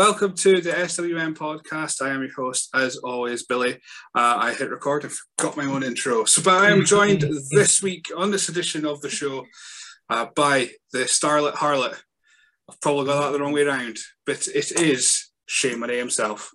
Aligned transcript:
welcome 0.00 0.32
to 0.32 0.62
the 0.62 0.70
SWN 0.70 1.34
podcast. 1.34 2.00
I 2.00 2.08
am 2.08 2.22
your 2.22 2.32
host, 2.32 2.70
as 2.74 2.96
always, 2.96 3.44
Billy. 3.44 3.74
Uh, 4.14 4.38
I 4.40 4.54
hit 4.54 4.70
record 4.70 5.04
and 5.04 5.12
forgot 5.12 5.58
my 5.58 5.66
own 5.66 5.82
intro. 5.82 6.24
So, 6.24 6.40
but 6.40 6.54
I 6.54 6.70
am 6.70 6.86
joined 6.86 7.20
this 7.50 7.82
week 7.82 8.06
on 8.16 8.30
this 8.30 8.48
edition 8.48 8.86
of 8.86 9.02
the 9.02 9.10
show 9.10 9.44
uh, 10.08 10.28
by 10.34 10.70
the 10.94 11.00
Starlet 11.00 11.52
Harlot. 11.52 12.00
I've 12.66 12.80
probably 12.80 13.04
got 13.04 13.20
that 13.20 13.32
the 13.32 13.40
wrong 13.40 13.52
way 13.52 13.60
around, 13.60 13.98
but 14.24 14.48
it 14.48 14.72
is 14.72 15.30
Che 15.46 15.74
Monet 15.74 15.98
himself. 15.98 16.50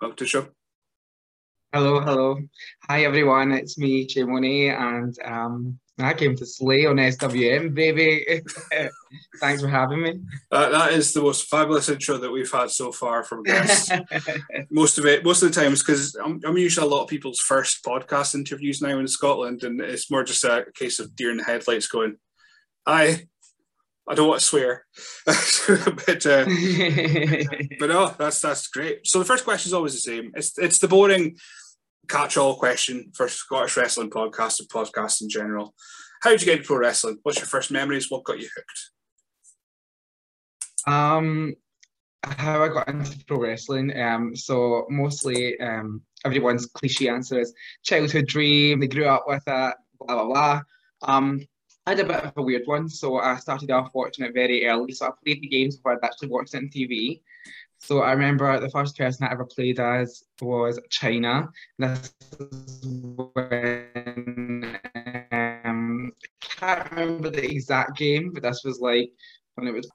Welcome 0.00 0.16
to 0.16 0.24
the 0.24 0.28
show. 0.28 0.48
Hello, 1.74 2.00
hello. 2.00 2.38
Hi, 2.88 3.04
everyone. 3.04 3.52
It's 3.52 3.76
me, 3.76 4.06
Che 4.06 4.24
Monet, 4.24 4.70
and 4.70 5.14
um, 5.22 5.78
I 5.98 6.12
came 6.12 6.36
to 6.36 6.44
slay 6.44 6.84
on 6.84 6.96
SWN, 6.96 7.74
baby. 7.74 8.42
Thanks 9.40 9.62
for 9.62 9.68
having 9.68 10.02
me. 10.02 10.20
Uh, 10.52 10.68
that 10.68 10.92
is 10.92 11.14
the 11.14 11.22
most 11.22 11.48
fabulous 11.48 11.88
intro 11.88 12.18
that 12.18 12.30
we've 12.30 12.50
had 12.50 12.70
so 12.70 12.92
far 12.92 13.24
from 13.24 13.42
guests. 13.42 13.90
most 14.70 14.98
of 14.98 15.06
it, 15.06 15.24
most 15.24 15.42
of 15.42 15.52
the 15.52 15.58
times, 15.58 15.82
because 15.82 16.14
I'm, 16.16 16.40
I'm 16.44 16.58
usually 16.58 16.86
a 16.86 16.90
lot 16.90 17.04
of 17.04 17.08
people's 17.08 17.40
first 17.40 17.82
podcast 17.82 18.34
interviews 18.34 18.82
now 18.82 18.98
in 18.98 19.08
Scotland, 19.08 19.62
and 19.62 19.80
it's 19.80 20.10
more 20.10 20.22
just 20.22 20.44
a 20.44 20.66
case 20.74 21.00
of 21.00 21.16
deer 21.16 21.30
in 21.30 21.38
the 21.38 21.44
headlights 21.44 21.86
going, 21.86 22.16
I, 22.84 23.26
I 24.06 24.14
don't 24.14 24.28
want 24.28 24.40
to 24.40 24.46
swear, 24.46 24.84
but 25.26 26.26
uh, 26.26 26.44
but 27.80 27.88
no, 27.88 28.14
that's 28.18 28.40
that's 28.40 28.68
great. 28.68 29.06
So 29.06 29.18
the 29.18 29.24
first 29.24 29.44
question 29.44 29.70
is 29.70 29.74
always 29.74 29.94
the 29.94 30.00
same. 30.00 30.30
It's 30.34 30.56
it's 30.58 30.78
the 30.78 30.88
boring 30.88 31.36
catch-all 32.08 32.56
question 32.56 33.10
for 33.14 33.28
Scottish 33.28 33.76
wrestling 33.76 34.10
podcasts 34.10 34.60
and 34.60 34.68
podcasts 34.68 35.22
in 35.22 35.28
general. 35.28 35.74
How 36.22 36.30
did 36.30 36.40
you 36.40 36.46
get 36.46 36.56
into 36.58 36.66
pro 36.66 36.78
wrestling? 36.78 37.18
What's 37.22 37.38
your 37.38 37.46
first 37.46 37.70
memories? 37.70 38.10
What 38.10 38.24
got 38.24 38.40
you 38.40 38.48
hooked? 38.54 38.90
Um, 40.86 41.54
how 42.24 42.62
I 42.62 42.68
got 42.68 42.88
into 42.88 43.24
pro 43.26 43.40
wrestling. 43.40 43.96
Um, 43.98 44.34
so 44.34 44.86
mostly, 44.88 45.58
um, 45.60 46.02
everyone's 46.24 46.66
cliche 46.66 47.08
answer 47.08 47.40
is 47.40 47.52
childhood 47.82 48.26
dream. 48.26 48.80
They 48.80 48.88
grew 48.88 49.06
up 49.06 49.24
with 49.26 49.42
it. 49.46 49.74
Blah 50.00 50.14
blah 50.14 50.24
blah. 50.24 50.62
Um, 51.02 51.46
I 51.86 51.90
had 51.90 52.00
a 52.00 52.04
bit 52.04 52.24
of 52.24 52.32
a 52.36 52.42
weird 52.42 52.62
one, 52.66 52.88
so 52.88 53.18
I 53.18 53.36
started 53.36 53.70
off 53.70 53.90
watching 53.94 54.24
it 54.24 54.34
very 54.34 54.66
early. 54.66 54.92
So 54.92 55.06
I 55.06 55.10
played 55.22 55.40
the 55.40 55.48
games 55.48 55.76
before 55.76 55.92
I'd 55.92 56.04
actually 56.04 56.28
watched 56.28 56.54
it 56.54 56.58
on 56.58 56.68
TV. 56.68 57.20
So 57.78 58.00
I 58.00 58.12
remember 58.12 58.58
the 58.58 58.70
first 58.70 58.96
person 58.96 59.26
I 59.26 59.32
ever 59.32 59.44
played 59.44 59.78
as 59.78 60.24
was 60.40 60.80
Chyna. 60.90 61.48
This 61.78 62.14
is 62.40 62.88
when 63.34 64.78
um, 65.64 66.12
I 66.42 66.46
can't 66.58 66.90
remember 66.90 67.30
the 67.30 67.44
exact 67.44 67.96
game, 67.98 68.32
but 68.32 68.42
this 68.42 68.64
was 68.64 68.80
like 68.80 69.12
when 69.54 69.68
it 69.68 69.74
was. 69.74 69.90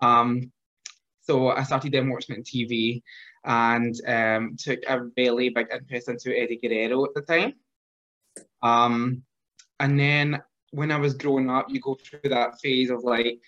Um, 0.00 0.52
so 1.22 1.48
I 1.48 1.62
started 1.64 1.92
then 1.92 2.10
watching 2.10 2.36
it 2.36 2.38
on 2.38 2.44
TV 2.44 3.02
and 3.44 3.94
um, 4.06 4.56
took 4.58 4.80
a 4.86 5.02
really 5.16 5.48
big 5.48 5.68
interest 5.72 6.08
into 6.08 6.36
Eddie 6.36 6.58
Guerrero 6.62 7.04
at 7.04 7.14
the 7.14 7.22
time. 7.22 7.54
Um, 8.62 9.22
and 9.80 9.98
then 9.98 10.42
when 10.70 10.92
I 10.92 10.96
was 10.98 11.14
growing 11.14 11.50
up, 11.50 11.66
you 11.68 11.80
go 11.80 11.96
through 11.96 12.30
that 12.30 12.60
phase 12.60 12.90
of 12.90 13.02
like 13.02 13.40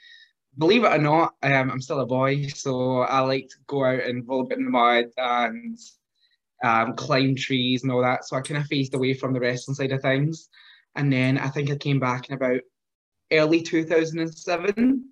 believe 0.58 0.84
it 0.84 0.92
or 0.92 0.98
not, 0.98 1.34
um, 1.42 1.70
I'm 1.70 1.80
still 1.80 2.00
a 2.00 2.06
boy, 2.06 2.48
so 2.48 3.00
I 3.00 3.20
like 3.20 3.48
to 3.48 3.56
go 3.66 3.84
out 3.84 4.02
and 4.02 4.26
roll 4.26 4.42
a 4.42 4.46
bit 4.46 4.58
in 4.58 4.64
the 4.64 4.70
mud 4.70 5.06
and 5.16 5.78
um, 6.64 6.94
climb 6.96 7.36
trees 7.36 7.82
and 7.82 7.92
all 7.92 8.02
that. 8.02 8.24
So 8.24 8.36
I 8.36 8.40
kind 8.40 8.60
of 8.60 8.66
phased 8.66 8.94
away 8.94 9.14
from 9.14 9.32
the 9.32 9.40
wrestling 9.40 9.74
side 9.74 9.92
of 9.92 10.02
things. 10.02 10.48
And 10.96 11.12
then 11.12 11.38
I 11.38 11.48
think 11.48 11.70
I 11.70 11.76
came 11.76 12.00
back 12.00 12.28
in 12.28 12.34
about 12.34 12.60
early 13.32 13.62
2007. 13.62 15.04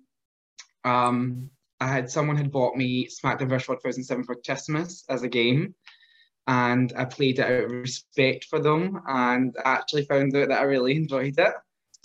Um, 0.83 1.49
I 1.79 1.87
had 1.87 2.09
someone 2.09 2.35
had 2.35 2.51
bought 2.51 2.75
me 2.75 3.07
SmackDown 3.07 3.49
vs. 3.49 3.67
2007 3.67 4.23
for 4.25 4.35
Christmas 4.35 5.05
as 5.09 5.23
a 5.23 5.29
game. 5.29 5.75
And 6.47 6.93
I 6.97 7.05
played 7.05 7.39
it 7.39 7.45
out 7.45 7.65
of 7.65 7.71
respect 7.71 8.45
for 8.45 8.59
them 8.59 9.01
and 9.07 9.55
actually 9.63 10.05
found 10.05 10.35
out 10.35 10.49
that 10.49 10.59
I 10.59 10.63
really 10.63 10.95
enjoyed 10.95 11.37
it. 11.37 11.53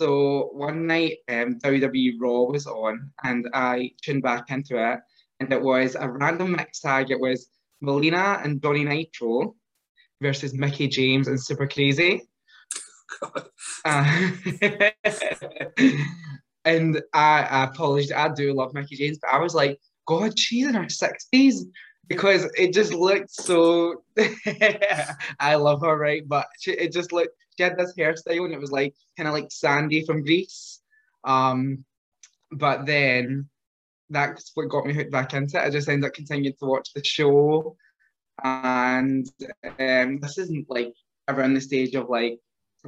So 0.01 0.49
one 0.53 0.87
night, 0.87 1.17
um, 1.29 1.59
WWE 1.59 2.13
Raw 2.19 2.43
was 2.43 2.67
on, 2.67 3.11
and 3.23 3.47
I 3.53 3.91
tuned 4.01 4.23
back 4.23 4.49
into 4.49 4.77
it, 4.77 4.99
and 5.39 5.51
it 5.53 5.61
was 5.61 5.95
a 5.95 6.09
random 6.09 6.53
mix 6.53 6.79
tag. 6.79 7.11
It 7.11 7.19
was 7.19 7.47
Melina 7.81 8.39
and 8.43 8.61
Johnny 8.61 8.83
Nitro 8.83 9.55
versus 10.21 10.53
Mickie 10.53 10.87
James 10.87 11.27
and 11.27 11.41
Super 11.41 11.67
Crazy. 11.67 12.23
Uh, 13.85 14.31
and 16.65 17.01
I, 17.13 17.43
I 17.43 17.63
apologize. 17.65 18.11
I 18.11 18.29
do 18.29 18.53
love 18.53 18.73
Mickie 18.73 18.95
James, 18.95 19.19
but 19.21 19.29
I 19.31 19.39
was 19.39 19.53
like, 19.53 19.77
God, 20.07 20.39
she's 20.39 20.67
in 20.67 20.73
her 20.73 20.87
sixties 20.87 21.65
because 22.07 22.45
it 22.57 22.73
just 22.73 22.93
looked 22.93 23.31
so. 23.31 24.03
I 25.39 25.55
love 25.55 25.81
her, 25.81 25.97
right? 25.97 26.23
But 26.27 26.47
she, 26.59 26.71
it 26.71 26.93
just 26.93 27.11
looked. 27.11 27.35
She 27.55 27.63
had 27.63 27.77
this 27.77 27.93
hairstyle, 27.97 28.45
and 28.45 28.53
it 28.53 28.59
was 28.59 28.71
like 28.71 28.93
kind 29.17 29.27
of 29.27 29.33
like 29.33 29.51
Sandy 29.51 30.05
from 30.05 30.23
Grease. 30.23 30.81
Um, 31.23 31.85
but 32.51 32.85
then 32.85 33.49
that's 34.09 34.51
what 34.53 34.69
got 34.69 34.85
me 34.85 34.93
hooked 34.93 35.11
back 35.11 35.33
into 35.33 35.57
it. 35.57 35.65
I 35.65 35.69
just 35.69 35.89
ended 35.89 36.07
up 36.07 36.13
continuing 36.13 36.55
to 36.59 36.65
watch 36.65 36.93
the 36.93 37.03
show, 37.03 37.75
and 38.43 39.27
um, 39.79 40.19
this 40.19 40.37
isn't 40.37 40.69
like 40.69 40.93
around 41.27 41.53
the 41.53 41.61
stage 41.61 41.95
of 41.95 42.09
like 42.09 42.39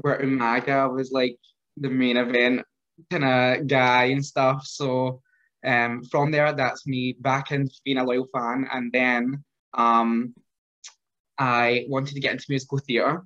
where 0.02 0.20
Umaga 0.20 0.94
was 0.94 1.12
like 1.12 1.38
the 1.78 1.90
main 1.90 2.18
event 2.18 2.64
kind 3.10 3.24
of 3.24 3.68
guy 3.68 4.06
and 4.06 4.26
stuff. 4.26 4.66
So 4.66 5.22
um, 5.66 6.04
from 6.04 6.32
there, 6.32 6.54
that's 6.54 6.86
me 6.86 7.16
back 7.20 7.52
into 7.52 7.74
being 7.84 7.98
a 7.98 8.04
loyal 8.04 8.28
fan. 8.34 8.68
And 8.72 8.92
then 8.92 9.44
um, 9.74 10.34
I 11.38 11.86
wanted 11.90 12.16
to 12.16 12.20
get 12.20 12.34
into 12.34 12.46
musical 12.50 12.78
theatre. 12.80 13.24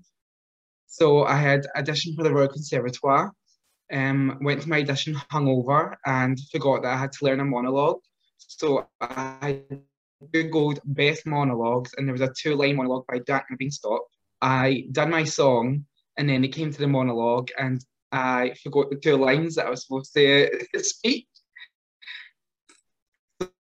So 0.90 1.24
I 1.24 1.36
had 1.36 1.68
auditioned 1.78 2.16
for 2.16 2.24
the 2.24 2.34
Royal 2.34 2.48
Conservatoire, 2.48 3.32
um, 3.94 4.40
went 4.42 4.64
to 4.64 4.70
my 4.70 4.82
audition 4.82 5.14
hungover 5.32 5.96
and 6.06 6.38
forgot 6.52 6.82
that 6.82 6.94
I 6.94 6.98
had 6.98 7.12
to 7.14 7.26
learn 7.26 7.40
a 7.40 7.46
monologue. 7.46 8.00
So 8.38 8.88
I 9.00 9.62
googled 10.34 10.80
best 10.84 11.28
monologues 11.28 11.94
and 11.96 12.08
there 12.08 12.14
was 12.14 12.22
a 12.22 12.34
two-line 12.36 12.76
monologue 12.76 13.06
by 13.08 13.20
Dan 13.20 13.44
Beanstalk. 13.58 14.02
I 14.42 14.88
done 14.92 15.12
my 15.12 15.24
song 15.24 15.86
and 16.18 16.28
then 16.28 16.44
it 16.44 16.50
came 16.50 16.72
to 16.72 16.80
the 16.80 16.88
monologue 16.88 17.50
and 17.60 17.86
I 18.12 18.56
forgot 18.64 18.90
the 18.90 18.96
two 18.96 19.18
lines 19.18 19.56
that 19.56 19.68
I 19.68 19.70
was 19.70 19.86
supposed 19.86 20.12
to 20.16 20.50
speak. 20.78 21.28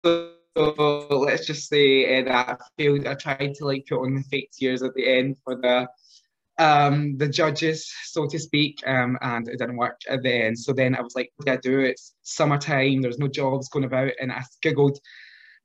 So, 0.04 1.08
let's 1.10 1.44
just 1.44 1.68
say 1.68 2.20
uh, 2.20 2.24
that 2.24 2.48
I 2.48 2.56
failed. 2.78 3.06
I 3.06 3.14
tried 3.14 3.54
to 3.56 3.66
like 3.66 3.86
put 3.88 4.02
on 4.02 4.14
the 4.14 4.22
fake 4.22 4.50
tears 4.56 4.82
at 4.82 4.94
the 4.94 5.06
end 5.06 5.36
for 5.44 5.56
the 5.56 5.88
um 6.58 7.16
the 7.18 7.28
judges, 7.28 7.92
so 8.04 8.26
to 8.26 8.38
speak, 8.38 8.82
um, 8.86 9.18
and 9.20 9.48
it 9.48 9.58
didn't 9.58 9.76
work 9.76 10.00
at 10.08 10.22
the 10.22 10.32
end. 10.32 10.58
So 10.58 10.72
then 10.72 10.94
I 10.94 11.02
was 11.02 11.14
like, 11.14 11.30
what 11.36 11.46
do 11.46 11.52
I 11.52 11.56
do? 11.56 11.80
It's 11.80 12.14
summertime, 12.22 13.02
there's 13.02 13.18
no 13.18 13.28
jobs 13.28 13.68
going 13.68 13.84
about, 13.84 14.12
and 14.20 14.32
I 14.32 14.42
googled 14.64 14.98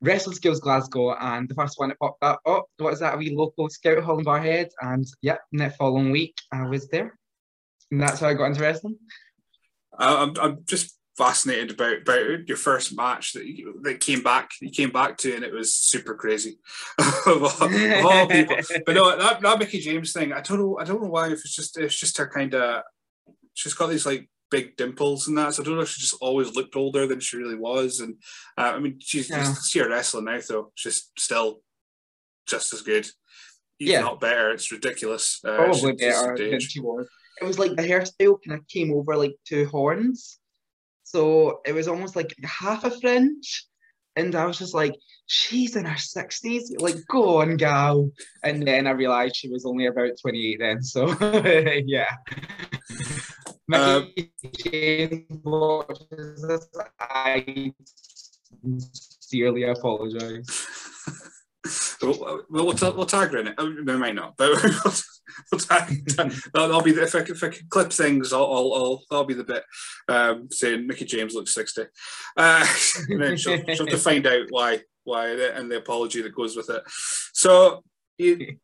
Wrestling 0.00 0.36
Skills 0.36 0.60
Glasgow, 0.60 1.14
and 1.14 1.48
the 1.48 1.54
first 1.54 1.78
one 1.78 1.88
that 1.88 1.98
popped 1.98 2.22
up, 2.22 2.40
oh, 2.44 2.64
what 2.78 2.92
is 2.92 3.00
that? 3.00 3.14
A 3.14 3.16
wee 3.16 3.34
local 3.34 3.70
scout 3.70 4.02
hall 4.02 4.18
in 4.18 4.24
Barrhead, 4.24 4.68
and 4.80 5.06
yeah, 5.22 5.38
that 5.52 5.76
following 5.76 6.10
week 6.10 6.34
I 6.52 6.66
was 6.68 6.88
there, 6.88 7.16
and 7.90 8.00
that's 8.00 8.20
how 8.20 8.28
I 8.28 8.34
got 8.34 8.46
into 8.46 8.62
wrestling. 8.62 8.96
I'm, 9.98 10.34
I'm 10.40 10.64
just 10.64 10.96
fascinated 11.16 11.72
about 11.72 12.02
about 12.02 12.48
your 12.48 12.56
first 12.56 12.96
match 12.96 13.34
that 13.34 13.44
you, 13.44 13.78
that 13.82 14.00
came 14.00 14.22
back 14.22 14.50
you 14.62 14.70
came 14.70 14.90
back 14.90 15.18
to 15.18 15.34
and 15.34 15.44
it 15.44 15.52
was 15.52 15.74
super 15.74 16.14
crazy. 16.14 16.58
Of, 17.26 17.62
all, 17.62 18.26
people. 18.26 18.56
But 18.86 18.94
no 18.94 19.16
that, 19.16 19.40
that 19.40 19.58
Mickie 19.58 19.80
James 19.80 20.12
thing 20.12 20.32
I 20.32 20.40
don't 20.40 20.58
know 20.58 20.78
I 20.80 20.84
don't 20.84 21.02
know 21.02 21.08
why 21.08 21.26
if 21.26 21.32
it's 21.32 21.54
just 21.54 21.78
it's 21.78 21.94
just 21.94 22.16
her 22.18 22.26
kind 22.26 22.54
of 22.54 22.82
she's 23.54 23.74
got 23.74 23.88
these 23.88 24.06
like 24.06 24.28
big 24.50 24.76
dimples 24.76 25.28
and 25.28 25.36
that 25.38 25.54
so 25.54 25.62
I 25.62 25.66
don't 25.66 25.76
know 25.76 25.82
if 25.82 25.90
she 25.90 26.00
just 26.00 26.16
always 26.20 26.54
looked 26.54 26.76
older 26.76 27.06
than 27.06 27.20
she 27.20 27.36
really 27.36 27.56
was 27.56 28.00
and 28.00 28.16
uh, 28.56 28.72
I 28.74 28.78
mean 28.78 28.96
she's 29.00 29.28
yeah. 29.28 29.38
just 29.38 29.64
see 29.64 29.80
her 29.80 29.88
wrestling 29.88 30.24
now 30.24 30.40
though 30.48 30.72
she's 30.74 31.10
still 31.18 31.60
just 32.48 32.72
as 32.72 32.82
good. 32.82 33.06
Even 33.80 33.92
yeah. 33.92 34.00
not 34.00 34.20
better 34.20 34.50
it's 34.50 34.72
ridiculous 34.72 35.40
uh, 35.46 35.56
probably 35.56 35.92
better 35.92 36.36
than 36.36 36.60
she 36.60 36.80
was. 36.80 37.06
It 37.40 37.44
was 37.44 37.58
like 37.58 37.76
the 37.76 37.82
hairstyle 37.82 38.38
kind 38.46 38.58
of 38.58 38.68
came 38.68 38.92
over 38.92 39.16
like 39.16 39.34
two 39.46 39.66
horns 39.66 40.38
so 41.12 41.60
it 41.66 41.74
was 41.74 41.88
almost 41.88 42.16
like 42.16 42.34
half 42.42 42.84
a 42.84 42.90
fringe. 42.90 43.66
And 44.16 44.34
I 44.34 44.46
was 44.46 44.58
just 44.58 44.74
like, 44.74 44.94
she's 45.26 45.76
in 45.76 45.84
her 45.84 45.96
60s. 45.96 46.80
Like, 46.80 46.96
go 47.08 47.40
on, 47.40 47.56
gal. 47.56 48.10
And 48.42 48.66
then 48.66 48.86
I 48.86 48.90
realized 48.90 49.36
she 49.36 49.48
was 49.48 49.66
only 49.66 49.86
about 49.86 50.10
28 50.20 50.58
then. 50.58 50.82
So, 50.82 51.06
yeah. 51.86 52.14
Uh, 53.72 54.02
James 54.58 55.40
watches 55.44 56.42
this. 56.42 56.68
I 57.00 57.72
sincerely 58.62 59.64
apologize. 59.64 60.66
We'll, 62.02 62.44
we'll, 62.50 62.66
we'll, 62.66 63.06
tag 63.06 63.30
her 63.30 63.38
in 63.38 63.48
it. 63.48 63.54
Oh, 63.58 63.74
we 63.84 63.96
might 63.96 64.14
not, 64.14 64.36
but 64.36 64.50
we'll, 64.62 64.94
we'll 65.52 65.58
tag, 65.60 66.06
that'll 66.52 66.82
be 66.82 66.92
the, 66.92 67.02
if 67.02 67.14
I, 67.14 67.20
if 67.20 67.42
I 67.44 67.48
can 67.48 67.66
clip 67.68 67.92
things, 67.92 68.32
I'll, 68.32 68.44
I'll, 68.44 68.74
I'll 68.74 69.02
that'll 69.10 69.24
be 69.24 69.34
the 69.34 69.44
bit 69.44 69.64
um, 70.08 70.48
saying 70.50 70.86
Mickie 70.86 71.04
James 71.04 71.34
looks 71.34 71.54
sixty, 71.54 71.82
uh, 72.36 72.66
and 73.08 73.38
she'll, 73.38 73.58
she'll 73.58 73.86
have 73.86 73.88
to 73.88 73.98
find 73.98 74.26
out 74.26 74.46
why 74.50 74.80
why 75.04 75.30
and 75.30 75.70
the 75.70 75.78
apology 75.78 76.22
that 76.22 76.34
goes 76.34 76.56
with 76.56 76.70
it. 76.70 76.82
So. 77.32 77.82
You, 78.18 78.58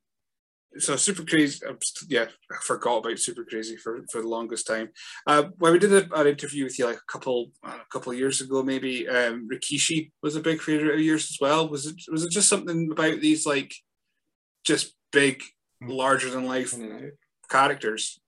so 0.76 0.96
super 0.96 1.24
crazy 1.24 1.64
yeah 2.08 2.26
i 2.52 2.56
forgot 2.62 2.98
about 2.98 3.18
super 3.18 3.44
crazy 3.44 3.76
for, 3.76 4.04
for 4.10 4.20
the 4.20 4.28
longest 4.28 4.66
time. 4.66 4.90
Uh, 5.26 5.44
when 5.58 5.72
we 5.72 5.78
did 5.78 5.92
a, 5.92 6.20
an 6.20 6.26
interview 6.26 6.64
with 6.64 6.78
you 6.78 6.84
like 6.86 6.96
a 6.98 7.12
couple 7.12 7.50
a 7.64 7.78
couple 7.90 8.12
of 8.12 8.18
years 8.18 8.40
ago 8.40 8.62
maybe 8.62 9.08
um, 9.08 9.48
rikishi 9.50 10.10
was 10.22 10.36
a 10.36 10.40
big 10.40 10.60
favorite 10.60 10.94
of 10.94 11.00
yours 11.00 11.28
as 11.30 11.38
well. 11.40 11.68
Was 11.68 11.86
it 11.86 11.96
was 12.10 12.24
it 12.24 12.30
just 12.30 12.48
something 12.48 12.90
about 12.92 13.20
these 13.20 13.46
like 13.46 13.74
just 14.64 14.94
big 15.12 15.42
larger 15.82 16.30
than 16.30 16.44
life 16.44 16.74
characters 17.48 18.20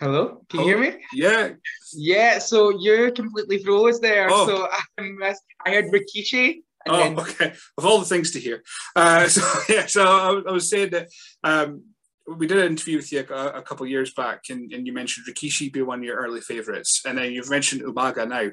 Hello, 0.00 0.40
can 0.48 0.60
you 0.60 0.66
hear 0.66 0.78
me? 0.78 1.04
Yeah. 1.12 1.50
Yeah, 1.92 2.38
so 2.38 2.70
you're 2.80 3.10
completely 3.10 3.62
froze 3.62 4.00
there. 4.00 4.28
Oh. 4.30 4.46
So 4.46 4.66
I 4.98 5.02
missed, 5.02 5.42
I 5.66 5.72
heard 5.72 5.92
Rikishi. 5.92 6.62
oh, 6.88 6.96
then... 6.96 7.20
okay. 7.20 7.52
Of 7.76 7.84
all 7.84 7.98
the 7.98 8.06
things 8.06 8.30
to 8.30 8.40
hear. 8.40 8.62
Uh, 8.96 9.28
so, 9.28 9.42
yeah, 9.68 9.84
so 9.84 10.02
I, 10.02 10.48
I, 10.48 10.52
was 10.52 10.70
saying 10.70 10.92
that 10.92 11.08
um, 11.44 11.82
we 12.26 12.46
did 12.46 12.56
an 12.56 12.68
interview 12.68 12.96
with 12.96 13.12
you 13.12 13.26
a, 13.28 13.58
a 13.58 13.62
couple 13.62 13.84
of 13.84 13.90
years 13.90 14.14
back, 14.14 14.44
and, 14.48 14.72
and, 14.72 14.86
you 14.86 14.94
mentioned 14.94 15.26
Rikishi 15.28 15.70
being 15.70 15.84
one 15.84 15.98
of 15.98 16.04
your 16.06 16.16
early 16.16 16.40
favorites, 16.40 17.02
and 17.04 17.18
then 17.18 17.32
you've 17.32 17.50
mentioned 17.50 17.82
Umaga 17.82 18.26
now. 18.26 18.48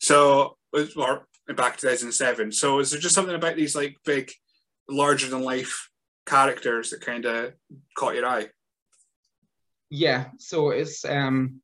So, 0.00 0.56
or 0.96 1.28
back 1.54 1.76
2007. 1.76 2.50
So, 2.50 2.80
is 2.80 2.90
there 2.90 2.98
just 2.98 3.14
something 3.14 3.36
about 3.36 3.54
these 3.54 3.76
like 3.76 3.96
big, 4.04 4.32
larger 4.88 5.28
than 5.28 5.42
life 5.42 5.90
characters 6.26 6.90
that 6.90 7.02
kind 7.02 7.24
of 7.24 7.52
caught 7.96 8.16
your 8.16 8.26
eye? 8.26 8.48
Yeah, 9.90 10.26
so 10.38 10.70
it's 10.70 11.04
um 11.04 11.60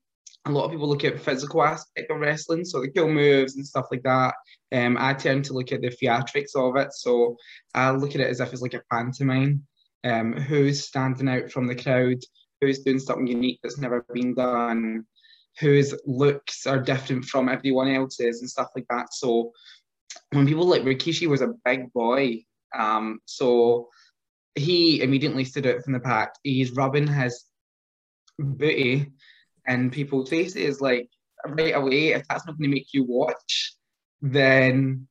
a 0.47 0.51
lot 0.51 0.65
of 0.65 0.73
people 0.73 0.89
look 0.89 1.05
at 1.05 1.21
physical 1.21 1.63
aspect 1.63 2.11
of 2.11 2.21
wrestling, 2.21 2.65
so 2.65 2.81
the 2.81 2.91
kill 2.91 3.09
moves 3.09 3.57
and 3.57 3.67
stuff 3.67 3.87
like 3.91 4.03
that. 4.03 4.35
Um, 4.73 4.97
I 4.99 5.15
tend 5.15 5.47
to 5.47 5.55
look 5.55 5.73
at 5.73 5.81
the 5.81 5.89
theatrics 5.89 6.55
of 6.55 6.77
it, 6.77 6.93
so 6.93 7.37
I 7.75 7.91
look 7.91 8.15
at 8.15 8.21
it 8.21 8.29
as 8.29 8.41
if 8.41 8.53
it's 8.53 8.61
like 8.63 8.75
a 8.75 8.83
pantomime. 8.91 9.67
Um, 10.05 10.35
who's 10.35 10.87
standing 10.87 11.29
out 11.29 11.51
from 11.51 11.67
the 11.67 11.75
crowd? 11.75 12.19
Who's 12.61 12.81
doing 12.81 12.99
something 12.99 13.27
unique 13.27 13.61
that's 13.63 13.79
never 13.79 14.05
been 14.13 14.35
done? 14.35 15.07
Whose 15.61 15.95
looks 16.05 16.67
are 16.67 16.79
different 16.79 17.25
from 17.25 17.49
everyone 17.49 17.89
else's 17.89 18.41
and 18.41 18.51
stuff 18.51 18.69
like 18.77 18.87
that. 18.91 19.15
So 19.15 19.53
when 20.33 20.47
people 20.47 20.67
like 20.67 20.83
Rikishi 20.83 21.27
was 21.27 21.41
a 21.41 21.55
big 21.65 21.91
boy, 21.93 22.45
um, 22.77 23.21
so 23.25 23.89
he 24.57 25.01
immediately 25.01 25.45
stood 25.45 25.67
out 25.67 25.83
from 25.83 25.95
the 25.95 26.01
pack. 26.01 26.35
He's 26.43 26.73
rubbing 26.73 27.07
his 27.07 27.45
booty 28.39 29.13
and 29.67 29.93
people's 29.93 30.29
faces, 30.29 30.81
like 30.81 31.09
right 31.47 31.75
away, 31.75 32.09
if 32.09 32.27
that's 32.29 32.47
not 32.47 32.59
going 32.59 32.71
to 32.71 32.77
make 32.77 32.93
you 32.93 33.05
watch, 33.05 33.75
then 34.21 35.07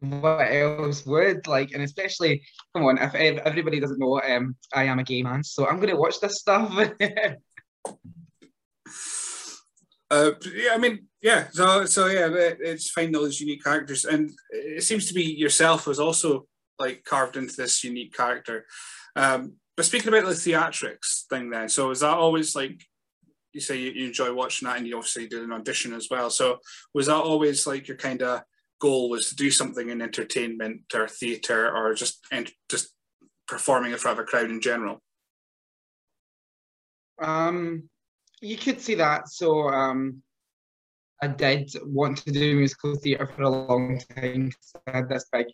what 0.00 0.40
else 0.52 1.06
would 1.06 1.46
like 1.46 1.72
and 1.72 1.82
especially 1.82 2.42
come 2.74 2.84
on 2.84 2.98
if, 2.98 3.14
if 3.14 3.38
everybody 3.46 3.80
doesn't 3.80 3.98
know 3.98 4.20
um 4.20 4.54
i 4.74 4.84
am 4.84 4.98
a 4.98 5.02
gay 5.02 5.22
man 5.22 5.42
so 5.42 5.66
i'm 5.66 5.80
gonna 5.80 5.96
watch 5.96 6.20
this 6.20 6.38
stuff. 6.38 6.70
Uh 10.10 10.32
yeah 10.54 10.74
i 10.74 10.78
mean 10.78 11.06
yeah 11.22 11.48
so 11.50 11.86
so 11.86 12.06
yeah 12.06 12.28
it's 12.30 12.90
finding 12.90 13.16
all 13.16 13.24
these 13.24 13.40
unique 13.40 13.64
characters 13.64 14.04
and 14.04 14.30
it 14.50 14.82
seems 14.82 15.06
to 15.08 15.14
be 15.14 15.22
yourself 15.22 15.86
was 15.86 15.98
also 15.98 16.46
like 16.78 17.02
carved 17.04 17.36
into 17.36 17.56
this 17.56 17.82
unique 17.82 18.14
character. 18.14 18.66
Um 19.16 19.54
but 19.76 19.84
speaking 19.84 20.08
about 20.08 20.26
the 20.26 20.32
theatrics 20.32 21.24
thing, 21.28 21.50
then, 21.50 21.68
so 21.68 21.90
is 21.90 22.00
that 22.00 22.16
always 22.16 22.54
like 22.54 22.80
you 23.52 23.60
say 23.60 23.76
you, 23.76 23.90
you 23.92 24.06
enjoy 24.06 24.32
watching 24.32 24.66
that, 24.66 24.78
and 24.78 24.86
you 24.86 24.96
obviously 24.96 25.26
did 25.26 25.42
an 25.42 25.52
audition 25.52 25.92
as 25.94 26.08
well. 26.10 26.30
So 26.30 26.58
was 26.92 27.06
that 27.06 27.14
always 27.14 27.66
like 27.66 27.88
your 27.88 27.96
kind 27.96 28.22
of 28.22 28.42
goal 28.80 29.08
was 29.08 29.28
to 29.28 29.36
do 29.36 29.50
something 29.50 29.88
in 29.88 30.02
entertainment 30.02 30.82
or 30.94 31.08
theatre 31.08 31.70
or 31.74 31.94
just 31.94 32.26
and 32.30 32.50
just 32.68 32.88
performing 33.46 33.92
in 33.92 33.98
front 33.98 34.18
of 34.18 34.24
a 34.24 34.26
crowd 34.26 34.50
in 34.50 34.60
general? 34.60 35.00
Um, 37.20 37.88
you 38.40 38.56
could 38.56 38.80
see 38.80 38.96
that. 38.96 39.28
So 39.28 39.68
um, 39.68 40.22
I 41.22 41.28
did 41.28 41.72
want 41.84 42.18
to 42.18 42.32
do 42.32 42.56
musical 42.56 42.96
theatre 42.96 43.26
for 43.26 43.42
a 43.42 43.48
long 43.48 44.00
time. 44.14 44.52
I 44.86 44.96
had 44.96 45.08
this 45.08 45.26
big 45.32 45.46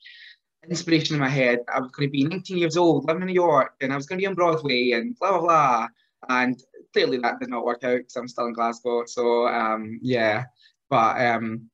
inspiration 0.69 1.15
in 1.15 1.21
my 1.21 1.29
head. 1.29 1.61
I 1.73 1.81
was 1.81 1.91
going 1.91 2.09
to 2.09 2.13
be 2.13 2.25
19 2.25 2.59
years 2.59 2.77
old, 2.77 3.07
living 3.07 3.23
in 3.23 3.29
New 3.29 3.35
York, 3.35 3.75
and 3.81 3.93
I 3.93 3.97
was 3.97 4.07
going 4.07 4.19
to 4.19 4.23
be 4.23 4.27
on 4.27 4.35
Broadway, 4.35 4.93
and 4.93 5.17
blah 5.19 5.39
blah 5.39 5.41
blah. 5.41 5.87
And 6.29 6.63
clearly 6.93 7.19
that 7.19 7.41
did 7.41 7.49
not 7.49 7.65
work 7.65 7.85
out 7.85 7.99
because 7.99 8.17
I'm 8.17 8.29
still 8.29 8.47
in 8.47 8.53
Glasgow. 8.53 9.05
So 9.07 9.47
um, 9.47 9.99
yeah, 10.03 10.45
but 10.89 11.21
um, 11.25 11.71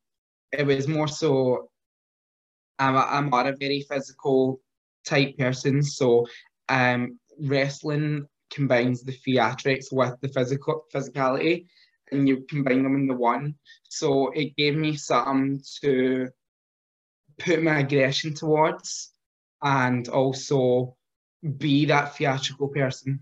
it 0.51 0.65
was 0.65 0.87
more 0.87 1.07
so. 1.07 1.69
I'm 2.79 2.95
a, 2.95 2.99
I'm 2.99 3.29
not 3.29 3.47
a 3.47 3.55
very 3.55 3.85
physical 3.89 4.61
type 5.05 5.37
person, 5.37 5.81
so 5.81 6.27
um, 6.69 7.19
wrestling 7.39 8.27
combines 8.51 9.01
the 9.01 9.17
theatrics 9.25 9.91
with 9.91 10.13
the 10.21 10.29
physical 10.29 10.85
physicality, 10.93 11.65
and 12.11 12.27
you 12.27 12.45
combine 12.49 12.83
them 12.83 12.95
in 12.95 13.07
the 13.07 13.15
one. 13.15 13.55
So 13.89 14.29
it 14.31 14.55
gave 14.55 14.75
me 14.75 14.95
something 14.95 15.61
to 15.81 16.29
put 17.39 17.61
my 17.61 17.79
aggression 17.79 18.33
towards 18.33 19.11
and 19.61 20.07
also 20.07 20.95
be 21.57 21.85
that 21.85 22.15
theatrical 22.15 22.67
person. 22.69 23.21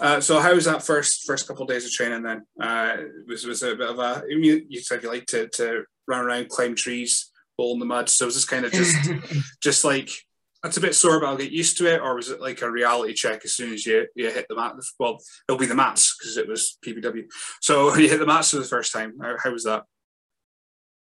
Uh, 0.00 0.20
so 0.20 0.40
how 0.40 0.52
was 0.54 0.64
that 0.64 0.82
first 0.82 1.24
first 1.24 1.46
couple 1.46 1.62
of 1.62 1.68
days 1.68 1.84
of 1.84 1.92
training 1.92 2.22
then? 2.22 2.44
Uh, 2.60 2.96
was 3.28 3.46
was 3.46 3.62
a 3.62 3.76
bit 3.76 3.88
of 3.88 3.98
a 3.98 4.24
you, 4.28 4.66
you 4.68 4.80
said 4.80 5.02
you 5.02 5.08
like 5.08 5.26
to, 5.26 5.48
to 5.48 5.84
run 6.08 6.24
around, 6.24 6.48
climb 6.48 6.74
trees, 6.74 7.30
roll 7.58 7.74
in 7.74 7.78
the 7.78 7.86
mud. 7.86 8.08
So 8.08 8.26
was 8.26 8.34
this 8.34 8.44
kind 8.44 8.64
of 8.64 8.72
just 8.72 8.96
just 9.62 9.84
like 9.84 10.10
that's 10.64 10.78
a 10.78 10.80
bit 10.80 10.94
sore, 10.94 11.20
but 11.20 11.26
I'll 11.26 11.36
get 11.36 11.52
used 11.52 11.76
to 11.78 11.94
it, 11.94 12.00
or 12.00 12.16
was 12.16 12.30
it 12.30 12.40
like 12.40 12.62
a 12.62 12.70
reality 12.70 13.12
check 13.12 13.44
as 13.44 13.52
soon 13.52 13.74
as 13.74 13.84
you, 13.84 14.06
you 14.16 14.30
hit 14.30 14.46
the 14.48 14.56
mat? 14.56 14.72
Well, 14.98 15.18
it'll 15.46 15.58
be 15.58 15.66
the 15.66 15.74
mats 15.74 16.16
because 16.18 16.38
it 16.38 16.48
was 16.48 16.78
PPW. 16.84 17.24
So 17.60 17.94
you 17.96 18.08
hit 18.08 18.18
the 18.18 18.26
mats 18.26 18.50
for 18.50 18.56
the 18.56 18.64
first 18.64 18.90
time. 18.90 19.12
How, 19.20 19.36
how 19.44 19.52
was 19.52 19.64
that? 19.64 19.82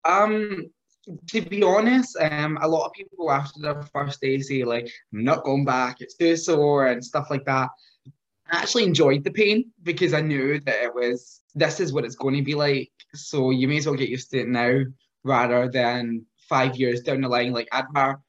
Um, 0.06 0.72
to 1.28 1.42
be 1.42 1.64
honest, 1.64 2.18
um, 2.20 2.58
a 2.62 2.68
lot 2.68 2.86
of 2.86 2.94
people 2.94 3.32
after 3.32 3.60
their 3.60 3.82
first 3.84 4.22
day 4.22 4.40
say 4.40 4.64
like, 4.64 4.90
"I'm 5.14 5.24
not 5.24 5.44
going 5.44 5.66
back. 5.66 6.02
It's 6.02 6.16
too 6.16 6.36
sore" 6.36 6.88
and 6.88 7.04
stuff 7.04 7.30
like 7.30 7.46
that. 7.46 7.70
I 8.52 8.58
actually 8.58 8.84
enjoyed 8.84 9.24
the 9.24 9.32
pain 9.32 9.72
because 9.84 10.14
I 10.14 10.22
knew 10.22 10.60
that 10.62 10.84
it 10.84 10.94
was 10.94 11.42
this 11.56 11.80
is 11.80 11.94
what 11.94 12.06
it's 12.06 12.16
going 12.16 12.36
to 12.36 12.44
be 12.44 12.56
like. 12.56 12.92
So 13.14 13.52
you 13.52 13.68
may 13.68 13.78
as 13.78 13.86
well 13.86 13.96
get 13.96 14.10
used 14.10 14.32
to 14.32 14.42
it 14.42 14.48
now 14.48 14.82
rather 15.24 15.70
than 15.70 16.26
five 16.50 16.76
years 16.76 17.02
down 17.02 17.22
the 17.22 17.30
line. 17.30 17.54
Like 17.54 17.70
I'd 17.72 17.86
rather 17.94 18.20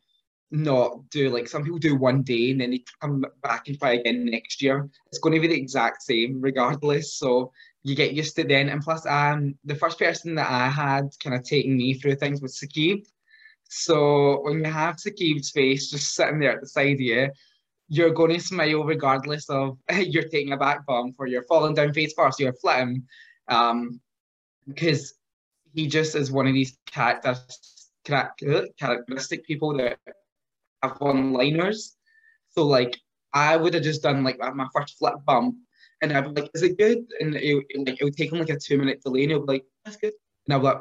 not 0.53 1.09
do 1.11 1.31
like 1.31 1.49
some 1.49 1.65
people 1.65 1.79
do 1.79 1.97
one 1.97 2.23
day 2.23 2.51
and 2.51 2.61
then 2.61 2.71
they 2.71 2.85
come 3.01 3.25
back 3.43 3.69
and 3.69 3.79
try 3.79 3.95
again 3.95 4.27
next 4.27 4.63
year. 4.63 4.89
It's 5.07 5.19
going 5.19 5.35
to 5.35 5.41
be 5.41 5.49
the 5.49 5.59
exact 5.61 6.03
same 6.03 6.41
regardless. 6.41 7.15
So 7.15 7.53
you 7.83 7.95
get 7.95 8.13
used 8.13 8.37
to 8.37 8.45
then. 8.45 8.69
And 8.69 8.83
plus, 8.83 9.07
um, 9.07 9.55
the 9.65 9.75
first 9.75 9.99
person 9.99 10.35
that 10.37 10.51
I 10.51 10.69
had 10.69 11.09
kind 11.23 11.35
of 11.35 11.45
taking 11.45 11.77
me 11.77 11.95
through 11.95 12.17
things 12.17 12.41
was 12.41 12.59
Sakib. 12.59 13.07
So 13.65 14.41
when 14.43 14.65
you 14.65 14.71
have 14.71 14.97
Sakib's 14.97 15.51
face 15.51 15.91
just 15.91 16.15
sitting 16.15 16.39
there 16.39 16.53
at 16.53 16.61
the 16.61 16.69
side 16.69 16.95
of 16.95 17.01
you, 17.01 17.31
you're 17.89 18.11
going 18.11 18.35
to 18.35 18.41
smile 18.41 18.85
regardless 18.85 19.51
of 19.51 19.79
you're 19.93 20.29
taking 20.29 20.53
a 20.53 20.57
back 20.57 20.87
bump 20.87 21.17
or 21.19 21.27
you're 21.27 21.45
falling 21.45 21.75
down 21.75 21.93
face 21.93 22.15
first, 22.15 22.41
you're 22.41 22.55
flipping. 22.55 23.07
Um, 23.49 24.01
because 24.69 25.15
he 25.75 25.89
just 25.89 26.15
is 26.15 26.31
one 26.31 26.47
of 26.47 26.55
these 26.55 26.79
characteristic 26.87 29.45
people 29.45 29.77
that 29.79 29.99
have 30.83 30.97
one-liners. 30.99 31.97
So 32.51 32.65
like 32.65 33.01
I 33.33 33.57
would 33.57 33.75
have 33.75 33.83
just 33.83 34.03
done 34.03 34.23
like 34.23 34.39
my 34.39 34.69
first 34.75 34.99
flip 34.99 35.15
bump 35.27 35.57
and 36.03 36.13
I'd 36.13 36.35
be 36.35 36.43
like, 36.43 36.51
is 36.55 36.63
it 36.63 36.77
good? 36.77 37.07
And 37.21 37.37
it, 37.37 37.65
it, 37.71 37.87
like, 37.87 38.01
it 38.01 38.05
would 38.05 38.17
take 38.17 38.33
him 38.33 38.41
like 38.41 38.51
a 38.51 38.59
two 38.59 38.77
minute 38.77 39.03
delay 39.03 39.23
and 39.23 39.31
he'll 39.31 39.47
be 39.47 39.55
like, 39.55 39.65
that's 39.85 39.97
good. 39.97 40.13
And 40.47 40.55
I'd 40.55 40.59
be 40.59 40.65
like, 40.65 40.81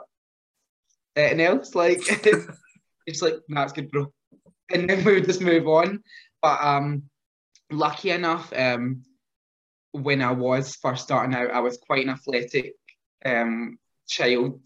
anything 1.16 1.42
else? 1.42 1.76
Like, 1.76 2.02
it's 3.06 3.22
like, 3.22 3.36
nah, 3.48 3.64
it's 3.64 3.74
good, 3.74 3.92
bro. 3.92 4.12
And 4.74 4.90
then 4.90 5.06
we 5.06 5.14
would 5.14 5.26
just 5.26 5.42
move 5.42 5.68
on. 5.68 6.04
But 6.42 6.60
um, 6.64 7.04
lucky 7.70 8.10
enough, 8.10 8.52
um, 8.56 9.04
when 9.92 10.22
I 10.22 10.32
was 10.32 10.76
first 10.76 11.04
starting 11.04 11.36
out, 11.36 11.52
I 11.52 11.60
was 11.60 11.78
quite 11.78 12.04
an 12.04 12.12
athletic 12.12 12.74
um, 13.24 13.78
child. 14.08 14.66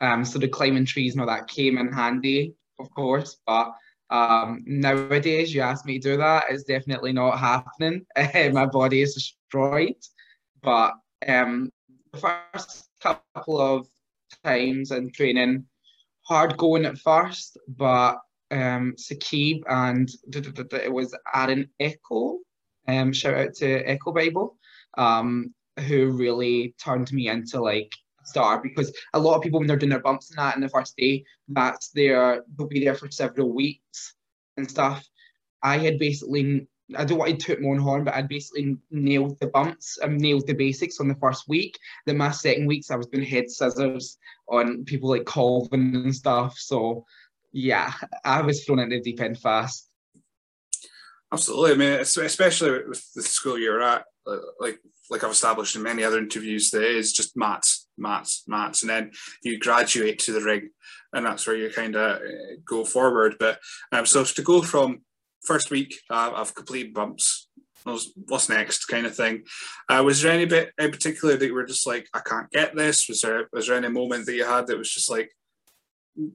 Um, 0.00 0.24
so 0.24 0.38
the 0.38 0.48
climbing 0.48 0.86
trees 0.86 1.12
and 1.12 1.20
all 1.20 1.26
that 1.26 1.48
came 1.48 1.76
in 1.76 1.92
handy, 1.92 2.54
of 2.78 2.90
course. 2.90 3.36
But 3.46 3.72
um, 4.08 4.62
nowadays, 4.66 5.52
you 5.54 5.60
ask 5.60 5.84
me 5.84 5.98
to 5.98 6.10
do 6.12 6.16
that, 6.18 6.44
it's 6.48 6.64
definitely 6.64 7.12
not 7.12 7.38
happening. 7.38 8.06
My 8.52 8.66
body 8.66 9.02
is 9.02 9.34
destroyed. 9.54 9.96
But 10.62 10.94
um, 11.26 11.70
the 12.12 12.18
first 12.18 12.88
couple 13.02 13.60
of 13.60 13.86
times 14.44 14.90
in 14.90 15.10
training, 15.12 15.66
hard 16.22 16.56
going 16.56 16.86
at 16.86 16.98
first, 16.98 17.58
but 17.68 18.18
um, 18.50 18.94
Sakib 18.96 19.62
and 19.68 20.10
it 20.32 20.92
was 20.92 21.14
Aaron 21.34 21.68
Echo. 21.80 22.38
Um, 22.86 23.12
shout 23.12 23.34
out 23.34 23.54
to 23.56 23.82
Echo 23.88 24.12
Bible, 24.12 24.56
um, 24.98 25.54
who 25.86 26.10
really 26.10 26.74
turned 26.82 27.12
me 27.12 27.28
into 27.28 27.60
like 27.60 27.90
a 28.22 28.26
star 28.26 28.62
because 28.62 28.94
a 29.14 29.18
lot 29.18 29.36
of 29.36 29.42
people 29.42 29.58
when 29.58 29.66
they're 29.66 29.76
doing 29.76 29.90
their 29.90 30.00
bumps 30.00 30.30
and 30.30 30.38
that 30.38 30.54
in 30.54 30.62
the 30.62 30.68
first 30.68 30.96
day, 30.96 31.24
that's 31.48 31.90
there 31.90 32.44
they'll 32.56 32.68
be 32.68 32.84
there 32.84 32.94
for 32.94 33.10
several 33.10 33.52
weeks 33.52 34.14
and 34.56 34.70
stuff. 34.70 35.06
I 35.62 35.78
had 35.78 35.98
basically 35.98 36.68
I 36.96 37.04
don't 37.04 37.18
want 37.18 37.30
to 37.30 37.36
toot 37.36 37.62
my 37.62 37.70
own 37.70 37.78
horn, 37.78 38.04
but 38.04 38.14
I'd 38.14 38.28
basically 38.28 38.76
nailed 38.90 39.38
the 39.40 39.46
bumps 39.46 39.98
and 40.02 40.18
nailed 40.18 40.46
the 40.46 40.52
basics 40.52 41.00
on 41.00 41.08
the 41.08 41.14
first 41.14 41.48
week. 41.48 41.78
Then 42.06 42.18
my 42.18 42.30
second 42.30 42.66
weeks 42.66 42.90
I 42.90 42.96
was 42.96 43.06
doing 43.06 43.26
head 43.26 43.50
scissors 43.50 44.18
on 44.48 44.84
people 44.84 45.08
like 45.08 45.24
Colvin 45.24 45.96
and 45.96 46.14
stuff. 46.14 46.58
So 46.58 47.06
yeah, 47.52 47.92
I 48.24 48.42
was 48.42 48.64
thrown 48.64 48.80
into 48.80 48.96
the 48.96 49.02
deep 49.02 49.20
end 49.20 49.38
fast. 49.38 49.88
Absolutely. 51.32 51.72
I 51.72 51.74
mean, 51.74 52.00
especially 52.00 52.86
with 52.86 53.12
the 53.14 53.22
school 53.22 53.58
you're 53.58 53.82
at, 53.82 54.04
like 54.60 54.78
like 55.10 55.22
I've 55.22 55.30
established 55.30 55.76
in 55.76 55.82
many 55.82 56.02
other 56.02 56.18
interviews, 56.18 56.70
there 56.70 56.82
is 56.82 57.12
just 57.12 57.36
mats, 57.36 57.88
mats, 57.98 58.44
mats, 58.46 58.82
and 58.82 58.90
then 58.90 59.10
you 59.42 59.58
graduate 59.58 60.18
to 60.20 60.32
the 60.32 60.40
ring, 60.40 60.70
and 61.12 61.26
that's 61.26 61.46
where 61.46 61.56
you 61.56 61.70
kind 61.70 61.94
of 61.94 62.16
uh, 62.16 62.24
go 62.64 62.84
forward. 62.84 63.36
But 63.38 63.58
um, 63.92 64.06
so 64.06 64.24
to 64.24 64.42
go 64.42 64.62
from 64.62 65.02
first 65.46 65.70
week, 65.70 65.98
uh, 66.10 66.32
I've 66.34 66.54
completed 66.54 66.94
bumps. 66.94 67.48
What's 67.84 68.48
next, 68.48 68.86
kind 68.86 69.04
of 69.04 69.14
thing. 69.14 69.44
Uh, 69.90 70.02
was 70.02 70.22
there 70.22 70.32
any 70.32 70.46
bit 70.46 70.72
in 70.78 70.90
particular 70.90 71.36
that 71.36 71.46
you 71.46 71.52
were 71.52 71.66
just 71.66 71.86
like, 71.86 72.08
I 72.14 72.20
can't 72.20 72.50
get 72.50 72.74
this? 72.74 73.08
Was 73.10 73.20
there 73.20 73.46
was 73.52 73.66
there 73.66 73.76
any 73.76 73.88
moment 73.88 74.24
that 74.24 74.34
you 74.34 74.46
had 74.46 74.66
that 74.68 74.78
was 74.78 74.90
just 74.90 75.10
like, 75.10 75.30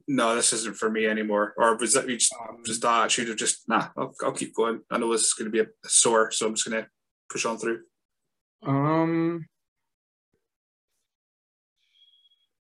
no, 0.06 0.36
this 0.36 0.52
isn't 0.52 0.76
for 0.76 0.88
me 0.88 1.06
anymore? 1.06 1.54
Or 1.56 1.76
was 1.76 1.94
that 1.94 2.08
you 2.08 2.18
just, 2.18 2.32
um, 2.34 2.62
just 2.64 2.82
that 2.82 3.04
attitude 3.04 3.30
of 3.30 3.36
just, 3.36 3.68
nah, 3.68 3.88
I'll, 3.96 4.14
I'll 4.22 4.30
keep 4.30 4.54
going. 4.54 4.82
I 4.92 4.98
know 4.98 5.10
this 5.10 5.24
is 5.24 5.32
going 5.32 5.50
to 5.50 5.50
be 5.50 5.58
a 5.58 5.88
sore, 5.88 6.30
so 6.30 6.46
I'm 6.46 6.54
just 6.54 6.70
going 6.70 6.84
to 6.84 6.88
push 7.28 7.44
on 7.44 7.58
through. 7.58 7.80
Um. 8.64 9.46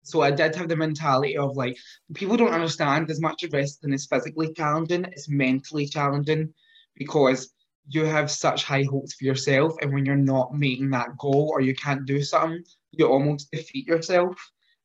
So 0.05 0.21
I 0.21 0.29
did 0.29 0.55
have 0.55 0.69
the 0.69 0.75
mentality 0.75 1.35
of 1.35 1.57
like 1.57 1.77
people 2.13 2.37
don't 2.37 2.53
understand 2.53 3.09
as 3.09 3.19
much 3.19 3.41
of 3.43 3.53
wrestling 3.53 3.93
is 3.93 4.05
physically 4.05 4.53
challenging, 4.53 5.03
it's 5.05 5.27
mentally 5.27 5.87
challenging 5.87 6.53
because 6.95 7.51
you 7.87 8.05
have 8.05 8.29
such 8.29 8.63
high 8.63 8.83
hopes 8.83 9.15
for 9.15 9.25
yourself, 9.25 9.73
and 9.81 9.91
when 9.93 10.05
you're 10.05 10.15
not 10.15 10.55
meeting 10.55 10.91
that 10.91 11.17
goal 11.17 11.49
or 11.51 11.61
you 11.61 11.75
can't 11.75 12.05
do 12.05 12.21
something, 12.21 12.63
you 12.91 13.07
almost 13.07 13.51
defeat 13.51 13.87
yourself 13.87 14.35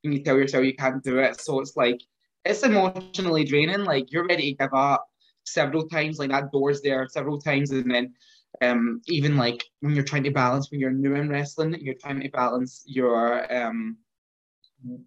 and 0.03 0.15
you 0.15 0.23
tell 0.23 0.37
yourself 0.37 0.65
you 0.65 0.75
can't 0.75 1.05
do 1.05 1.19
it. 1.19 1.39
So 1.41 1.61
it's 1.61 1.77
like 1.77 2.00
it's 2.45 2.62
emotionally 2.62 3.45
draining. 3.45 3.85
Like 3.85 4.11
you're 4.11 4.27
ready 4.27 4.53
to 4.53 4.59
give 4.59 4.75
up 4.75 5.07
several 5.45 5.87
times, 5.87 6.19
like 6.19 6.31
that 6.31 6.50
door's 6.50 6.81
there 6.81 7.07
several 7.09 7.39
times, 7.41 7.71
and 7.73 7.91
then 7.91 8.15
um, 8.62 9.03
even 9.07 9.37
like 9.37 9.65
when 9.81 9.95
you're 9.95 10.05
trying 10.05 10.25
to 10.25 10.31
balance 10.31 10.71
when 10.71 10.81
you're 10.81 10.91
new 10.91 11.15
in 11.15 11.29
wrestling, 11.29 11.77
you're 11.81 11.95
trying 11.95 12.21
to 12.21 12.29
balance 12.31 12.83
your 12.87 13.53
um, 13.55 13.99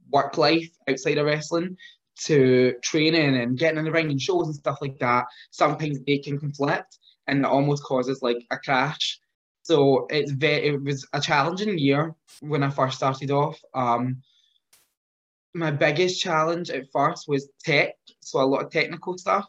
work 0.10 0.38
life 0.38 0.70
outside 0.88 1.18
of 1.18 1.26
wrestling 1.26 1.78
to 2.16 2.76
training 2.84 3.38
and 3.38 3.58
getting 3.58 3.80
in 3.80 3.86
the 3.86 3.92
ring 3.92 4.12
and 4.12 4.22
shows 4.22 4.48
and 4.48 4.56
stuff 4.56 4.78
like 4.82 4.98
that. 5.00 5.26
Sometimes 5.52 6.00
they 6.06 6.20
can 6.20 6.40
conflict, 6.40 6.98
and 7.28 7.40
it 7.40 7.46
almost 7.46 7.84
causes 7.84 8.22
like 8.22 8.46
a 8.52 8.58
crash. 8.58 9.20
So 9.64 10.08
it's 10.10 10.32
very 10.32 10.68
it 10.68 10.84
was 10.84 11.08
a 11.14 11.22
challenging 11.22 11.78
year 11.78 12.14
when 12.42 12.64
I 12.64 12.70
first 12.70 12.98
started 12.98 13.32
off. 13.32 13.60
Um, 13.74 14.22
my 15.54 15.72
biggest 15.72 16.22
challenge 16.22 16.70
at 16.70 16.92
first 16.92 17.28
was 17.28 17.50
tech, 17.64 17.96
so 18.22 18.42
a 18.42 18.46
lot 18.46 18.66
of 18.66 18.72
technical 18.72 19.18
stuff. 19.18 19.46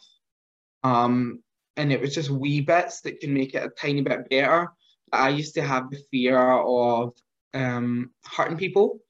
Um, 0.82 1.42
and 1.76 1.92
it 1.92 2.00
was 2.00 2.14
just 2.14 2.30
wee 2.30 2.60
bits 2.60 3.00
that 3.00 3.20
can 3.20 3.34
make 3.34 3.54
it 3.54 3.64
a 3.64 3.70
tiny 3.70 4.02
bit 4.02 4.28
better. 4.28 4.68
I 5.12 5.30
used 5.30 5.54
to 5.54 5.62
have 5.62 5.90
the 5.90 5.98
fear 6.10 6.38
of 6.38 7.14
um, 7.52 8.10
hurting 8.24 8.58
people 8.58 9.00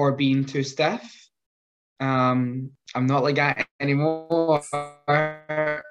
or 0.00 0.12
being 0.12 0.46
too 0.46 0.62
stiff. 0.62 1.28
Um, 2.00 2.70
I'm 2.94 3.06
not 3.06 3.22
like 3.22 3.36
that 3.36 3.66
anymore. 3.78 4.62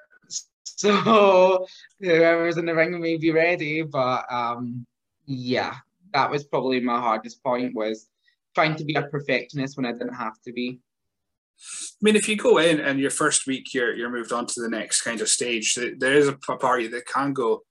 So 0.64 1.66
whoever's 2.00 2.56
in 2.56 2.66
the 2.66 2.74
ring 2.74 3.02
may 3.02 3.18
be 3.18 3.32
ready, 3.32 3.82
but 3.82 4.24
um, 4.32 4.86
yeah, 5.26 5.76
that 6.14 6.32
was 6.32 6.46
probably 6.46 6.80
my 6.80 6.98
hardest 6.98 7.44
point 7.44 7.76
was 7.76 8.08
trying 8.56 8.78
to 8.78 8.86
be 8.86 8.96
a 8.96 9.02
perfectionist 9.02 9.76
when 9.76 9.86
I 9.86 9.92
didn't 9.92 10.14
have 10.14 10.40
to 10.46 10.54
be. 10.54 10.80
I 11.60 12.00
mean, 12.02 12.16
if 12.16 12.30
you 12.30 12.38
go 12.38 12.60
in 12.60 12.80
and 12.80 12.98
your 12.98 13.12
first 13.12 13.46
week 13.46 13.74
you're 13.74 13.94
you're 13.94 14.10
moved 14.10 14.32
on 14.32 14.46
to 14.46 14.62
the 14.62 14.70
next 14.70 15.02
kind 15.02 15.20
of 15.20 15.28
stage, 15.28 15.76
there 15.76 16.14
is 16.14 16.30
a 16.30 16.38
party 16.38 16.88
that 16.88 17.06
can 17.06 17.34
go. 17.34 17.64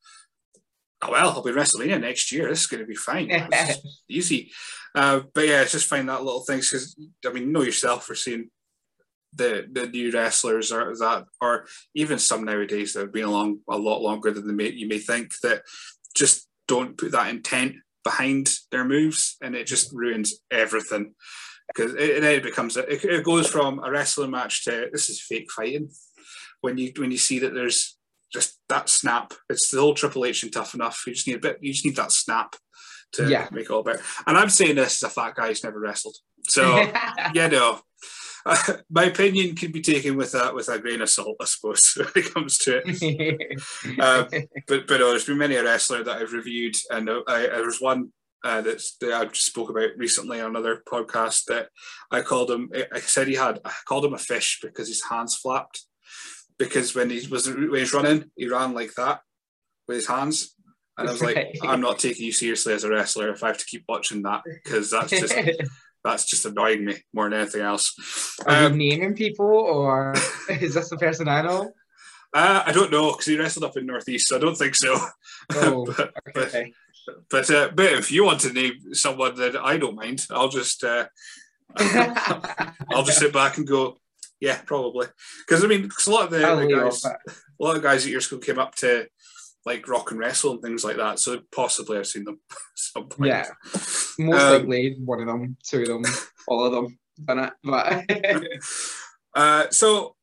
Oh 1.02 1.12
well, 1.12 1.30
I'll 1.30 1.42
be 1.42 1.52
WrestleMania 1.52 2.00
next 2.00 2.32
year. 2.32 2.48
This 2.48 2.62
is 2.62 2.66
going 2.66 2.80
to 2.80 2.86
be 2.86 2.94
fine. 2.94 3.30
easy. 4.08 4.50
Uh, 4.94 5.20
but 5.32 5.46
yeah, 5.46 5.62
it's 5.62 5.72
just 5.72 5.88
find 5.88 6.08
that 6.08 6.24
little 6.24 6.40
things 6.40 6.70
because 6.70 6.96
I 7.24 7.32
mean, 7.32 7.52
know 7.52 7.62
yourself 7.62 8.04
for 8.04 8.14
seeing 8.14 8.50
the 9.32 9.68
the 9.70 9.86
new 9.86 10.10
wrestlers 10.10 10.72
or 10.72 10.96
that, 10.96 11.24
or 11.40 11.66
even 11.94 12.18
some 12.18 12.44
nowadays 12.44 12.92
that 12.92 13.00
have 13.00 13.12
been 13.12 13.24
along 13.24 13.60
a 13.68 13.76
lot 13.76 14.00
longer 14.00 14.32
than 14.32 14.56
may, 14.56 14.70
you 14.70 14.88
may 14.88 14.98
think 14.98 15.32
that 15.42 15.62
just 16.16 16.48
don't 16.66 16.98
put 16.98 17.12
that 17.12 17.30
intent 17.30 17.76
behind 18.02 18.50
their 18.70 18.84
moves, 18.84 19.36
and 19.40 19.54
it 19.54 19.66
just 19.66 19.92
ruins 19.92 20.40
everything 20.50 21.14
because 21.68 21.94
it, 21.94 22.24
it 22.24 22.42
becomes 22.42 22.76
a, 22.76 22.90
it, 22.90 23.04
it 23.04 23.24
goes 23.24 23.46
from 23.46 23.84
a 23.84 23.90
wrestling 23.90 24.30
match 24.30 24.64
to 24.64 24.88
this 24.90 25.10
is 25.10 25.20
fake 25.20 25.50
fighting 25.52 25.90
when 26.60 26.78
you 26.78 26.92
when 26.96 27.10
you 27.10 27.18
see 27.18 27.38
that 27.38 27.54
there's 27.54 27.97
just 28.32 28.58
that 28.68 28.88
snap. 28.88 29.34
It's 29.48 29.70
the 29.70 29.80
whole 29.80 29.94
Triple 29.94 30.24
H 30.24 30.42
and 30.42 30.52
tough 30.52 30.74
enough. 30.74 31.04
You 31.06 31.14
just 31.14 31.26
need 31.26 31.36
a 31.36 31.40
bit. 31.40 31.58
You 31.60 31.72
just 31.72 31.84
need 31.84 31.96
that 31.96 32.12
snap 32.12 32.56
to 33.12 33.28
yeah. 33.28 33.48
make 33.50 33.64
it 33.64 33.70
all 33.70 33.82
better. 33.82 34.02
And 34.26 34.36
I'm 34.36 34.50
saying 34.50 34.76
this 34.76 35.02
as 35.02 35.10
a 35.10 35.12
fat 35.12 35.34
guy 35.34 35.48
who's 35.48 35.64
never 35.64 35.80
wrestled. 35.80 36.16
So 36.44 36.76
yeah, 37.34 37.48
no. 37.48 37.80
Uh, 38.46 38.74
my 38.90 39.04
opinion 39.04 39.54
can 39.54 39.72
be 39.72 39.82
taken 39.82 40.16
with 40.16 40.34
a 40.34 40.52
with 40.54 40.68
a 40.68 40.78
grain 40.78 41.02
of 41.02 41.10
salt, 41.10 41.36
I 41.40 41.44
suppose, 41.44 41.92
when 41.96 42.24
it 42.24 42.32
comes 42.32 42.58
to 42.58 42.80
it. 42.84 43.60
um, 44.00 44.28
but 44.66 44.86
but 44.86 45.00
no, 45.00 45.10
there's 45.10 45.26
been 45.26 45.38
many 45.38 45.56
a 45.56 45.64
wrestler 45.64 46.04
that 46.04 46.16
I've 46.18 46.32
reviewed, 46.32 46.76
and 46.90 47.10
I, 47.10 47.20
I, 47.26 47.40
there 47.46 47.66
was 47.66 47.80
one 47.80 48.12
uh, 48.44 48.60
that 48.62 48.80
I 49.02 49.24
just 49.26 49.46
spoke 49.46 49.70
about 49.70 49.90
recently 49.96 50.40
on 50.40 50.50
another 50.50 50.82
podcast 50.88 51.44
that 51.46 51.68
I 52.10 52.22
called 52.22 52.50
him. 52.50 52.70
I 52.92 53.00
said 53.00 53.28
he 53.28 53.34
had. 53.34 53.60
I 53.64 53.72
called 53.86 54.04
him 54.04 54.14
a 54.14 54.18
fish 54.18 54.60
because 54.62 54.88
his 54.88 55.04
hands 55.04 55.36
flapped. 55.36 55.84
Because 56.58 56.94
when 56.94 57.10
he 57.10 57.26
was 57.28 57.48
when 57.48 57.74
he's 57.74 57.94
running, 57.94 58.30
he 58.36 58.48
ran 58.48 58.74
like 58.74 58.94
that 58.94 59.20
with 59.86 59.96
his 59.96 60.08
hands, 60.08 60.54
and 60.98 61.08
I 61.08 61.12
was 61.12 61.22
like, 61.22 61.56
I'm 61.62 61.80
not 61.80 61.98
taking 61.98 62.26
you 62.26 62.32
seriously 62.32 62.74
as 62.74 62.84
a 62.84 62.90
wrestler 62.90 63.30
if 63.30 63.42
I 63.44 63.48
have 63.48 63.58
to 63.58 63.64
keep 63.64 63.84
watching 63.88 64.22
that 64.22 64.42
because 64.44 64.90
that's 64.90 65.10
just 65.10 65.34
that's 66.04 66.24
just 66.24 66.44
annoying 66.44 66.84
me 66.84 66.96
more 67.14 67.30
than 67.30 67.40
anything 67.40 67.62
else. 67.62 68.36
Are 68.46 68.66
um, 68.66 68.80
you 68.80 68.90
naming 68.90 69.14
people, 69.14 69.46
or 69.46 70.14
is 70.50 70.74
this 70.74 70.90
the 70.90 70.96
person 70.96 71.28
I 71.28 71.42
know? 71.42 71.72
Uh, 72.34 72.62
I 72.66 72.72
don't 72.72 72.92
know 72.92 73.12
because 73.12 73.26
he 73.26 73.38
wrestled 73.38 73.64
up 73.64 73.76
in 73.76 73.86
Northeast, 73.86 74.28
so 74.28 74.36
I 74.36 74.40
don't 74.40 74.56
think 74.56 74.74
so. 74.74 74.98
Oh, 75.54 75.86
but, 75.86 76.12
okay. 76.36 76.74
But, 77.06 77.16
but, 77.30 77.50
uh, 77.50 77.70
but 77.74 77.92
if 77.92 78.12
you 78.12 78.24
want 78.24 78.40
to 78.40 78.52
name 78.52 78.92
someone 78.92 79.34
that 79.36 79.56
I 79.56 79.78
don't 79.78 79.96
mind, 79.96 80.26
I'll 80.30 80.50
just 80.50 80.84
uh, 80.84 81.06
I'll 81.76 83.04
just 83.04 83.18
sit 83.18 83.32
back 83.32 83.56
and 83.56 83.66
go, 83.66 83.98
yeah, 84.40 84.60
probably. 84.64 85.06
Because 85.46 85.64
I 85.64 85.66
mean, 85.66 85.88
cause 85.88 86.06
a 86.06 86.10
lot 86.10 86.24
of 86.24 86.30
the, 86.30 86.38
the 86.38 86.74
guys, 86.74 87.04
a 87.04 87.16
lot 87.58 87.76
of 87.76 87.82
guys 87.82 88.04
at 88.04 88.12
your 88.12 88.20
school 88.20 88.38
came 88.38 88.58
up 88.58 88.74
to 88.76 89.08
like 89.66 89.88
rock 89.88 90.10
and 90.10 90.20
wrestle 90.20 90.52
and 90.52 90.62
things 90.62 90.84
like 90.84 90.96
that. 90.96 91.18
So 91.18 91.40
possibly 91.52 91.98
I've 91.98 92.06
seen 92.06 92.24
them 92.24 92.40
some 92.74 93.08
point. 93.08 93.28
Yeah, 93.28 93.46
most 94.18 94.42
um, 94.42 94.52
likely 94.52 94.96
one 95.04 95.20
of 95.20 95.26
them, 95.26 95.56
two 95.62 95.82
of 95.82 95.88
them, 95.88 96.04
all 96.46 96.64
of 96.64 96.72
them 96.72 96.98
done 97.24 97.38
it. 97.40 97.52
But 97.62 98.04
uh, 99.34 99.70
so 99.70 100.14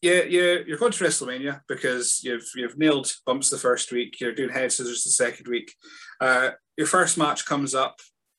yeah, 0.00 0.22
yeah, 0.22 0.56
you're 0.66 0.78
going 0.78 0.92
to 0.92 1.04
WrestleMania 1.04 1.62
because 1.68 2.20
you've 2.22 2.48
you've 2.54 2.78
nailed 2.78 3.12
bumps 3.26 3.50
the 3.50 3.58
first 3.58 3.90
week. 3.90 4.20
You're 4.20 4.34
doing 4.34 4.50
head 4.50 4.72
scissors 4.72 5.04
the 5.04 5.10
second 5.10 5.48
week. 5.48 5.74
Uh, 6.20 6.50
your 6.76 6.86
first 6.86 7.18
match 7.18 7.46
comes 7.46 7.74
up. 7.74 7.96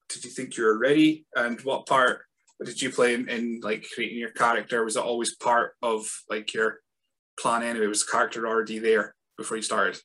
Did 0.07 0.23
you 0.23 0.31
think 0.31 0.55
you 0.55 0.63
were 0.63 0.77
ready? 0.77 1.25
And 1.35 1.59
what 1.61 1.85
part 1.85 2.21
did 2.65 2.81
you 2.81 2.89
play 2.91 3.13
in, 3.13 3.29
in 3.29 3.59
like 3.63 3.85
creating 3.93 4.17
your 4.17 4.31
character? 4.31 4.83
Was 4.83 4.97
it 4.97 5.03
always 5.03 5.35
part 5.35 5.73
of 5.81 6.09
like 6.29 6.53
your 6.53 6.79
plan 7.39 7.63
anyway? 7.63 7.87
Was 7.87 8.05
the 8.05 8.11
character 8.11 8.47
already 8.47 8.79
there 8.79 9.15
before 9.37 9.57
you 9.57 9.63
started? 9.63 9.99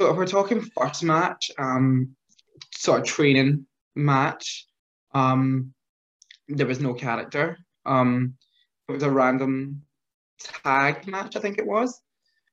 So 0.00 0.10
if 0.10 0.16
we're 0.16 0.26
talking 0.26 0.62
first 0.76 1.04
match, 1.04 1.50
um, 1.58 2.16
sort 2.74 3.00
of 3.00 3.06
training 3.06 3.66
match, 3.94 4.66
um, 5.14 5.74
there 6.48 6.66
was 6.66 6.80
no 6.80 6.94
character. 6.94 7.58
Um, 7.86 8.34
it 8.88 8.92
was 8.92 9.02
a 9.02 9.10
random 9.10 9.82
tag 10.40 11.06
match, 11.06 11.36
I 11.36 11.40
think 11.40 11.58
it 11.58 11.66
was. 11.66 12.00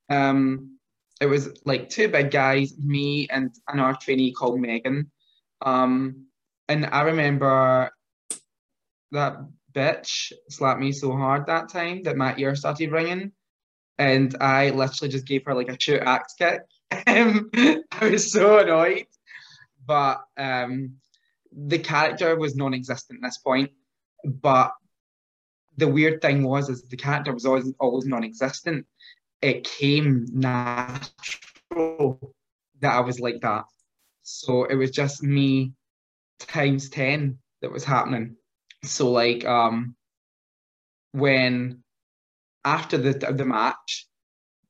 Um, 0.10 0.78
it 1.20 1.26
was 1.26 1.50
like 1.66 1.90
two 1.90 2.08
big 2.10 2.32
guys, 2.32 2.78
me 2.78 3.28
and 3.30 3.50
another 3.68 3.98
trainee 4.00 4.34
called 4.34 4.60
Megan. 4.60 5.10
Um, 5.62 6.28
and 6.68 6.86
I 6.86 7.02
remember 7.02 7.92
that 9.12 9.38
bitch 9.74 10.32
slapped 10.50 10.80
me 10.80 10.92
so 10.92 11.12
hard 11.12 11.46
that 11.48 11.70
time 11.70 12.04
that 12.04 12.18
my 12.18 12.36
ear 12.38 12.56
started 12.56 12.92
ringing. 12.92 13.32
And 13.98 14.36
I 14.40 14.70
literally 14.72 15.12
just 15.12 15.26
gave 15.26 15.46
her 15.46 15.56
like 15.56 15.70
a 15.70 15.80
shoot 15.80 16.02
axe 16.02 16.34
kick. 16.38 16.62
Um, 17.06 17.50
I 17.54 18.10
was 18.10 18.32
so 18.32 18.60
annoyed. 18.60 19.08
But 19.86 20.22
um, 20.38 20.94
the 21.52 21.80
character 21.80 22.36
was 22.38 22.56
non-existent 22.56 23.20
at 23.24 23.28
this 23.28 23.38
point. 23.40 23.72
But 24.24 24.72
the 25.78 25.88
weird 25.88 26.22
thing 26.22 26.44
was 26.44 26.70
is 26.70 26.84
the 26.84 26.98
character 26.98 27.34
was 27.34 27.46
always 27.46 27.72
always 27.80 28.06
non-existent. 28.06 28.86
It 29.42 29.64
came 29.64 30.26
natural 30.32 31.14
that 32.82 32.94
I 32.94 33.00
was 33.02 33.20
like 33.20 33.42
that. 33.42 33.66
So 34.30 34.66
it 34.66 34.76
was 34.76 34.92
just 34.92 35.24
me 35.24 35.72
times 36.40 36.90
10 36.90 37.38
that 37.62 37.72
was 37.72 37.86
happening. 37.86 38.36
So 38.84 39.10
like 39.10 39.46
um 39.46 39.96
when 41.14 41.82
after 42.66 42.98
the 42.98 43.14
the 43.32 43.46
match, 43.46 44.06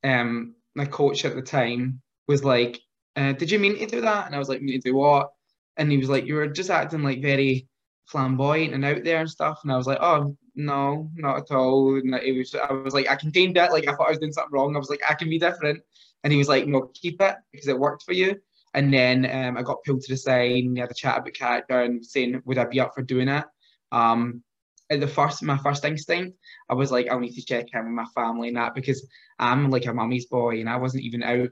um 0.04 0.54
my 0.76 0.86
coach 0.86 1.26
at 1.26 1.36
the 1.36 1.42
time 1.42 2.02
was 2.28 2.44
like, 2.44 2.80
uh, 3.16 3.34
did 3.34 3.50
you 3.50 3.58
mean 3.58 3.80
to 3.80 3.88
do 3.88 4.02
that? 4.02 4.28
And 4.28 4.36
I 4.36 4.38
was 4.38 4.48
like, 4.48 4.62
mean 4.62 4.80
to 4.80 4.90
do 4.90 4.96
what? 4.96 5.32
And 5.76 5.92
he 5.92 5.98
was 5.98 6.10
like, 6.10 6.28
you 6.28 6.36
were 6.36 6.48
just 6.48 6.70
acting 6.70 7.02
like 7.02 7.24
very 7.24 7.68
flamboyant 8.06 8.76
and 8.76 8.86
out 8.86 9.04
there 9.04 9.22
and 9.22 9.30
stuff. 9.30 9.62
And 9.64 9.72
I 9.72 9.78
was 9.78 9.88
like, 9.88 10.00
oh 10.02 10.38
no, 10.54 11.10
not 11.16 11.38
at 11.38 11.52
all. 11.52 11.96
And 11.96 12.14
it 12.14 12.38
was 12.38 12.54
I 12.54 12.72
was 12.74 12.94
like, 12.94 13.10
I 13.10 13.16
contained 13.16 13.58
it, 13.58 13.72
like 13.72 13.88
I 13.88 13.96
thought 13.96 14.08
I 14.08 14.12
was 14.12 14.20
doing 14.20 14.34
something 14.34 14.54
wrong. 14.54 14.76
I 14.76 14.80
was 14.80 14.92
like, 14.92 15.02
I 15.10 15.16
can 15.16 15.30
be 15.32 15.40
different. 15.40 15.82
And 16.24 16.32
he 16.32 16.38
was 16.38 16.48
like, 16.48 16.68
no, 16.68 16.92
keep 16.94 17.20
it 17.24 17.36
because 17.52 17.68
it 17.68 17.80
worked 17.80 18.04
for 18.04 18.14
you. 18.14 18.40
And 18.78 18.94
then 18.94 19.26
um, 19.26 19.58
I 19.58 19.64
got 19.64 19.84
pulled 19.84 20.02
to 20.02 20.14
the 20.14 20.18
side 20.18 20.64
and 20.64 20.78
had 20.78 20.92
a 20.92 20.94
chat 20.94 21.18
about 21.18 21.34
character 21.34 21.82
and 21.82 22.06
saying, 22.06 22.44
would 22.46 22.60
I 22.60 22.66
be 22.66 22.80
up 22.80 22.94
for 22.94 23.02
doing 23.02 23.28
it? 23.28 23.44
Um, 23.92 24.44
at 24.92 25.00
the 25.00 25.08
first, 25.08 25.42
my 25.42 25.58
first 25.58 25.84
instinct, 25.84 26.38
I 26.70 26.76
was 26.76 26.92
like, 26.92 27.08
I'll 27.08 27.20
need 27.20 27.34
to 27.34 27.44
check 27.44 27.66
in 27.74 27.86
with 27.86 27.94
my 27.94 28.06
family 28.14 28.50
and 28.50 28.58
that 28.58 28.76
because 28.76 29.04
I'm 29.40 29.72
like 29.72 29.88
a 29.88 29.94
mummy's 29.96 30.28
boy 30.28 30.60
and 30.60 30.70
I 30.70 30.76
wasn't 30.76 31.06
even 31.06 31.24
out 31.24 31.50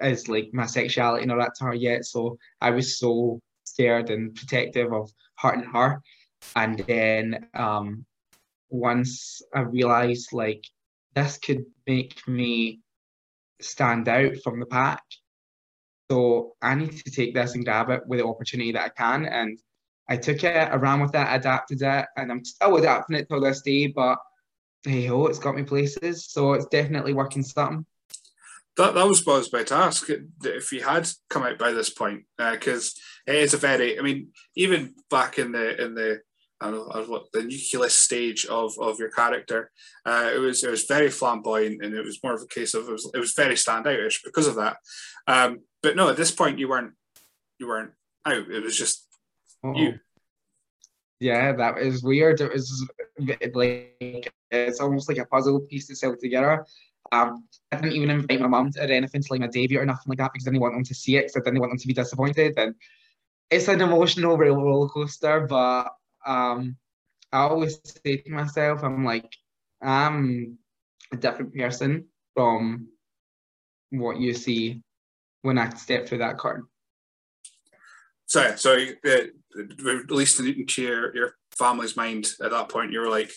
as 0.00 0.28
like 0.28 0.50
my 0.52 0.66
sexuality 0.66 1.22
and 1.22 1.30
all 1.30 1.38
that 1.38 1.54
to 1.58 1.66
her 1.66 1.74
yet. 1.74 2.06
So 2.06 2.38
I 2.60 2.70
was 2.70 2.98
so 2.98 3.40
scared 3.62 4.10
and 4.10 4.34
protective 4.34 4.92
of 4.92 5.12
hurting 5.38 5.70
her. 5.72 6.02
And 6.56 6.80
then 6.80 7.46
um, 7.54 8.04
once 8.68 9.42
I 9.54 9.60
realized 9.60 10.32
like 10.32 10.64
this 11.14 11.38
could 11.38 11.66
make 11.86 12.26
me 12.26 12.80
stand 13.60 14.08
out 14.08 14.38
from 14.42 14.58
the 14.58 14.66
pack, 14.66 15.04
so 16.10 16.54
I 16.60 16.74
need 16.74 16.96
to 17.04 17.10
take 17.10 17.34
this 17.34 17.54
and 17.54 17.64
grab 17.64 17.90
it 17.90 18.06
with 18.06 18.20
the 18.20 18.26
opportunity 18.26 18.72
that 18.72 18.84
I 18.84 18.88
can. 18.90 19.26
And 19.26 19.58
I 20.08 20.16
took 20.16 20.44
it, 20.44 20.54
I 20.54 20.74
ran 20.76 21.00
with 21.00 21.14
it, 21.14 21.26
adapted 21.28 21.82
it, 21.82 22.06
and 22.16 22.30
I'm 22.30 22.44
still 22.44 22.76
adapting 22.76 23.16
it 23.16 23.28
till 23.28 23.40
this 23.40 23.62
day. 23.62 23.86
But 23.88 24.18
hey 24.82 25.06
ho, 25.06 25.26
it's 25.26 25.38
got 25.38 25.56
me 25.56 25.62
places. 25.62 26.26
So 26.26 26.52
it's 26.52 26.66
definitely 26.66 27.14
working 27.14 27.42
something. 27.42 27.86
That, 28.76 28.94
that 28.94 29.06
was 29.06 29.24
what 29.24 29.34
I 29.34 29.38
was 29.38 29.48
about 29.48 29.66
to 29.68 29.74
ask. 29.74 30.10
If 30.42 30.72
you 30.72 30.82
had 30.82 31.08
come 31.30 31.44
out 31.44 31.58
by 31.58 31.72
this 31.72 31.90
point, 31.90 32.24
because 32.36 32.94
uh, 33.28 33.32
it 33.32 33.36
is 33.36 33.54
a 33.54 33.58
very, 33.58 33.98
I 33.98 34.02
mean, 34.02 34.32
even 34.56 34.94
back 35.10 35.38
in 35.38 35.52
the 35.52 35.82
in 35.82 35.94
the 35.94 36.20
I 36.60 36.70
don't 36.70 36.94
know 36.94 37.04
what 37.04 37.26
the 37.32 37.42
nucleus 37.42 37.94
stage 37.94 38.46
of, 38.46 38.72
of 38.80 38.98
your 38.98 39.10
character, 39.10 39.70
uh, 40.06 40.30
it 40.34 40.38
was 40.38 40.62
it 40.62 40.70
was 40.70 40.84
very 40.84 41.10
flamboyant 41.10 41.82
and 41.82 41.94
it 41.94 42.04
was 42.04 42.22
more 42.22 42.34
of 42.34 42.42
a 42.42 42.46
case 42.46 42.74
of 42.74 42.88
it 42.88 42.92
was 42.92 43.10
it 43.12 43.18
was 43.18 43.34
very 43.34 43.54
standoutish 43.54 44.22
because 44.24 44.46
of 44.46 44.54
that. 44.56 44.76
Um, 45.26 45.60
but 45.82 45.96
no, 45.96 46.08
at 46.08 46.16
this 46.16 46.30
point 46.30 46.58
you 46.58 46.68
weren't 46.68 46.92
you 47.58 47.68
weren't 47.68 47.92
out. 48.24 48.50
It 48.50 48.62
was 48.62 48.76
just 48.76 49.06
oh. 49.62 49.74
you. 49.74 49.98
Yeah, 51.20 51.52
that 51.52 51.78
is 51.78 52.02
weird. 52.02 52.40
It 52.40 52.52
was 52.52 52.86
like 53.54 54.32
it's 54.50 54.80
almost 54.80 55.08
like 55.08 55.18
a 55.18 55.26
puzzle 55.26 55.60
piece 55.60 55.86
to 55.88 55.96
sell 55.96 56.16
together. 56.16 56.66
Um, 57.12 57.44
I 57.70 57.76
didn't 57.76 57.92
even 57.92 58.10
invite 58.10 58.40
my 58.40 58.46
mum 58.46 58.72
to 58.72 58.82
anything 58.82 59.22
to 59.22 59.28
like 59.30 59.40
my 59.40 59.46
debut 59.46 59.78
or 59.78 59.86
nothing 59.86 60.04
like 60.08 60.18
that 60.18 60.32
because 60.32 60.46
I 60.46 60.50
didn't 60.50 60.62
want 60.62 60.74
them 60.74 60.84
to 60.84 60.94
see 60.94 61.16
it 61.16 61.22
because 61.22 61.36
I 61.36 61.40
didn't 61.40 61.60
want 61.60 61.72
them 61.72 61.78
to 61.78 61.86
be 61.86 61.94
disappointed. 61.94 62.54
And 62.56 62.74
it's 63.50 63.68
an 63.68 63.80
emotional 63.80 64.36
roller 64.36 64.88
coaster, 64.88 65.46
but 65.46 65.90
um, 66.26 66.76
I 67.32 67.40
always 67.40 67.80
say 68.04 68.18
to 68.18 68.30
myself, 68.30 68.82
I'm 68.82 69.04
like, 69.04 69.32
I'm 69.82 70.58
a 71.12 71.16
different 71.16 71.54
person 71.54 72.06
from 72.34 72.88
what 73.90 74.18
you 74.18 74.34
see 74.34 74.82
when 75.42 75.58
I 75.58 75.68
step 75.70 76.06
through 76.06 76.18
that 76.18 76.38
curtain. 76.38 76.66
So, 78.26 78.56
so 78.56 78.72
uh, 78.74 79.10
at 79.58 80.10
least 80.10 80.40
into 80.40 80.82
your, 80.82 81.14
your 81.14 81.34
family's 81.52 81.96
mind 81.96 82.28
at 82.42 82.50
that 82.50 82.68
point, 82.68 82.92
you 82.92 83.00
were 83.00 83.10
like, 83.10 83.30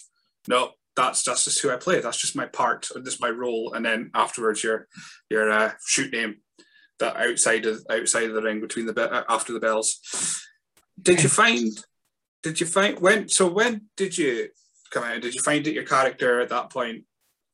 no, 0.48 0.72
that's 0.96 1.24
just, 1.24 1.46
just 1.46 1.62
who 1.62 1.72
I 1.72 1.78
play. 1.78 2.00
That's 2.02 2.20
just 2.20 2.36
my 2.36 2.46
part. 2.46 2.88
This 2.96 3.16
is 3.16 3.22
my 3.22 3.30
role. 3.30 3.74
And 3.74 3.86
then 3.86 4.10
afterwards, 4.14 4.64
your 4.64 4.88
your 5.30 5.52
uh, 5.52 5.74
shoot 5.86 6.12
name 6.12 6.38
that 7.00 7.16
outside 7.16 7.66
of 7.66 7.86
outside 7.90 8.24
of 8.24 8.34
the 8.34 8.42
ring 8.42 8.60
between 8.60 8.88
the 8.88 9.12
uh, 9.12 9.24
after 9.30 9.54
the 9.54 9.60
bells. 9.60 10.00
Did 11.02 11.22
you 11.22 11.30
find? 11.44 11.78
Did 12.44 12.60
you 12.60 12.68
find 12.68 13.00
when? 13.00 13.28
So 13.30 13.52
when 13.52 13.90
did 13.96 14.18
you 14.18 14.50
come 14.92 15.04
out? 15.04 15.22
Did 15.22 15.34
you 15.34 15.42
find 15.42 15.66
that 15.66 15.74
your 15.74 15.84
character 15.84 16.40
at 16.42 16.50
that 16.50 16.70
point, 16.70 17.04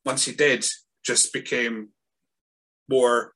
once 0.04 0.26
you 0.26 0.34
did, 0.34 0.64
just 1.04 1.32
became 1.32 1.88
more 2.88 3.32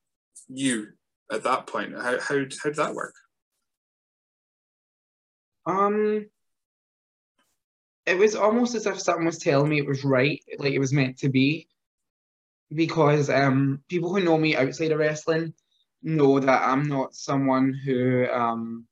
you 0.48 0.88
at 1.32 1.44
that 1.44 1.66
point? 1.66 1.94
How 1.94 2.20
how 2.20 2.36
how 2.36 2.70
did 2.70 2.76
that 2.76 2.94
work? 2.94 3.14
Um, 5.66 6.26
it 8.06 8.16
was 8.16 8.34
almost 8.34 8.74
as 8.74 8.86
if 8.86 9.00
someone 9.00 9.26
was 9.26 9.38
telling 9.38 9.68
me 9.68 9.78
it 9.78 9.86
was 9.86 10.04
right, 10.04 10.42
like 10.58 10.72
it 10.72 10.78
was 10.78 10.92
meant 10.92 11.18
to 11.18 11.28
be. 11.28 11.68
Because 12.74 13.30
um, 13.30 13.82
people 13.88 14.14
who 14.14 14.24
know 14.24 14.36
me 14.36 14.56
outside 14.56 14.92
of 14.92 14.98
wrestling 14.98 15.54
know 16.02 16.38
that 16.38 16.62
I'm 16.62 16.84
not 16.84 17.14
someone 17.14 17.72
who 17.72 18.26
um, 18.30 18.86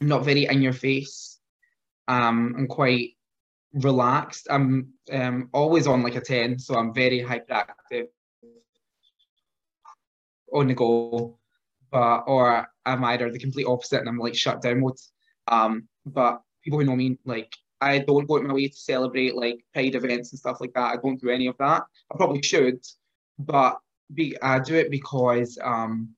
not 0.00 0.24
very 0.24 0.46
in 0.46 0.62
your 0.62 0.72
face. 0.72 1.33
Um, 2.08 2.54
I'm 2.58 2.66
quite 2.66 3.10
relaxed. 3.72 4.46
I'm 4.50 4.92
um, 5.12 5.48
always 5.52 5.86
on 5.86 6.02
like 6.02 6.16
a 6.16 6.20
10, 6.20 6.58
so 6.58 6.76
I'm 6.76 6.94
very 6.94 7.20
hyperactive 7.20 8.06
on 10.52 10.68
the 10.68 10.74
go. 10.74 11.38
But 11.90 12.24
or 12.26 12.66
I'm 12.84 13.04
either 13.04 13.30
the 13.30 13.38
complete 13.38 13.66
opposite 13.66 14.00
and 14.00 14.08
I'm 14.08 14.18
like 14.18 14.34
shut 14.34 14.62
down 14.62 14.80
mode. 14.80 14.98
Um, 15.48 15.88
but 16.04 16.42
people 16.62 16.78
who 16.78 16.84
know 16.84 16.96
me 16.96 17.18
like 17.24 17.52
I 17.80 17.98
don't 17.98 18.26
go 18.26 18.38
out 18.38 18.44
my 18.44 18.54
way 18.54 18.68
to 18.68 18.76
celebrate 18.76 19.36
like 19.36 19.58
pride 19.74 19.94
events 19.94 20.32
and 20.32 20.38
stuff 20.38 20.60
like 20.60 20.72
that. 20.74 20.94
I 20.94 20.96
don't 20.96 21.20
do 21.20 21.28
any 21.28 21.46
of 21.46 21.56
that. 21.58 21.82
I 22.10 22.16
probably 22.16 22.42
should, 22.42 22.80
but 23.38 23.78
be, 24.12 24.40
I 24.40 24.58
do 24.58 24.74
it 24.74 24.90
because 24.90 25.58
um, 25.62 26.14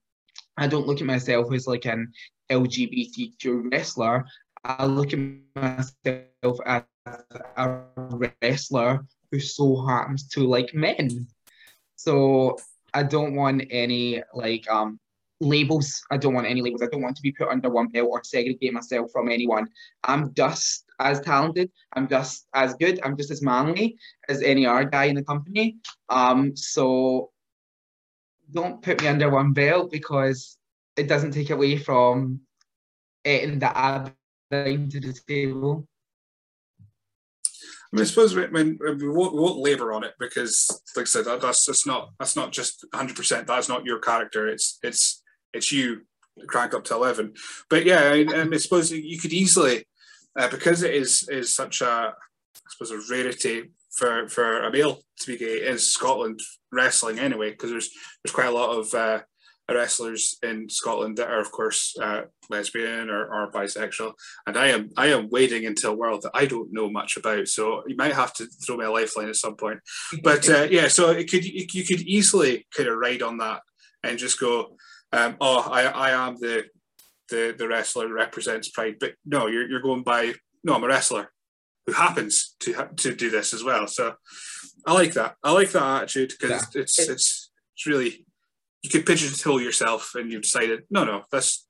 I 0.57 0.67
don't 0.67 0.87
look 0.87 1.01
at 1.01 1.07
myself 1.07 1.51
as 1.53 1.67
like 1.67 1.85
an 1.85 2.11
LGBTQ 2.49 3.71
wrestler. 3.71 4.25
I 4.67 4.85
look 4.85 5.13
at 5.13 5.19
myself 5.55 6.59
as 6.65 6.83
a 7.55 7.79
wrestler 8.41 9.05
who 9.31 9.39
so 9.39 9.85
happens 9.85 10.27
to 10.29 10.45
like 10.45 10.73
men. 10.73 11.25
So 11.95 12.57
I 12.93 13.03
don't 13.03 13.35
want 13.35 13.63
any 13.71 14.21
like 14.33 14.69
um 14.69 14.99
labels. 15.39 16.03
I 16.11 16.17
don't 16.17 16.33
want 16.33 16.47
any 16.47 16.61
labels. 16.61 16.81
I 16.81 16.87
don't 16.87 17.01
want 17.01 17.15
to 17.15 17.21
be 17.21 17.31
put 17.31 17.47
under 17.47 17.69
one 17.69 17.87
belt 17.87 18.09
or 18.11 18.23
segregate 18.25 18.73
myself 18.73 19.09
from 19.11 19.29
anyone. 19.29 19.67
I'm 20.03 20.33
just 20.33 20.83
as 20.99 21.21
talented. 21.21 21.71
I'm 21.93 22.09
just 22.09 22.47
as 22.53 22.73
good. 22.73 22.99
I'm 23.03 23.15
just 23.15 23.31
as 23.31 23.41
manly 23.41 23.97
as 24.27 24.41
any 24.41 24.65
other 24.65 24.83
guy 24.83 25.05
in 25.05 25.15
the 25.15 25.23
company. 25.23 25.77
Um, 26.09 26.57
so 26.57 27.31
don't 28.51 28.81
put 28.81 29.01
me 29.01 29.07
under 29.07 29.29
one 29.29 29.53
belt 29.53 29.91
because 29.91 30.57
it 30.97 31.07
doesn't 31.07 31.31
take 31.31 31.51
away 31.51 31.77
from 31.77 32.41
it 33.23 33.59
that 33.59 33.75
I 33.75 34.11
bring 34.49 34.89
to 34.89 34.99
the 34.99 35.17
table. 35.27 35.87
I 37.49 37.95
mean, 37.95 38.01
I 38.01 38.05
suppose 38.05 38.35
we, 38.35 38.43
I 38.43 38.47
mean, 38.47 38.77
we 38.81 39.09
won't, 39.09 39.33
won't 39.33 39.59
labour 39.59 39.93
on 39.93 40.03
it 40.03 40.13
because, 40.19 40.67
like 40.95 41.03
I 41.03 41.05
said, 41.05 41.25
that, 41.25 41.41
that's 41.41 41.65
that's 41.65 41.87
not 41.87 42.09
that's 42.19 42.35
not 42.35 42.51
just 42.51 42.85
100. 42.91 43.15
percent 43.15 43.47
That's 43.47 43.69
not 43.69 43.85
your 43.85 43.99
character. 43.99 44.47
It's 44.47 44.77
it's 44.83 45.23
it's 45.53 45.71
you 45.71 46.01
crank 46.47 46.73
up 46.73 46.83
to 46.85 46.95
11. 46.95 47.33
But 47.69 47.85
yeah, 47.85 48.01
I, 48.11 48.25
I 48.51 48.57
suppose 48.57 48.91
you 48.91 49.17
could 49.19 49.33
easily 49.33 49.85
uh, 50.37 50.49
because 50.49 50.83
it 50.83 50.93
is 50.93 51.27
is 51.29 51.55
such 51.55 51.81
a 51.81 52.13
I 52.13 52.69
suppose 52.69 52.91
a 52.91 53.13
rarity 53.13 53.71
for 53.91 54.27
for 54.27 54.63
a 54.63 54.71
male 54.71 54.99
to 55.21 55.27
be 55.27 55.37
gay 55.37 55.67
in 55.67 55.77
Scotland 55.77 56.39
wrestling 56.71 57.19
anyway 57.19 57.51
because 57.51 57.71
there's 57.71 57.89
there's 58.23 58.35
quite 58.35 58.47
a 58.47 58.51
lot 58.51 58.77
of 58.77 58.93
uh, 58.93 59.21
wrestlers 59.75 60.37
in 60.43 60.69
Scotland 60.69 61.17
that 61.17 61.29
are, 61.29 61.39
of 61.39 61.51
course, 61.51 61.95
uh, 62.01 62.21
lesbian 62.49 63.09
or, 63.09 63.25
or 63.25 63.51
bisexual, 63.51 64.13
and 64.45 64.57
I 64.57 64.67
am 64.67 64.89
I 64.95 65.07
am 65.07 65.29
wading 65.29 65.63
into 65.63 65.89
a 65.89 65.95
world 65.95 66.21
that 66.23 66.31
I 66.33 66.45
don't 66.45 66.71
know 66.71 66.89
much 66.89 67.17
about. 67.17 67.47
So 67.47 67.83
you 67.87 67.95
might 67.95 68.13
have 68.13 68.33
to 68.35 68.45
throw 68.45 68.77
me 68.77 68.85
a 68.85 68.91
lifeline 68.91 69.29
at 69.29 69.35
some 69.35 69.55
point. 69.55 69.79
But 70.23 70.49
uh, 70.49 70.67
yeah, 70.71 70.87
so 70.87 71.11
it 71.11 71.29
could 71.29 71.45
you 71.45 71.85
could 71.85 72.01
easily 72.01 72.65
kind 72.75 72.89
of 72.89 72.97
ride 72.97 73.21
on 73.21 73.37
that 73.37 73.61
and 74.03 74.17
just 74.17 74.39
go, 74.39 74.77
um, 75.11 75.35
oh, 75.41 75.59
I, 75.59 75.83
I 75.83 76.27
am 76.27 76.35
the 76.35 76.65
the 77.29 77.55
the 77.57 77.67
wrestler 77.67 78.11
represents 78.11 78.69
Pride, 78.69 78.95
but 78.99 79.13
no, 79.25 79.47
you're 79.47 79.67
you're 79.67 79.81
going 79.81 80.03
by 80.03 80.33
no, 80.63 80.75
I'm 80.75 80.83
a 80.83 80.87
wrestler 80.87 81.31
who 81.85 81.93
happens 81.93 82.55
to 82.61 82.89
to 82.97 83.15
do 83.15 83.29
this 83.29 83.53
as 83.53 83.63
well. 83.63 83.87
So 83.87 84.15
I 84.85 84.93
like 84.93 85.13
that. 85.13 85.35
I 85.43 85.51
like 85.51 85.71
that 85.71 86.03
attitude 86.03 86.33
because 86.39 86.67
yeah. 86.73 86.81
it's 86.81 86.99
it's 86.99 87.49
it's 87.75 87.85
really 87.85 88.25
you 88.83 88.89
could 88.89 89.05
pigeonhole 89.05 89.61
yourself 89.61 90.13
and 90.15 90.31
you've 90.31 90.43
decided 90.43 90.83
no 90.89 91.03
no 91.03 91.23
that's 91.31 91.67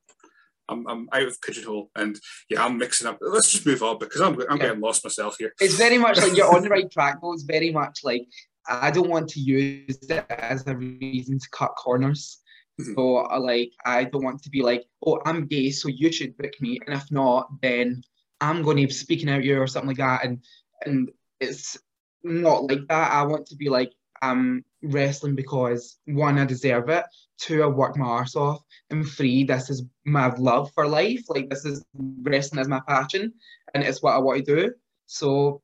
I'm, 0.70 0.88
I'm 0.88 1.10
out 1.14 1.24
of 1.24 1.42
pigeonhole 1.42 1.90
and 1.96 2.20
yeah 2.50 2.64
I'm 2.64 2.78
mixing 2.78 3.08
up. 3.08 3.20
Let's 3.22 3.52
just 3.52 3.66
move 3.66 3.84
on 3.84 4.00
because 4.00 4.22
I'm 4.22 4.34
I'm 4.50 4.58
yeah. 4.58 4.68
getting 4.68 4.82
lost 4.82 5.04
myself 5.04 5.38
here. 5.40 5.54
It's 5.60 5.78
very 5.78 5.98
much 5.98 6.18
like 6.18 6.36
you're 6.36 6.54
on 6.54 6.62
the 6.62 6.70
right 6.70 6.90
track. 6.92 7.20
Though 7.22 7.34
it's 7.34 7.44
very 7.44 7.72
much 7.72 8.00
like 8.04 8.28
I 8.68 8.92
don't 8.92 9.10
want 9.10 9.30
to 9.30 9.40
use 9.40 9.98
it 10.10 10.26
as 10.30 10.68
a 10.68 10.76
reason 10.76 11.40
to 11.40 11.50
cut 11.52 11.76
corners. 11.76 12.40
Mm-hmm. 12.80 12.94
So 12.96 13.04
like 13.40 13.72
I 13.86 14.04
don't 14.06 14.24
want 14.24 14.44
to 14.44 14.50
be 14.50 14.62
like, 14.62 14.86
oh, 15.06 15.20
I'm 15.26 15.48
gay, 15.48 15.72
so 15.72 15.88
you 15.88 16.12
should 16.12 16.38
book 16.38 16.54
me, 16.60 16.80
and 16.86 16.96
if 16.96 17.10
not, 17.12 17.48
then 17.62 18.02
I'm 18.42 18.62
going 18.62 18.78
to 18.78 18.88
be 18.88 18.94
speaking 18.94 19.30
out 19.30 19.44
you 19.44 19.60
or 19.60 19.68
something 19.68 19.90
like 19.90 19.98
that. 19.98 20.26
And 20.26 20.44
and 20.86 21.12
it's 21.40 21.78
not 22.24 22.66
like 22.66 22.88
that. 22.90 23.12
I 23.12 23.24
want 23.24 23.48
to 23.48 23.56
be 23.56 23.70
like, 23.70 23.94
I'm 24.22 24.66
wrestling 24.88 25.36
because 25.36 25.98
one, 26.06 26.38
I 26.38 26.46
deserve 26.46 26.90
it. 26.90 27.06
Two, 27.40 27.64
I 27.64 27.68
work 27.68 27.98
my 27.98 28.06
arse 28.06 28.36
off. 28.36 28.62
And 28.90 29.08
three, 29.08 29.44
this 29.44 29.70
is 29.70 29.84
my 30.06 30.34
love 30.36 30.72
for 30.74 30.88
life. 30.88 31.24
Like 31.30 31.50
this 31.50 31.66
is 31.66 31.86
wrestling 31.96 32.62
as 32.62 32.68
my 32.68 32.82
passion, 32.88 33.34
and 33.74 33.84
it's 33.84 34.02
what 34.02 34.14
I 34.14 34.20
want 34.20 34.46
to 34.46 34.56
do. 34.56 34.74
So 35.06 35.62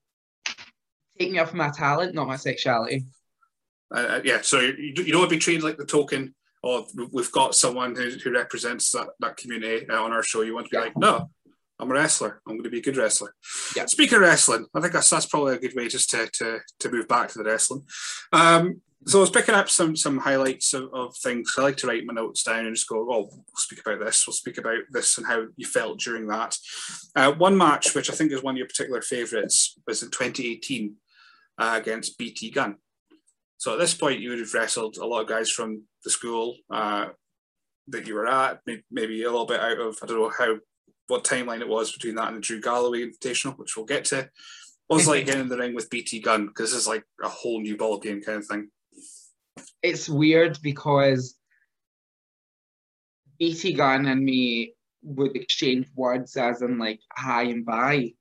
take 1.17 1.31
me 1.31 1.39
off 1.39 1.53
my 1.53 1.71
talent, 1.71 2.15
not 2.15 2.27
my 2.27 2.35
sexuality. 2.35 3.05
Uh, 3.93 3.99
uh 3.99 4.21
yeah, 4.23 4.41
so 4.41 4.59
you, 4.59 4.93
you 4.95 5.11
don't 5.11 5.21
want 5.21 5.29
to 5.29 5.35
be 5.35 5.39
treated 5.39 5.63
like 5.63 5.77
the 5.77 5.85
token 5.85 6.33
or 6.63 6.85
we've 7.11 7.31
got 7.31 7.53
someone 7.53 7.93
who, 7.93 8.09
who 8.09 8.31
represents 8.31 8.91
that, 8.93 9.09
that 9.19 9.35
community 9.35 9.87
uh, 9.89 10.01
on 10.01 10.13
our 10.13 10.23
show. 10.23 10.41
You 10.41 10.55
want 10.55 10.67
to 10.67 10.71
be 10.71 10.77
yeah. 10.77 10.83
like, 10.83 10.97
no, 10.97 11.29
I'm 11.77 11.91
a 11.91 11.93
wrestler. 11.93 12.41
I'm 12.47 12.53
going 12.53 12.63
to 12.63 12.69
be 12.69 12.79
a 12.79 12.83
good 12.83 12.95
wrestler. 12.95 13.35
Yeah. 13.75 13.85
Speaking 13.85 14.15
of 14.15 14.21
wrestling, 14.21 14.65
I 14.73 14.79
think 14.79 14.93
that's 14.93 15.09
that's 15.09 15.25
probably 15.25 15.55
a 15.55 15.59
good 15.59 15.75
way 15.75 15.89
just 15.89 16.09
to 16.11 16.29
to, 16.33 16.59
to 16.79 16.91
move 16.91 17.07
back 17.09 17.29
to 17.29 17.37
the 17.37 17.43
wrestling. 17.43 17.83
Um, 18.31 18.81
so 19.05 19.19
I 19.19 19.21
was 19.21 19.29
picking 19.29 19.55
up 19.55 19.69
some 19.69 19.95
some 19.95 20.17
highlights 20.17 20.73
of, 20.73 20.93
of, 20.93 21.15
things. 21.17 21.53
I 21.57 21.61
like 21.61 21.77
to 21.77 21.87
write 21.87 22.05
my 22.05 22.13
notes 22.13 22.43
down 22.43 22.65
and 22.65 22.75
just 22.75 22.87
go, 22.87 22.99
oh, 23.11 23.29
we'll 23.31 23.43
speak 23.55 23.81
about 23.85 23.99
this. 23.99 24.25
We'll 24.25 24.33
speak 24.33 24.57
about 24.57 24.79
this 24.91 25.17
and 25.17 25.27
how 25.27 25.45
you 25.55 25.65
felt 25.65 25.99
during 25.99 26.27
that. 26.27 26.57
Uh, 27.15 27.31
one 27.33 27.57
match, 27.57 27.95
which 27.95 28.09
I 28.09 28.13
think 28.13 28.31
is 28.31 28.43
one 28.43 28.55
of 28.55 28.57
your 28.57 28.67
particular 28.67 29.01
favourites, 29.01 29.79
was 29.87 30.03
in 30.03 30.09
2018 30.09 30.95
uh, 31.57 31.79
against 31.81 32.17
BT 32.17 32.51
Gunn. 32.51 32.77
So 33.57 33.73
at 33.73 33.79
this 33.79 33.93
point, 33.93 34.19
you 34.19 34.29
would 34.29 34.39
have 34.39 34.53
wrestled 34.53 34.97
a 34.97 35.05
lot 35.05 35.21
of 35.21 35.27
guys 35.27 35.49
from 35.49 35.83
the 36.03 36.09
school 36.09 36.57
uh, 36.69 37.07
that 37.87 38.07
you 38.07 38.15
were 38.15 38.27
at, 38.27 38.59
maybe 38.91 39.23
a 39.23 39.31
little 39.31 39.45
bit 39.45 39.59
out 39.59 39.79
of, 39.79 39.97
I 40.01 40.05
don't 40.05 40.19
know 40.19 40.31
how 40.37 40.57
what 41.07 41.23
timeline 41.23 41.61
it 41.61 41.67
was 41.67 41.91
between 41.91 42.15
that 42.15 42.27
and 42.27 42.37
the 42.37 42.41
Drew 42.41 42.61
Galloway 42.61 43.05
Invitational, 43.05 43.57
which 43.57 43.75
we'll 43.75 43.85
get 43.85 44.05
to. 44.05 44.29
What 44.87 44.97
was 44.97 45.07
like 45.07 45.25
getting 45.27 45.41
in 45.41 45.49
the 45.49 45.57
ring 45.57 45.75
with 45.75 45.89
BT 45.89 46.21
Gunn? 46.21 46.47
Because 46.47 46.71
this 46.71 46.81
is 46.81 46.87
like 46.87 47.03
a 47.23 47.27
whole 47.27 47.61
new 47.61 47.77
ball 47.77 47.99
game 47.99 48.21
kind 48.21 48.39
of 48.39 48.47
thing. 48.47 48.69
It's 49.81 50.09
weird 50.09 50.59
because 50.61 51.35
BT 53.39 53.73
Gunn 53.73 54.05
and 54.07 54.23
me 54.23 54.73
would 55.01 55.35
exchange 55.35 55.87
words 55.95 56.37
as 56.37 56.61
in 56.61 56.77
like 56.77 56.99
hi 57.11 57.43
and 57.43 57.65
bye. 57.65 58.13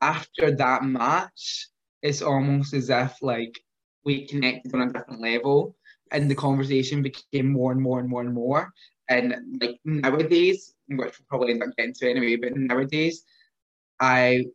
After 0.00 0.50
that 0.56 0.84
match, 0.84 1.68
it's 2.02 2.22
almost 2.22 2.72
as 2.72 2.88
if 2.88 3.20
like 3.20 3.60
we 4.04 4.26
connected 4.26 4.74
on 4.74 4.82
a 4.82 4.92
different 4.92 5.20
level 5.20 5.76
and 6.10 6.30
the 6.30 6.34
conversation 6.34 7.02
became 7.02 7.48
more 7.52 7.72
and 7.72 7.80
more 7.80 8.00
and 8.00 8.08
more 8.08 8.22
and 8.22 8.34
more. 8.34 8.72
And 9.08 9.58
like 9.60 9.78
nowadays, 9.84 10.74
which 10.88 10.98
we'll 10.98 11.26
probably 11.28 11.52
end 11.52 11.62
up 11.62 11.76
getting 11.76 11.94
to 11.94 12.10
anyway, 12.10 12.36
but 12.36 12.56
nowadays, 12.56 13.24
I 14.00 14.46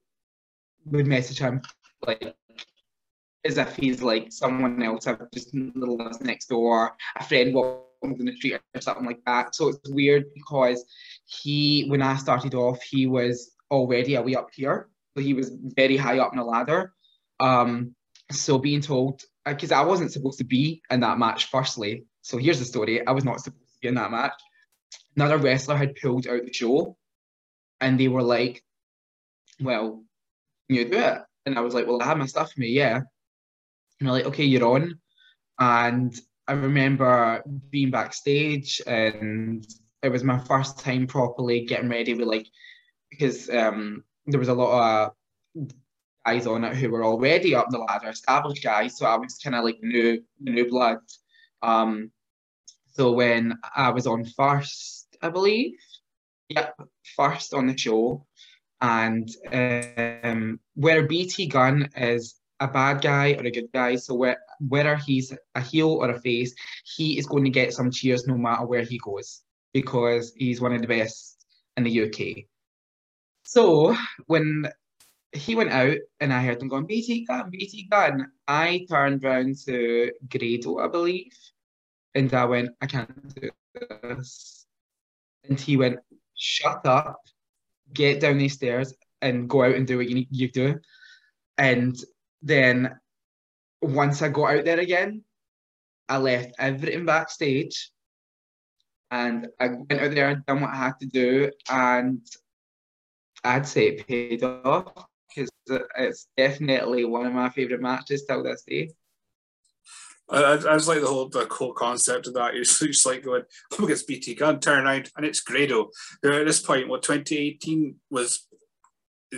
would 0.85 1.07
message 1.07 1.39
him 1.39 1.61
like 2.05 2.35
as 3.45 3.57
if 3.57 3.75
he's 3.75 4.01
like 4.01 4.31
someone 4.31 4.81
else 4.81 5.07
I've 5.07 5.31
just 5.31 5.53
little 5.53 6.01
us 6.01 6.19
next 6.21 6.47
door, 6.47 6.95
a 7.15 7.23
friend 7.23 7.53
walking 7.53 8.19
in 8.19 8.25
the 8.25 8.35
street 8.35 8.59
or 8.73 8.81
something 8.81 9.05
like 9.05 9.23
that. 9.25 9.55
So 9.55 9.69
it's 9.69 9.89
weird 9.89 10.25
because 10.33 10.83
he, 11.25 11.85
when 11.87 12.01
I 12.01 12.15
started 12.17 12.55
off, 12.55 12.81
he 12.81 13.05
was 13.05 13.51
already 13.69 14.15
a 14.15 14.21
way 14.21 14.35
up 14.35 14.49
here. 14.53 14.89
So 15.15 15.23
he 15.23 15.33
was 15.33 15.51
very 15.75 15.95
high 15.95 16.19
up 16.19 16.33
in 16.33 16.39
the 16.39 16.43
ladder. 16.43 16.93
Um, 17.39 17.95
so 18.31 18.57
being 18.57 18.81
told, 18.81 19.21
because 19.45 19.71
I 19.71 19.83
wasn't 19.83 20.11
supposed 20.11 20.39
to 20.39 20.43
be 20.43 20.81
in 20.89 21.01
that 21.01 21.19
match, 21.19 21.49
firstly. 21.49 22.05
So 22.21 22.37
here's 22.37 22.59
the 22.59 22.65
story: 22.65 23.05
I 23.05 23.11
was 23.11 23.23
not 23.23 23.39
supposed 23.39 23.73
to 23.73 23.79
be 23.81 23.87
in 23.87 23.95
that 23.95 24.11
match. 24.11 24.33
Another 25.15 25.37
wrestler 25.37 25.77
had 25.77 25.95
pulled 25.95 26.27
out 26.27 26.45
the 26.45 26.51
show, 26.51 26.97
and 27.79 27.99
they 27.99 28.07
were 28.07 28.23
like, 28.23 28.63
"Well, 29.61 30.03
you 30.67 30.85
do 30.85 30.97
it." 30.97 31.21
And 31.45 31.57
I 31.57 31.61
was 31.61 31.75
like, 31.75 31.85
"Well, 31.85 32.01
I 32.01 32.05
have 32.05 32.17
my 32.17 32.25
stuff 32.25 32.49
with 32.49 32.57
me, 32.57 32.69
yeah." 32.69 33.01
And 33.99 34.07
they're 34.07 34.13
like, 34.13 34.25
"Okay, 34.25 34.45
you're 34.45 34.67
on." 34.67 34.99
And 35.59 36.13
I 36.47 36.53
remember 36.53 37.43
being 37.69 37.91
backstage, 37.91 38.81
and 38.85 39.65
it 40.03 40.09
was 40.09 40.23
my 40.23 40.37
first 40.39 40.79
time 40.79 41.07
properly 41.07 41.65
getting 41.65 41.89
ready 41.89 42.13
with 42.13 42.27
like, 42.27 42.47
because 43.09 43.49
um, 43.49 44.03
there 44.27 44.39
was 44.39 44.49
a 44.49 44.53
lot 44.53 45.13
of 45.55 45.71
guys 46.25 46.45
on 46.47 46.63
it 46.63 46.75
who 46.75 46.89
were 46.89 47.03
already 47.03 47.55
up 47.55 47.67
the 47.69 47.79
ladder, 47.79 48.09
established 48.09 48.63
guys. 48.63 48.97
So 48.97 49.05
I 49.05 49.15
was 49.15 49.39
kind 49.43 49.55
of 49.55 49.63
like 49.63 49.79
new, 49.81 50.23
new 50.39 50.69
blood. 50.69 50.99
Um, 51.61 52.11
so 52.93 53.11
when 53.11 53.57
I 53.75 53.89
was 53.89 54.07
on 54.07 54.25
first, 54.25 55.07
I 55.21 55.29
believe, 55.29 55.73
yep, 56.49 56.75
first 57.15 57.53
on 57.53 57.67
the 57.67 57.77
show, 57.77 58.25
and 58.81 59.29
um, 59.51 60.59
where 60.75 61.07
BT 61.07 61.47
Gunn 61.47 61.89
is 61.97 62.35
a 62.59 62.67
bad 62.67 63.01
guy 63.01 63.33
or 63.33 63.45
a 63.45 63.51
good 63.51 63.71
guy, 63.73 63.95
so 63.95 64.35
whether 64.59 64.95
he's 64.95 65.33
a 65.55 65.61
heel 65.61 65.89
or 65.89 66.09
a 66.09 66.19
face, 66.19 66.55
he 66.95 67.17
is 67.17 67.25
going 67.25 67.43
to 67.43 67.49
get 67.49 67.73
some 67.73 67.91
cheers 67.91 68.27
no 68.27 68.37
matter 68.37 68.65
where 68.65 68.83
he 68.83 68.97
goes 68.97 69.41
because 69.73 70.33
he's 70.35 70.61
one 70.61 70.73
of 70.73 70.81
the 70.81 70.87
best 70.87 71.45
in 71.75 71.83
the 71.83 72.03
UK. 72.03 72.45
So 73.43 73.95
when 74.27 74.67
he 75.33 75.53
went 75.53 75.71
out 75.71 75.97
and 76.21 76.31
I 76.31 76.41
heard 76.43 76.61
him 76.61 76.69
going, 76.69 76.85
BT 76.85 77.25
Gunn, 77.25 77.49
BT 77.49 77.87
Gunn, 77.91 78.31
I 78.47 78.85
turned 78.89 79.21
round 79.23 79.57
to 79.65 80.11
Grado, 80.29 80.79
I 80.79 80.87
believe, 80.87 81.33
and 82.13 82.33
I 82.33 82.45
went, 82.45 82.69
I 82.81 82.85
can't 82.85 83.35
do 83.35 83.49
this. 84.01 84.65
And 85.43 85.59
he 85.59 85.75
went, 85.75 85.99
shut 86.35 86.85
up, 86.85 87.19
get 87.93 88.21
down 88.21 88.37
these 88.37 88.53
stairs 88.53 88.93
and 89.21 89.49
go 89.49 89.63
out 89.63 89.75
and 89.75 89.85
do 89.85 89.97
what 89.97 90.07
you 90.07 90.15
need 90.15 90.27
you 90.31 90.49
do. 90.49 90.79
And 91.57 91.95
then 92.45 92.95
once 93.81 94.21
I 94.21 94.29
got 94.29 94.55
out 94.55 94.65
there 94.65 94.79
again, 94.79 95.23
I 96.07 96.17
left 96.17 96.53
everything 96.59 97.05
backstage 97.05 97.91
and 99.11 99.47
I 99.59 99.67
went 99.69 99.91
out 99.91 100.11
there 100.11 100.29
and 100.29 100.45
done 100.45 100.61
what 100.61 100.69
I 100.69 100.77
had 100.77 100.99
to 101.01 101.07
do 101.07 101.51
and 101.69 102.21
I'd 103.43 103.67
say 103.67 103.87
it 103.87 104.07
paid 104.07 104.43
off 104.43 104.93
because 105.35 105.49
it's 105.67 106.27
definitely 106.37 107.05
one 107.05 107.25
of 107.25 107.33
my 107.33 107.49
favourite 107.49 107.81
matches 107.81 108.25
till 108.25 108.43
this 108.43 108.63
day. 108.67 108.91
I, 110.29 110.53
I 110.53 110.73
was 110.73 110.87
like 110.87 111.01
the 111.01 111.07
whole 111.07 111.29
the 111.29 111.47
whole 111.49 111.73
concept 111.73 112.27
of 112.27 112.33
that. 112.33 112.53
It's 112.55 112.79
just 112.79 113.05
like 113.05 113.23
going 113.23 113.43
up 113.73 113.79
against 113.79 114.07
BT 114.07 114.35
Gunn, 114.35 114.59
turn 114.59 114.85
around, 114.85 115.11
and 115.15 115.25
it's 115.25 115.41
Grado. 115.41 115.89
At 116.23 116.45
this 116.45 116.61
point, 116.61 116.87
what 116.87 117.03
2018 117.03 117.95
was 118.09 118.47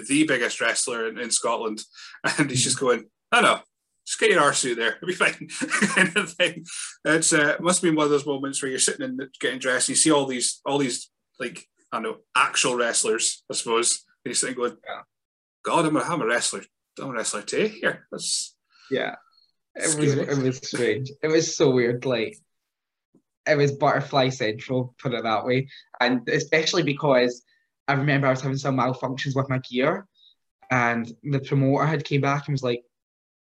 the 0.03 0.25
biggest 0.25 0.61
wrestler 0.61 1.07
in, 1.07 1.17
in 1.17 1.31
Scotland, 1.31 1.83
and 2.37 2.49
he's 2.49 2.63
just 2.63 2.79
going, 2.79 3.05
I 3.31 3.41
know, 3.41 3.59
just 4.05 4.19
get 4.19 4.31
your 4.31 4.41
arse 4.41 4.59
suit 4.59 4.77
there, 4.77 4.95
it'll 5.01 5.07
be 5.07 5.13
fine, 5.13 5.33
kind 5.87 6.15
of 6.15 6.31
thing. 6.33 6.65
It's 7.05 7.33
uh, 7.33 7.57
must 7.59 7.81
have 7.81 7.89
been 7.89 7.95
one 7.95 8.05
of 8.05 8.11
those 8.11 8.25
moments 8.25 8.61
where 8.61 8.69
you're 8.69 8.79
sitting 8.79 9.03
and 9.03 9.21
getting 9.39 9.59
dressed, 9.59 9.89
and 9.89 9.95
you 9.95 10.01
see 10.01 10.11
all 10.11 10.25
these 10.25 10.61
all 10.65 10.77
these 10.77 11.09
like 11.39 11.65
I 11.91 11.97
don't 11.97 12.03
know 12.03 12.17
actual 12.35 12.75
wrestlers, 12.75 13.43
I 13.49 13.53
suppose, 13.53 14.03
and 14.23 14.29
you're 14.29 14.35
sitting 14.35 14.55
going. 14.55 14.77
God, 15.63 15.85
I'm 15.85 15.97
a, 15.97 15.99
I'm 15.99 16.21
a 16.21 16.25
wrestler. 16.25 16.63
I'm 16.99 17.09
a 17.09 17.13
wrestler 17.13 17.41
too. 17.41 17.67
Here, 17.67 18.07
that's 18.11 18.55
yeah. 18.89 19.15
It 19.75 19.99
was 19.99 20.13
it 20.13 20.37
was 20.37 20.57
strange. 20.57 21.11
It 21.21 21.27
was 21.27 21.55
so 21.55 21.69
weird. 21.69 22.05
Like 22.05 22.37
it 23.47 23.57
was 23.57 23.73
butterfly 23.73 24.29
central, 24.29 24.95
put 24.99 25.13
it 25.13 25.23
that 25.23 25.45
way, 25.45 25.69
and 25.99 26.27
especially 26.29 26.83
because 26.83 27.43
I 27.87 27.93
remember 27.93 28.27
I 28.27 28.31
was 28.31 28.41
having 28.41 28.57
some 28.57 28.77
malfunctions 28.77 29.35
with 29.35 29.49
my 29.49 29.59
gear, 29.59 30.07
and 30.69 31.11
the 31.23 31.39
promoter 31.39 31.85
had 31.85 32.03
came 32.03 32.21
back 32.21 32.47
and 32.47 32.53
was 32.53 32.63
like, 32.63 32.83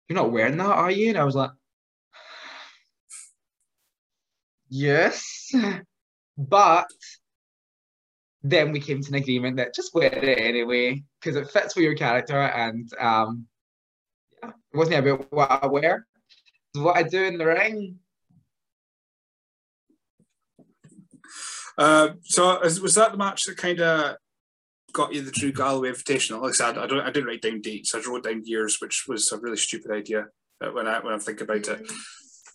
"You're 0.09 0.17
not 0.17 0.33
wearing 0.33 0.57
that, 0.59 0.67
are 0.67 0.91
you?" 0.91 1.11
And 1.11 1.19
I 1.19 1.25
was 1.25 1.35
like, 1.35 1.51
yes, 4.71 5.53
but 6.39 6.87
then 8.43 8.73
we 8.73 8.81
came 8.81 9.03
to 9.03 9.09
an 9.09 9.17
agreement 9.17 9.59
that 9.59 9.75
just 9.75 9.95
wear 9.95 10.07
it 10.07 10.39
anyway 10.39 11.03
because 11.21 11.37
it 11.37 11.51
fits 11.51 11.77
with 11.77 11.85
your 11.85 11.95
character 11.95 12.39
and 12.39 12.89
um, 12.99 13.47
yeah, 14.43 14.51
it 14.73 14.77
wasn't 14.77 15.07
about 15.07 15.31
what 15.31 15.51
I 15.51 15.67
wear, 15.67 16.07
it's 16.73 16.83
what 16.83 16.97
I 16.97 17.03
do 17.03 17.23
in 17.25 17.37
the 17.37 17.47
ring. 17.47 17.99
Uh, 21.79 22.11
so 22.25 22.61
was 22.61 22.95
that 22.95 23.13
the 23.13 23.19
match 23.19 23.45
that 23.45 23.57
kind 23.57 23.81
of 23.81 24.17
got 24.93 25.15
you 25.15 25.23
the 25.23 25.31
Drew 25.31 25.53
Galloway 25.53 25.91
Invitational? 25.91 26.43
Like 26.43 26.51
I 26.51 26.53
said, 26.53 26.79
I 26.79 26.87
don't, 26.87 27.01
I 27.01 27.11
didn't 27.11 27.29
write 27.29 27.43
down 27.43 27.61
dates. 27.61 27.95
I 27.95 28.01
wrote 28.01 28.25
down 28.25 28.43
years, 28.45 28.79
which 28.81 29.05
was 29.09 29.31
a 29.33 29.39
really 29.39 29.57
stupid 29.57 29.91
idea 29.91 30.27
when 30.73 30.87
I 30.87 31.01
when 31.01 31.15
I 31.15 31.19
think 31.19 31.41
about 31.41 31.69
it. 31.69 31.91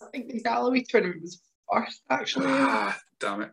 I 0.02 0.06
think 0.12 0.28
the 0.28 0.40
Galloway 0.40 0.84
tournament 0.88 1.22
was 1.22 1.40
first, 1.72 2.02
actually. 2.10 2.46
Ah, 2.48 2.96
damn 3.18 3.42
it. 3.42 3.50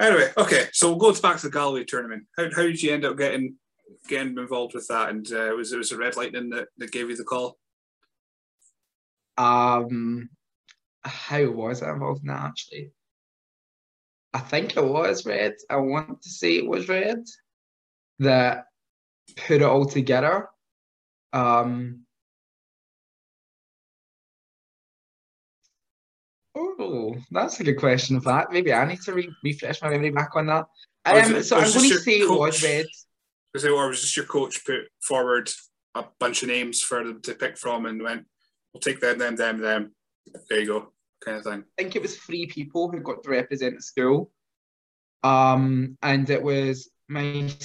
Anyway, 0.00 0.30
okay, 0.36 0.66
so 0.72 0.88
we'll 0.88 1.12
go 1.12 1.20
back 1.20 1.38
to 1.38 1.46
the 1.46 1.52
Galloway 1.52 1.84
tournament. 1.84 2.24
How, 2.36 2.44
how 2.54 2.62
did 2.62 2.82
you 2.82 2.92
end 2.92 3.04
up 3.04 3.16
getting 3.16 3.56
getting 4.08 4.36
involved 4.36 4.74
with 4.74 4.86
that? 4.88 5.10
And 5.10 5.30
uh, 5.32 5.52
was 5.56 5.72
it 5.72 5.78
was 5.78 5.92
a 5.92 5.96
Red 5.96 6.16
Lightning 6.16 6.50
that, 6.50 6.68
that 6.78 6.92
gave 6.92 7.08
you 7.08 7.16
the 7.16 7.24
call? 7.24 7.58
Um, 9.36 10.30
how 11.04 11.44
was 11.46 11.82
I 11.82 11.92
involved 11.92 12.22
in 12.22 12.28
that 12.28 12.44
actually? 12.44 12.90
I 14.38 14.40
think 14.40 14.76
it 14.76 14.84
was 14.84 15.26
Red. 15.26 15.56
I 15.68 15.76
want 15.78 16.22
to 16.22 16.30
say 16.30 16.58
it 16.58 16.66
was 16.66 16.88
Red 16.88 17.24
that 18.20 18.66
put 19.36 19.56
it 19.56 19.62
all 19.62 19.84
together. 19.84 20.46
Um, 21.32 22.04
oh, 26.56 27.16
that's 27.32 27.58
a 27.58 27.64
good 27.64 27.78
question. 27.78 28.14
Of 28.14 28.24
that, 28.24 28.52
maybe 28.52 28.72
I 28.72 28.86
need 28.86 29.02
to 29.02 29.12
re- 29.12 29.34
refresh 29.42 29.82
my 29.82 29.88
memory 29.88 30.10
back 30.10 30.36
on 30.36 30.46
that. 30.46 30.66
Um, 31.04 31.34
it, 31.34 31.42
so 31.42 31.56
I'm 31.56 31.72
going 31.72 31.90
to 31.90 31.98
say 31.98 32.20
coach, 32.20 32.30
it 32.30 32.38
was 32.38 32.62
Red. 32.62 32.86
Was 33.54 33.64
it, 33.64 33.72
or 33.72 33.88
was 33.88 34.00
just 34.02 34.16
your 34.16 34.26
coach 34.26 34.64
put 34.64 34.82
forward 35.00 35.50
a 35.96 36.04
bunch 36.20 36.44
of 36.44 36.48
names 36.48 36.80
for 36.80 37.02
them 37.02 37.20
to 37.22 37.34
pick 37.34 37.58
from 37.58 37.86
and 37.86 38.00
went, 38.00 38.24
"We'll 38.72 38.82
take 38.82 39.00
them, 39.00 39.18
them, 39.18 39.34
them, 39.34 39.58
them." 39.58 39.96
There 40.48 40.60
you 40.60 40.66
go, 40.66 40.92
kind 41.24 41.36
of 41.38 41.44
thing. 41.44 41.64
I 41.64 41.82
think 41.82 41.96
it 41.96 42.02
was 42.02 42.16
three 42.16 42.46
people 42.46 42.90
who 42.90 43.00
got 43.00 43.22
to 43.22 43.30
represent 43.30 43.76
the 43.76 43.82
school, 43.82 44.30
um, 45.22 45.96
and 46.02 46.28
it 46.30 46.42
was 46.42 46.90
myself, 47.08 47.58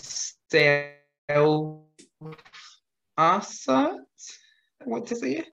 Assad, 3.17 3.97
what 4.85 5.07
to 5.07 5.15
say, 5.15 5.45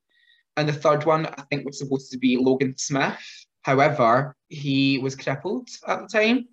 and 0.57 0.69
the 0.69 0.73
third 0.73 1.05
one 1.05 1.27
I 1.27 1.43
think 1.51 1.65
was 1.65 1.79
supposed 1.79 2.11
to 2.13 2.19
be 2.19 2.37
Logan 2.37 2.75
Smith. 2.77 3.19
However, 3.63 4.37
he 4.49 4.99
was 4.99 5.17
crippled 5.17 5.69
at 5.87 6.01
the 6.01 6.09
time, 6.09 6.49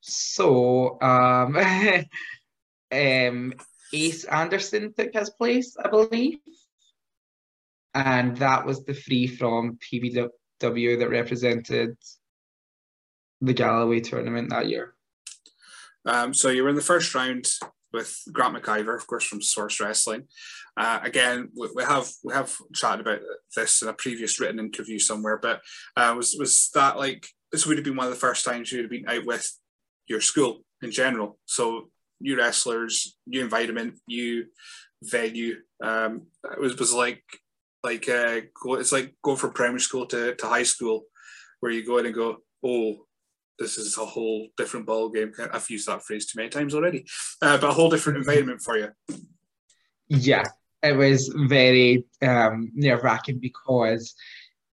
so 0.00 1.00
um, 1.00 1.56
um, 2.92 3.54
Ace 3.94 4.24
Anderson 4.24 4.92
took 4.92 5.14
his 5.14 5.30
place, 5.30 5.76
I 5.82 5.88
believe, 5.88 6.38
and 7.94 8.36
that 8.38 8.66
was 8.66 8.84
the 8.84 8.94
three 8.94 9.26
from 9.26 9.78
PBW 9.78 10.28
that 10.60 11.10
represented 11.10 11.96
the 13.40 13.52
Galloway 13.52 14.00
tournament 14.00 14.50
that 14.50 14.68
year. 14.68 14.94
Um, 16.04 16.32
so 16.34 16.48
you 16.48 16.62
were 16.62 16.70
in 16.70 16.76
the 16.76 16.82
first 16.82 17.14
round 17.14 17.46
with 17.92 18.20
Grant 18.32 18.54
McIver, 18.54 18.94
of 18.94 19.06
course, 19.06 19.24
from 19.24 19.42
Source 19.42 19.80
Wrestling. 19.80 20.24
Uh, 20.76 21.00
again, 21.02 21.48
we, 21.56 21.68
we, 21.74 21.82
have 21.84 22.08
we 22.22 22.32
have 22.32 22.54
chatted 22.74 23.00
about 23.00 23.20
this 23.56 23.82
in 23.82 23.88
a 23.88 23.92
previous 23.92 24.38
written 24.38 24.58
interview 24.58 24.98
somewhere, 24.98 25.38
but 25.38 25.60
uh, 25.96 26.14
was 26.16 26.36
was 26.38 26.70
that 26.74 26.98
like 26.98 27.26
this 27.50 27.66
would 27.66 27.76
have 27.76 27.84
been 27.84 27.96
one 27.96 28.06
of 28.06 28.12
the 28.12 28.18
first 28.18 28.44
times 28.44 28.70
you'd 28.70 28.82
have 28.82 28.90
been 28.90 29.08
out 29.08 29.26
with 29.26 29.50
your 30.06 30.20
school 30.20 30.64
in 30.82 30.90
general? 30.90 31.38
So 31.46 31.90
new 32.20 32.36
wrestlers, 32.36 33.16
new 33.26 33.42
environment, 33.42 33.94
new 34.08 34.46
venue. 35.02 35.56
Um, 35.82 36.26
it 36.44 36.60
was 36.60 36.76
was 36.78 36.92
like 36.92 37.22
like 37.84 38.08
uh, 38.08 38.40
go, 38.62 38.74
it's 38.74 38.92
like 38.92 39.14
going 39.22 39.36
from 39.36 39.52
primary 39.52 39.80
school 39.80 40.06
to, 40.06 40.34
to 40.34 40.46
high 40.46 40.62
school, 40.62 41.04
where 41.60 41.72
you 41.72 41.84
go 41.84 41.98
in 41.98 42.06
and 42.06 42.14
go, 42.14 42.38
oh, 42.64 42.96
this 43.58 43.78
is 43.78 43.98
a 43.98 44.04
whole 44.04 44.48
different 44.56 44.86
ball 44.86 45.08
game. 45.08 45.32
I've 45.52 45.68
used 45.70 45.88
that 45.88 46.02
phrase 46.02 46.26
too 46.26 46.38
many 46.38 46.48
times 46.48 46.74
already, 46.74 47.06
uh, 47.42 47.58
but 47.58 47.70
a 47.70 47.72
whole 47.72 47.90
different 47.90 48.18
environment 48.24 48.60
for 48.60 48.76
you. 48.76 48.90
Yeah, 50.08 50.44
it 50.82 50.96
was 50.96 51.32
very 51.48 52.04
um, 52.22 52.70
nerve 52.74 53.02
wracking 53.02 53.38
because 53.38 54.14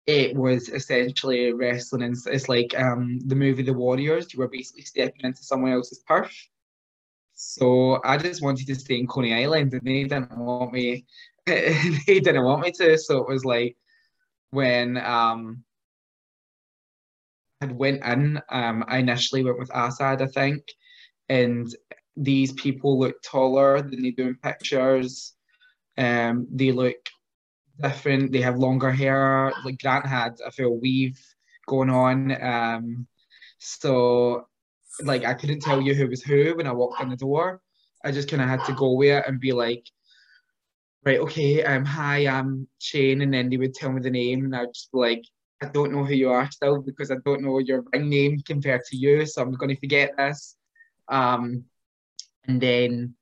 it 0.07 0.35
was 0.37 0.69
essentially 0.69 1.53
wrestling. 1.53 2.03
And 2.03 2.17
it's 2.27 2.49
like 2.49 2.79
um, 2.79 3.21
the 3.27 3.37
movie 3.37 3.63
The 3.63 3.73
Warriors. 3.73 4.33
You 4.33 4.41
were 4.41 4.49
basically 4.49 4.83
stepping 4.83 5.25
into 5.25 5.43
someone 5.43 5.73
else's 5.73 6.01
purse. 6.01 6.49
So 7.35 8.01
I 8.05 8.19
just 8.19 8.43
wanted 8.43 8.67
to 8.67 8.75
stay 8.75 8.99
in 8.99 9.07
Coney 9.07 9.35
Island, 9.35 9.73
and 9.73 9.83
they 9.83 10.03
didn't 10.05 10.37
want 10.37 10.73
me. 10.73 11.07
They 11.47 12.21
didn't 12.21 12.45
want 12.45 12.63
me 12.63 12.73
to. 12.73 12.99
So 12.99 13.19
it 13.19 13.29
was 13.29 13.45
like 13.45 13.77
when 14.51 14.97
um, 14.99 15.65
had 17.61 17.77
went 17.77 18.05
in, 18.05 18.41
um, 18.49 18.85
I 18.87 18.99
initially 18.99 19.45
went 19.45 19.59
with 19.59 19.71
Assad, 19.75 20.23
I 20.23 20.27
think, 20.27 20.63
and 21.29 21.67
these 22.17 22.53
people 22.53 22.99
look 22.99 23.23
taller 23.23 23.81
than 23.81 24.03
they 24.03 24.11
do 24.11 24.29
in 24.29 24.37
pictures. 24.37 25.35
Um, 25.97 26.47
they 26.51 26.73
look 26.73 26.97
different. 27.81 28.33
They 28.33 28.43
have 28.43 28.59
longer 28.59 28.91
hair. 28.91 29.53
Like 29.65 29.81
Grant 29.81 30.07
had 30.07 30.39
a 30.45 30.51
full 30.51 30.79
weave 30.79 31.19
going 31.67 31.91
on. 31.91 32.43
Um, 32.43 33.07
so 33.59 34.47
like 35.03 35.25
I 35.25 35.35
couldn't 35.35 35.61
tell 35.61 35.81
you 35.81 35.95
who 35.95 36.09
was 36.09 36.23
who 36.23 36.57
when 36.57 36.67
I 36.67 36.73
walked 36.73 37.03
in 37.03 37.09
the 37.09 37.17
door. 37.17 37.63
I 38.05 38.11
just 38.11 38.29
kind 38.29 38.43
of 38.43 38.49
had 38.49 38.65
to 38.67 38.75
go 38.75 38.93
with 38.93 39.11
it 39.11 39.25
and 39.27 39.41
be 39.41 39.53
like, 39.53 39.87
right, 41.05 41.19
okay, 41.19 41.63
um, 41.65 41.85
hi, 41.85 42.27
I'm 42.27 42.69
Shane, 42.79 43.23
and 43.23 43.35
then 43.35 43.51
they 43.51 43.57
would 43.57 43.75
tell 43.75 43.93
me 43.93 44.01
the 44.01 44.11
name, 44.11 44.45
and 44.45 44.55
I'd 44.55 44.73
just 44.73 44.93
be 44.93 44.99
like, 44.99 45.25
I 45.63 45.67
don't 45.67 45.93
know 45.93 46.05
who 46.05 46.15
you 46.15 46.31
are 46.31 46.51
still 46.51 46.81
because 46.81 47.11
I 47.11 47.17
don't 47.25 47.43
know 47.43 47.59
your 47.59 47.85
ring 47.93 48.09
name 48.09 48.41
compared 48.47 48.83
to 48.87 48.97
you, 48.97 49.27
so 49.27 49.43
I'm 49.43 49.53
going 49.53 49.75
to 49.75 49.81
forget 49.81 50.17
this. 50.17 50.57
Um, 51.09 51.65
and 52.47 52.61
then 52.61 53.15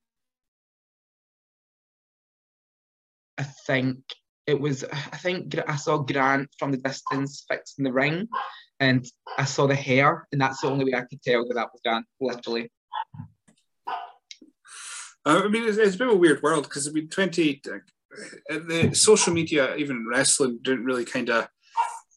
I 3.38 3.42
think 3.44 3.98
it 4.46 4.58
was, 4.60 4.84
I 4.84 5.16
think 5.16 5.56
I 5.66 5.76
saw 5.76 5.98
Grant 5.98 6.48
from 6.58 6.72
the 6.72 6.78
distance 6.78 7.44
fixing 7.48 7.84
the 7.84 7.92
ring, 7.92 8.28
and 8.78 9.06
I 9.38 9.44
saw 9.44 9.66
the 9.66 9.74
hair, 9.74 10.26
and 10.32 10.40
that's 10.40 10.60
the 10.60 10.68
only 10.68 10.84
way 10.84 10.94
I 10.94 11.02
could 11.02 11.22
tell 11.22 11.46
that 11.46 11.54
that 11.54 11.68
was 11.72 11.80
Grant, 11.84 12.06
literally. 12.20 12.70
Uh, 15.26 15.42
I 15.44 15.48
mean, 15.48 15.68
it's, 15.68 15.78
it's 15.78 15.94
a 15.94 15.98
bit 15.98 16.09
of 16.09 16.14
a 16.14 16.18
weird 16.18 16.42
world 16.42 16.64
because 16.64 16.88
I 16.88 16.92
mean, 16.92 17.09
20, 17.09 17.62
uh, 17.70 17.78
the 18.48 18.94
social 18.94 19.33
media, 19.33 19.74
even 19.76 20.06
wrestling, 20.09 20.59
didn't 20.62 20.85
really 20.85 21.04
kind 21.04 21.28
of 21.30 21.48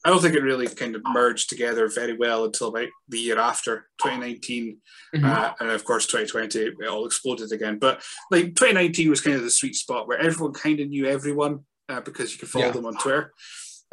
I 0.06 0.10
don't 0.10 0.22
think 0.22 0.36
it 0.36 0.44
really 0.44 0.68
kind 0.68 0.96
of 0.96 1.02
merged 1.06 1.50
together 1.50 1.88
very 1.88 2.18
well 2.18 2.44
until 2.44 2.68
about 2.68 2.90
the 3.08 3.20
year 3.20 3.40
after 3.40 3.88
2019, 4.02 4.78
mm-hmm. 5.16 5.26
uh, 5.26 5.54
and 5.62 5.70
of 5.70 5.86
course 5.86 6.06
2020 6.08 6.60
it 6.60 6.88
all 6.90 7.06
exploded 7.06 7.54
again. 7.54 7.80
But 7.80 8.04
like 8.30 8.48
2019 8.56 9.10
was 9.10 9.22
kind 9.22 9.38
of 9.38 9.44
the 9.44 9.52
sweet 9.52 9.76
spot 9.76 10.08
where 10.08 10.20
everyone 10.20 10.54
kind 10.54 10.82
of 10.82 10.90
knew 10.90 11.06
everyone 11.06 11.62
uh, 11.88 12.02
because 12.02 12.34
you 12.34 12.40
could 12.40 12.50
follow 12.50 12.66
yeah. 12.66 12.72
them 12.72 12.86
on 12.86 12.98
Twitter. 12.98 13.34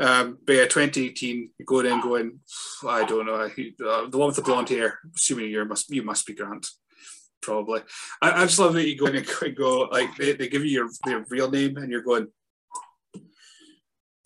Um, 0.01 0.38
but 0.44 0.55
yeah, 0.55 0.62
2018, 0.62 1.51
you 1.59 1.64
go 1.64 1.81
in 1.81 2.01
going, 2.01 2.40
I 2.88 3.05
don't 3.05 3.27
know, 3.27 3.35
uh, 3.35 4.09
the 4.09 4.18
one 4.18 4.29
with 4.29 4.37
the 4.37 4.42
blonde 4.42 4.70
hair. 4.70 4.99
Assuming 5.14 5.51
you 5.51 5.64
must 5.64 5.90
you 5.90 6.03
must 6.03 6.27
be 6.27 6.35
Grant, 6.35 6.66
probably. 7.42 7.81
I, 8.22 8.42
I 8.42 8.44
just 8.46 8.59
love 8.59 8.74
that 8.74 8.88
you 8.88 8.96
go 8.96 9.07
in 9.07 9.16
and 9.16 9.57
go 9.57 9.88
like 9.90 10.16
they, 10.16 10.33
they 10.33 10.48
give 10.48 10.64
you 10.64 10.70
your, 10.70 10.88
your 11.07 11.24
real 11.29 11.50
name 11.50 11.76
and 11.76 11.90
you're 11.90 12.03
going 12.03 12.29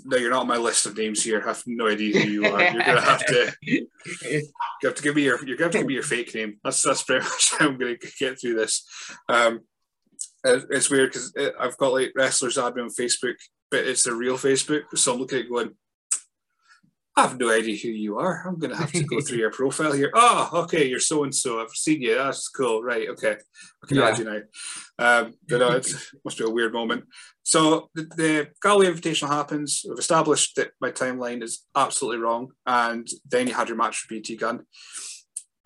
no, 0.04 0.18
you're 0.18 0.30
not 0.30 0.42
on 0.42 0.46
my 0.46 0.58
list 0.58 0.84
of 0.84 0.96
names 0.96 1.22
here. 1.22 1.40
I 1.42 1.48
have 1.48 1.62
no 1.66 1.88
idea 1.88 2.20
who 2.20 2.28
you 2.28 2.44
are. 2.46 2.62
You're 2.62 2.84
gonna 2.84 3.00
have 3.00 3.24
to 3.26 3.52
you 3.62 3.88
have 4.82 4.94
to 4.94 5.02
give 5.02 5.16
me 5.16 5.22
your 5.22 5.44
you're 5.46 5.56
gonna 5.56 5.66
have 5.66 5.72
to 5.72 5.78
give 5.78 5.86
me 5.86 5.94
your 5.94 6.02
fake 6.02 6.34
name. 6.34 6.58
That's 6.62 6.82
that's 6.82 7.02
pretty 7.02 7.24
much 7.24 7.54
how 7.58 7.68
I'm 7.68 7.78
gonna 7.78 7.96
get 8.18 8.40
through 8.40 8.56
this. 8.56 8.86
Um, 9.28 9.60
it's 10.44 10.90
weird 10.90 11.10
because 11.10 11.32
I've 11.58 11.78
got 11.78 11.94
like 11.94 12.12
wrestlers 12.14 12.58
admin 12.58 12.82
on 12.82 12.90
Facebook, 12.90 13.36
but 13.70 13.86
it's 13.86 14.02
the 14.02 14.14
real 14.14 14.36
Facebook. 14.36 14.82
So 14.94 15.14
I'm 15.14 15.18
looking 15.18 15.38
at 15.38 15.48
going, 15.48 15.74
I 17.16 17.22
have 17.22 17.38
no 17.38 17.50
idea 17.50 17.76
who 17.76 17.90
you 17.90 18.18
are. 18.18 18.42
I'm 18.44 18.58
going 18.58 18.72
to 18.72 18.76
have 18.76 18.90
to 18.90 19.04
go 19.04 19.20
through 19.20 19.38
your 19.38 19.52
profile 19.52 19.92
here. 19.92 20.10
Oh, 20.14 20.50
okay, 20.64 20.88
you're 20.88 20.98
so 20.98 21.22
and 21.22 21.34
so. 21.34 21.60
I've 21.60 21.70
seen 21.70 22.02
you. 22.02 22.16
That's 22.16 22.48
cool. 22.48 22.82
Right. 22.82 23.08
Okay. 23.08 23.36
I 23.82 23.86
can 23.86 23.96
yeah. 23.96 24.08
add 24.08 24.18
you 24.18 24.24
now. 24.24 24.40
Um, 24.98 25.34
but 25.48 25.58
no, 25.58 25.70
it 25.70 25.92
must 26.24 26.38
be 26.38 26.44
a 26.44 26.50
weird 26.50 26.72
moment. 26.72 27.04
So 27.44 27.88
the, 27.94 28.02
the 28.16 28.48
Galloway 28.60 28.86
Invitational 28.86 29.28
happens. 29.28 29.84
We've 29.88 29.98
established 29.98 30.56
that 30.56 30.72
my 30.80 30.90
timeline 30.90 31.42
is 31.44 31.64
absolutely 31.76 32.18
wrong. 32.18 32.50
And 32.66 33.06
then 33.30 33.46
you 33.46 33.54
had 33.54 33.68
your 33.68 33.76
match 33.76 33.98
for 33.98 34.12
BT 34.12 34.36
Gunn. 34.36 34.66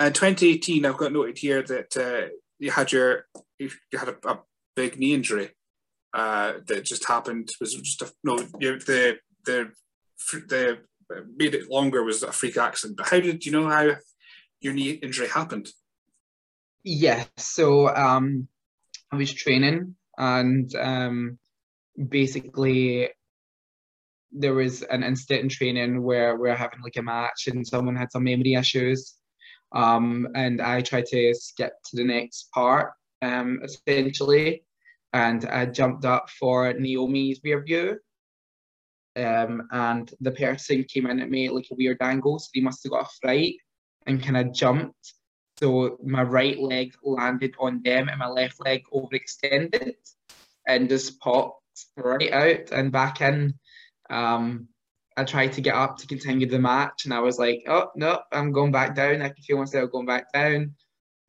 In 0.00 0.12
2018, 0.12 0.84
I've 0.84 0.98
got 0.98 1.12
noted 1.12 1.38
here 1.38 1.62
that 1.62 1.96
uh, 1.96 2.28
you 2.58 2.70
had 2.70 2.92
your 2.92 3.24
you 3.58 3.70
had 3.98 4.08
a, 4.08 4.28
a 4.28 4.40
big 4.76 4.98
knee 4.98 5.14
injury 5.14 5.50
uh, 6.12 6.54
that 6.66 6.84
just 6.84 7.08
happened. 7.08 7.50
It 7.50 7.56
Was 7.60 7.74
just 7.74 8.02
a, 8.02 8.12
no 8.22 8.38
the 8.38 9.18
the 9.44 9.70
the 10.46 10.78
made 11.36 11.54
it 11.54 11.70
longer 11.70 12.02
was 12.02 12.22
a 12.22 12.32
freak 12.32 12.56
accident. 12.56 12.96
But 12.96 13.08
how 13.08 13.20
did 13.20 13.44
you 13.44 13.52
know 13.52 13.68
how 13.68 13.96
your 14.60 14.72
knee 14.72 14.90
injury 14.90 15.28
happened? 15.28 15.68
Yeah, 16.84 17.24
so 17.36 17.94
um, 17.94 18.48
I 19.12 19.16
was 19.16 19.32
training 19.32 19.94
and 20.16 20.74
um, 20.76 21.38
basically 22.08 23.10
there 24.32 24.54
was 24.54 24.82
an 24.82 25.02
incident 25.02 25.42
in 25.44 25.48
training 25.48 26.02
where 26.02 26.36
we 26.36 26.50
are 26.50 26.56
having 26.56 26.80
like 26.82 26.96
a 26.96 27.02
match 27.02 27.46
and 27.46 27.66
someone 27.66 27.96
had 27.96 28.12
some 28.12 28.24
memory 28.24 28.54
issues 28.54 29.14
um, 29.72 30.28
and 30.34 30.60
I 30.60 30.80
tried 30.80 31.06
to 31.06 31.34
skip 31.34 31.72
to 31.86 31.96
the 31.96 32.04
next 32.04 32.50
part 32.52 32.92
um, 33.22 33.60
essentially 33.64 34.64
and 35.12 35.44
I 35.46 35.66
jumped 35.66 36.04
up 36.04 36.28
for 36.28 36.72
Naomi's 36.74 37.40
rear 37.42 37.62
view 37.62 37.98
um, 39.18 39.68
and 39.72 40.12
the 40.20 40.30
person 40.32 40.84
came 40.84 41.06
in 41.06 41.20
at 41.20 41.30
me 41.30 41.50
like 41.50 41.66
a 41.70 41.74
weird 41.74 41.98
angle 42.00 42.38
so 42.38 42.48
they 42.54 42.60
must 42.60 42.82
have 42.82 42.92
got 42.92 43.06
a 43.06 43.08
fright 43.20 43.54
and 44.06 44.22
kind 44.22 44.36
of 44.36 44.52
jumped 44.52 45.14
so 45.58 45.98
my 46.04 46.22
right 46.22 46.58
leg 46.58 46.94
landed 47.02 47.54
on 47.58 47.82
them 47.82 48.08
and 48.08 48.18
my 48.18 48.28
left 48.28 48.64
leg 48.64 48.84
overextended 48.94 49.94
and 50.68 50.88
just 50.88 51.18
popped 51.18 51.62
right 51.96 52.32
out 52.32 52.70
and 52.70 52.92
back 52.92 53.20
in. 53.20 53.54
Um, 54.08 54.68
I 55.16 55.24
tried 55.24 55.54
to 55.54 55.60
get 55.60 55.74
up 55.74 55.98
to 55.98 56.06
continue 56.06 56.48
the 56.48 56.60
match 56.60 57.04
and 57.04 57.12
I 57.12 57.18
was 57.18 57.40
like, 57.40 57.64
oh, 57.66 57.88
no, 57.96 58.20
I'm 58.30 58.52
going 58.52 58.70
back 58.70 58.94
down. 58.94 59.20
I 59.20 59.30
can 59.30 59.42
feel 59.42 59.58
myself 59.58 59.90
going 59.90 60.06
back 60.06 60.32
down. 60.32 60.74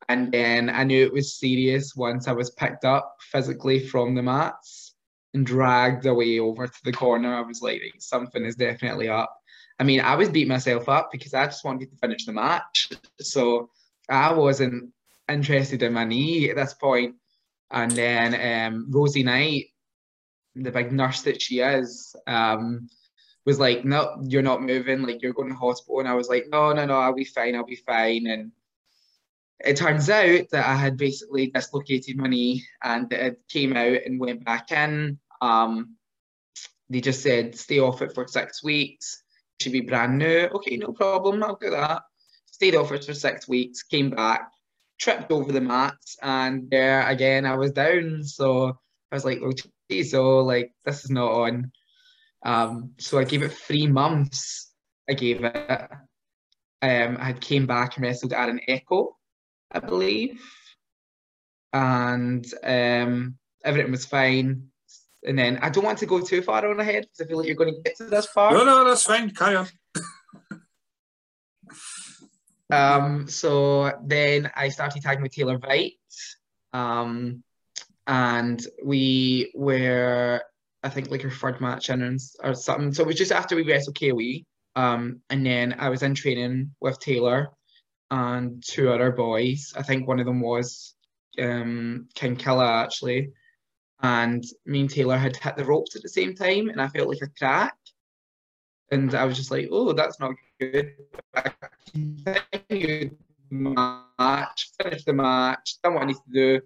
And 0.10 0.32
then 0.32 0.70
I 0.70 0.84
knew 0.84 1.04
it 1.04 1.14
was 1.14 1.40
serious 1.40 1.96
once 1.96 2.28
I 2.28 2.34
was 2.34 2.52
picked 2.52 2.86
up 2.86 3.16
physically 3.32 3.80
from 3.88 4.14
the 4.14 4.24
mats 4.24 4.89
and 5.34 5.46
dragged 5.46 6.06
away 6.06 6.40
over 6.40 6.68
to 6.68 6.84
the 6.84 6.92
corner. 6.92 7.34
I 7.34 7.42
was 7.42 7.62
like, 7.62 7.82
something 8.00 8.44
is 8.46 8.56
definitely 8.56 9.10
up. 9.10 9.36
I 9.80 9.84
mean, 9.84 10.02
I 10.02 10.16
was 10.16 10.30
beating 10.30 10.50
myself 10.50 10.90
up 10.90 11.10
because 11.12 11.34
I 11.34 11.46
just 11.46 11.64
wanted 11.64 11.90
to 11.92 11.98
finish 11.98 12.26
the 12.26 12.34
match. 12.34 12.90
So 13.20 13.70
I 14.10 14.34
wasn't 14.34 14.92
interested 15.30 15.84
in 15.84 15.94
my 15.94 16.04
knee 16.04 16.50
at 16.50 16.56
this 16.56 16.74
point. 16.74 17.16
And 17.72 17.92
then 17.92 18.74
um, 18.74 18.88
Rosie 18.90 19.24
Knight, 19.24 19.68
the 20.56 20.72
big 20.72 20.92
nurse 20.92 21.22
that 21.22 21.42
she 21.42 21.60
is, 21.60 22.16
um, 22.28 22.90
was 23.46 23.60
like, 23.60 23.86
"No, 23.86 24.18
you're 24.24 24.42
not 24.42 24.64
moving. 24.64 25.04
Like 25.04 25.22
you're 25.22 25.34
going 25.34 25.50
to 25.50 25.56
hospital." 25.56 26.00
And 26.00 26.10
I 26.10 26.16
was 26.16 26.30
like, 26.30 26.48
"No, 26.50 26.74
no, 26.74 26.86
no. 26.86 26.96
I'll 26.96 27.14
be 27.14 27.26
fine. 27.26 27.56
I'll 27.56 27.66
be 27.66 27.76
fine." 27.76 28.28
And 28.28 28.52
it 29.60 29.78
turns 29.78 30.10
out 30.10 30.46
that 30.52 30.66
I 30.66 30.76
had 30.76 30.98
basically 30.98 31.48
dislocated 31.48 32.18
my 32.18 32.28
knee, 32.28 32.64
and 32.84 33.12
it 33.12 33.40
came 33.50 33.76
out 33.76 34.00
and 34.06 34.20
went 34.20 34.46
back 34.46 34.72
in. 34.72 35.20
Um, 35.42 35.96
they 36.90 37.02
just 37.02 37.22
said 37.22 37.56
stay 37.56 37.80
off 37.80 38.02
it 38.02 38.14
for 38.14 38.28
six 38.28 38.64
weeks. 38.64 39.24
Should 39.60 39.74
be 39.74 39.82
brand 39.82 40.18
new. 40.18 40.48
Okay, 40.54 40.78
no 40.78 40.94
problem. 40.94 41.44
I'll 41.44 41.58
do 41.58 41.70
that 41.72 42.02
stayed 42.60 42.76
off 42.76 42.92
it 42.92 43.06
for 43.06 43.14
six 43.14 43.48
weeks, 43.48 43.84
came 43.84 44.10
back, 44.10 44.52
tripped 45.00 45.32
over 45.32 45.54
the 45.54 45.62
mats, 45.62 46.18
and 46.22 46.70
there 46.70 47.08
uh, 47.08 47.10
again 47.10 47.46
I 47.46 47.56
was 47.56 47.72
down. 47.72 48.22
So 48.22 48.78
I 49.12 49.16
was 49.16 49.24
like, 49.24 49.40
geez, 49.90 50.12
so 50.12 50.40
like 50.40 50.74
this 50.84 51.06
is 51.06 51.10
not 51.10 51.32
on. 51.32 51.72
Um, 52.46 52.92
so 53.00 53.18
I 53.18 53.24
gave 53.24 53.44
it 53.44 53.54
three 53.54 53.88
months. 53.88 54.74
I 55.10 55.14
gave 55.14 55.42
it. 55.42 55.56
Um, 56.82 57.18
I 57.18 57.28
had 57.28 57.40
came 57.40 57.66
back 57.66 57.96
and 57.96 58.06
wrestled 58.06 58.34
at 58.34 58.50
an 58.50 58.60
Echo, 58.68 59.16
I 59.72 59.80
believe, 59.80 60.42
and 61.74 62.46
um, 62.64 63.38
everything 63.64 63.92
was 63.92 64.06
fine. 64.06 64.68
And 65.26 65.38
then 65.38 65.60
I 65.62 65.70
don't 65.70 65.84
want 65.84 66.00
to 66.00 66.06
go 66.06 66.22
too 66.22 66.42
far 66.42 66.66
on 66.66 66.80
ahead 66.80 67.04
because 67.04 67.26
I 67.26 67.28
feel 67.28 67.38
like 67.38 67.48
you're 67.48 67.56
going 67.56 67.74
to 67.76 67.82
get 67.82 67.98
to 67.98 68.06
this 68.06 68.28
part. 68.28 68.54
No, 68.54 68.64
no, 68.64 68.86
that's 68.86 69.04
fine. 69.04 69.32
Carry 69.32 69.58
on. 69.58 69.68
Um, 72.72 73.28
so 73.28 73.92
then 74.06 74.52
I 74.56 74.70
started 74.70 75.02
tagging 75.02 75.24
with 75.24 75.34
Taylor 75.34 75.58
Veit. 75.58 75.98
Um, 76.74 77.44
and 78.08 78.66
we 78.84 79.52
were, 79.56 80.42
I 80.84 80.90
think, 80.90 81.12
like 81.12 81.22
her 81.24 81.30
third 81.30 81.62
match 81.62 81.90
in 81.90 82.18
or 82.44 82.54
something. 82.54 82.94
So 82.94 83.04
it 83.04 83.08
was 83.08 83.18
just 83.18 83.32
after 83.32 83.56
we 83.56 83.64
wrestled 83.64 84.00
KOE. 84.00 84.44
Um, 84.76 85.22
and 85.30 85.46
then 85.46 85.76
I 85.80 85.90
was 85.90 86.04
in 86.04 86.16
training 86.16 86.76
with 86.80 87.00
Taylor 87.00 87.50
and 88.12 88.64
two 88.66 88.90
other 88.90 89.12
boys. 89.12 89.74
I 89.78 89.84
think 89.84 90.08
one 90.08 90.20
of 90.20 90.26
them 90.26 90.42
was 90.42 90.96
um, 91.40 92.08
King 92.16 92.36
Killa, 92.36 92.84
actually. 92.84 93.32
And 94.02 94.44
me 94.66 94.82
and 94.82 94.90
Taylor 94.90 95.18
had 95.18 95.36
hit 95.36 95.56
the 95.58 95.66
ropes 95.66 95.96
at 95.96 96.02
the 96.02 96.10
same 96.10 96.34
time, 96.34 96.70
and 96.70 96.82
I 96.82 96.88
felt 96.88 97.10
like 97.10 97.22
a 97.22 97.28
crack. 97.28 97.76
And 98.92 99.14
I 99.14 99.26
was 99.26 99.38
just 99.38 99.52
like, 99.52 99.68
oh, 99.72 99.94
that's 99.94 100.20
not 100.20 100.34
good. 100.60 100.94
I 101.36 101.52
continued 101.92 103.18
match, 103.52 104.72
finished 104.82 105.06
the 105.06 105.14
match, 105.14 105.78
done 105.84 105.96
what 105.96 106.04
I 106.04 106.06
needed 106.08 106.22
to 106.28 106.34
do, 106.34 106.62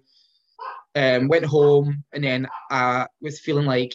um, 0.94 1.28
went 1.28 1.44
home, 1.44 2.04
and 2.12 2.24
then 2.24 2.48
I 2.70 3.06
was 3.20 3.40
feeling 3.40 3.66
like 3.66 3.94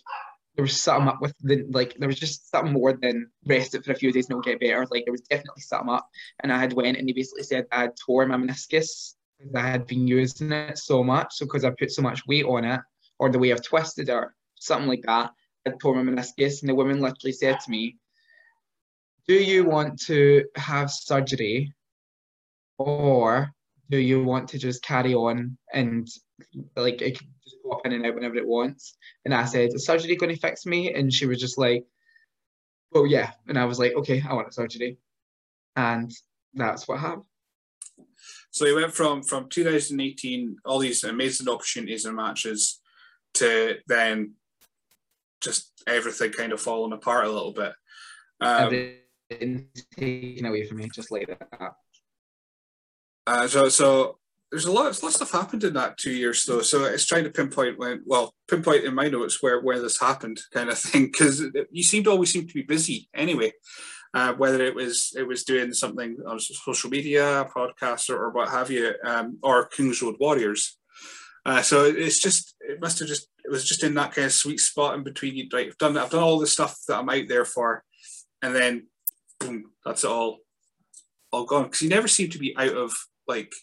there 0.60 0.64
was 0.64 0.82
something 0.82 1.08
up 1.08 1.22
with 1.22 1.34
the 1.42 1.66
like 1.70 1.96
there 2.00 2.10
was 2.10 2.20
just 2.20 2.52
something 2.52 2.74
more 2.74 2.92
than 2.92 3.32
rest 3.46 3.76
it 3.76 3.86
for 3.86 3.94
a 3.94 3.96
few 3.96 4.12
days 4.12 4.26
and 4.26 4.32
it'll 4.32 4.42
get 4.42 4.60
better. 4.60 4.86
Like 4.92 5.06
there 5.06 5.14
was 5.14 5.22
definitely 5.22 5.62
something 5.62 5.96
up. 5.96 6.10
And 6.42 6.52
I 6.52 6.58
had 6.58 6.74
went 6.74 6.98
and 6.98 7.08
he 7.08 7.14
basically 7.14 7.44
said 7.44 7.66
I 7.72 7.84
had 7.84 7.96
tore 7.96 8.26
my 8.26 8.36
meniscus 8.36 9.14
because 9.38 9.56
I 9.56 9.62
had 9.62 9.88
been 9.88 10.06
using 10.06 10.52
it 10.52 10.78
so 10.78 11.02
much. 11.02 11.36
So 11.36 11.46
because 11.46 11.64
I 11.64 11.70
put 11.70 11.94
so 11.94 12.02
much 12.02 12.28
weight 12.28 12.44
on 12.44 12.66
it, 12.66 12.82
or 13.20 13.30
the 13.30 13.40
way 13.40 13.54
I've 13.54 13.64
twisted 13.64 14.10
it, 14.10 14.12
or 14.12 14.36
something 14.56 14.90
like 14.90 15.04
that, 15.04 15.32
I 15.66 15.72
tore 15.82 15.96
my 15.96 16.12
meniscus. 16.12 16.60
And 16.62 16.68
the 16.68 16.76
woman 16.76 17.00
literally 17.00 17.32
said 17.32 17.62
to 17.62 17.72
me, 17.72 17.96
do 19.26 19.36
you 19.36 19.64
want 19.64 19.98
to 20.08 20.44
have 20.58 20.92
surgery 20.92 21.74
or 22.78 23.50
do 23.90 23.98
you 23.98 24.26
want 24.26 24.50
to 24.50 24.60
just 24.60 24.84
carry 24.84 25.14
on 25.14 25.58
and 25.74 26.06
like 26.76 27.02
it 27.02 27.18
can 27.18 27.28
just 27.44 27.58
pop 27.64 27.86
in 27.86 27.94
and 27.94 28.06
out 28.06 28.16
whenever 28.16 28.36
it 28.36 28.48
wants? 28.48 28.98
And 29.26 29.34
I 29.34 29.46
said, 29.46 29.74
Is 29.74 29.86
surgery 29.86 30.16
going 30.16 30.34
to 30.34 30.40
fix 30.40 30.66
me? 30.66 30.94
And 30.94 31.14
she 31.14 31.26
was 31.26 31.40
just 31.40 31.58
like, 31.58 31.86
Well, 32.92 33.08
yeah. 33.08 33.32
And 33.48 33.58
I 33.58 33.66
was 33.66 33.80
like, 33.80 33.94
Okay, 33.94 34.24
I 34.28 34.34
want 34.34 34.50
a 34.50 34.54
surgery. 34.54 34.98
And 35.76 36.12
that's 36.54 36.88
what 36.88 37.00
happened. 37.00 37.24
So 38.52 38.66
you 38.66 38.76
went 38.76 38.94
from 38.94 39.24
from 39.24 39.50
2018, 39.50 40.58
all 40.66 40.80
these 40.80 41.04
amazing 41.04 41.48
opportunities 41.48 42.06
and 42.06 42.16
matches, 42.16 42.80
to 43.36 43.76
then 43.88 44.34
just 45.42 45.72
everything 45.88 46.32
kind 46.32 46.52
of 46.52 46.62
falling 46.62 46.94
apart 46.94 47.26
a 47.26 47.32
little 47.32 47.54
bit. 47.54 47.74
Um, 48.42 48.70
taken 49.30 50.46
away 50.46 50.66
from 50.66 50.78
me 50.78 50.90
just 50.94 51.12
like 51.12 51.28
that. 51.28 51.74
Uh, 53.28 53.48
so, 53.48 53.70
so 53.70 54.19
there's 54.52 54.66
a 54.66 54.72
lot, 54.72 54.82
a 54.82 54.86
lot 54.86 55.10
of 55.10 55.14
stuff 55.14 55.32
happened 55.32 55.64
in 55.64 55.74
that 55.74 55.98
two 55.98 56.12
years 56.12 56.44
though. 56.46 56.62
So 56.62 56.86
it's 56.86 57.06
trying 57.06 57.24
to 57.26 57.30
pinpoint 57.30 57.78
when, 57.78 58.02
well, 58.06 58.34
pinpoint 58.48 58.84
in 58.84 58.96
my 58.96 59.08
notes 59.08 59.42
where 59.42 59.62
where 59.62 59.80
this 59.80 60.00
happened, 60.00 60.40
kind 60.54 60.70
of 60.70 60.80
thing, 60.80 61.06
because 61.06 61.44
you 61.72 61.84
seemed 61.84 62.06
to 62.06 62.12
always 62.12 62.32
seem 62.32 62.48
to 62.48 62.54
be 62.54 62.64
busy 62.64 63.10
anyway. 63.14 63.54
Uh, 64.12 64.34
whether 64.34 64.64
it 64.64 64.74
was 64.74 65.14
it 65.16 65.28
was 65.28 65.44
doing 65.44 65.72
something 65.72 66.18
on 66.28 66.40
social 66.40 66.90
media, 66.90 67.48
podcast, 67.56 68.10
or, 68.10 68.18
or 68.18 68.32
what 68.32 68.50
have 68.50 68.72
you, 68.72 68.92
um, 69.06 69.38
or 69.44 69.68
Kings 69.68 70.02
Road 70.02 70.16
Warriors. 70.20 70.80
Uh, 71.46 71.62
so 71.62 71.86
it's 71.86 72.20
just 72.20 72.56
it 72.62 72.82
must 72.82 72.98
have 72.98 73.08
just 73.08 73.28
it 73.46 73.52
was 73.52 73.64
just 73.64 73.84
in 73.84 73.94
that 73.94 74.14
kind 74.14 74.26
of 74.26 74.34
sweet 74.34 74.60
spot 74.60 74.96
in 74.96 75.04
between. 75.04 75.48
Right, 75.54 75.68
I've 75.68 75.78
done 75.78 75.96
I've 75.96 76.10
done 76.10 76.24
all 76.24 76.40
the 76.40 76.48
stuff 76.48 76.76
that 76.88 76.98
I'm 76.98 77.10
out 77.10 77.28
there 77.28 77.46
for, 77.46 77.84
and 78.42 78.56
then 78.56 78.88
boom, 79.40 79.66
that's 79.86 80.04
all 80.04 80.40
all 81.32 81.46
gone. 81.46 81.66
Because 81.66 81.84
you 81.84 81.90
never 81.90 82.08
seem 82.08 82.32
to 82.32 82.40
be 82.40 82.58
out 82.58 82.76
of 82.76 82.92
like 83.28 83.54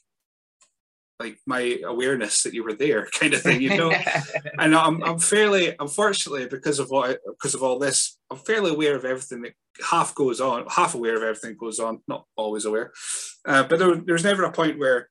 like 1.18 1.38
my 1.46 1.78
awareness 1.84 2.42
that 2.42 2.54
you 2.54 2.62
were 2.62 2.74
there 2.74 3.06
kind 3.18 3.34
of 3.34 3.42
thing 3.42 3.60
you 3.60 3.76
know 3.76 3.90
and 4.58 4.74
I'm, 4.74 5.02
I'm 5.02 5.18
fairly 5.18 5.74
unfortunately 5.78 6.46
because 6.46 6.78
of 6.78 6.90
what 6.90 7.20
because 7.26 7.54
of 7.54 7.62
all 7.62 7.78
this 7.78 8.18
i'm 8.30 8.38
fairly 8.38 8.70
aware 8.70 8.96
of 8.96 9.04
everything 9.04 9.42
that 9.42 9.52
half 9.90 10.14
goes 10.14 10.40
on 10.40 10.66
half 10.68 10.94
aware 10.94 11.16
of 11.16 11.22
everything 11.22 11.50
that 11.50 11.58
goes 11.58 11.78
on 11.78 12.00
not 12.08 12.26
always 12.36 12.64
aware 12.64 12.92
uh, 13.46 13.62
but 13.64 13.78
there, 13.78 13.96
there's 13.96 14.24
never 14.24 14.44
a 14.44 14.52
point 14.52 14.78
where 14.78 15.08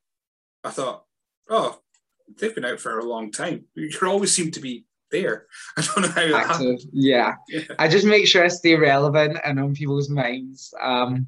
i 0.64 0.70
thought 0.70 1.04
oh 1.50 1.80
they've 2.40 2.56
been 2.56 2.66
out 2.66 2.80
for 2.80 3.00
a 3.00 3.06
long 3.06 3.32
time 3.32 3.66
you 3.76 3.90
always 4.04 4.34
seem 4.34 4.52
to 4.52 4.60
be 4.60 4.86
there. 5.12 5.46
I 5.78 5.82
don't 5.82 6.02
know 6.02 6.08
how 6.08 6.28
that 6.28 6.50
Active, 6.52 6.80
yeah. 6.92 7.36
yeah. 7.48 7.62
I 7.80 7.88
just 7.88 8.06
make 8.06 8.28
sure 8.28 8.44
I 8.44 8.48
stay 8.48 8.76
relevant 8.76 9.38
and 9.44 9.60
on 9.60 9.74
people's 9.74 10.10
minds. 10.10 10.74
Um, 10.82 11.28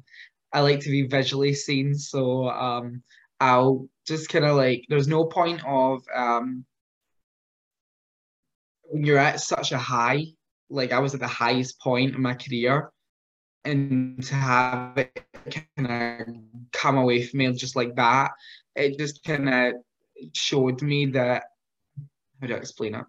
I 0.52 0.60
like 0.60 0.80
to 0.80 0.90
be 0.90 1.02
visually 1.02 1.54
seen, 1.54 1.94
so 1.94 2.48
um, 2.48 3.02
I'll 3.40 3.88
just 4.08 4.28
kind 4.28 4.44
of 4.44 4.56
like. 4.56 4.84
There's 4.88 5.08
no 5.08 5.24
point 5.24 5.62
of 5.66 6.02
um, 6.14 6.64
when 8.84 9.04
you're 9.04 9.18
at 9.18 9.40
such 9.40 9.72
a 9.72 9.78
high. 9.78 10.26
Like 10.70 10.92
I 10.92 10.98
was 10.98 11.14
at 11.14 11.20
the 11.20 11.28
highest 11.28 11.80
point 11.80 12.14
in 12.14 12.20
my 12.20 12.34
career, 12.34 12.90
and 13.64 14.22
to 14.24 14.34
have 14.34 14.98
it 14.98 15.24
kind 15.76 16.20
of 16.20 16.34
come 16.72 16.98
away 16.98 17.24
from 17.24 17.38
me 17.38 17.52
just 17.52 17.76
like 17.76 17.94
that, 17.96 18.32
it 18.74 18.98
just 18.98 19.24
kind 19.24 19.48
of 19.48 19.74
showed 20.34 20.82
me 20.82 21.06
that. 21.06 21.44
How 22.40 22.46
do 22.46 22.54
I 22.54 22.58
explain 22.58 22.94
it? 22.94 23.04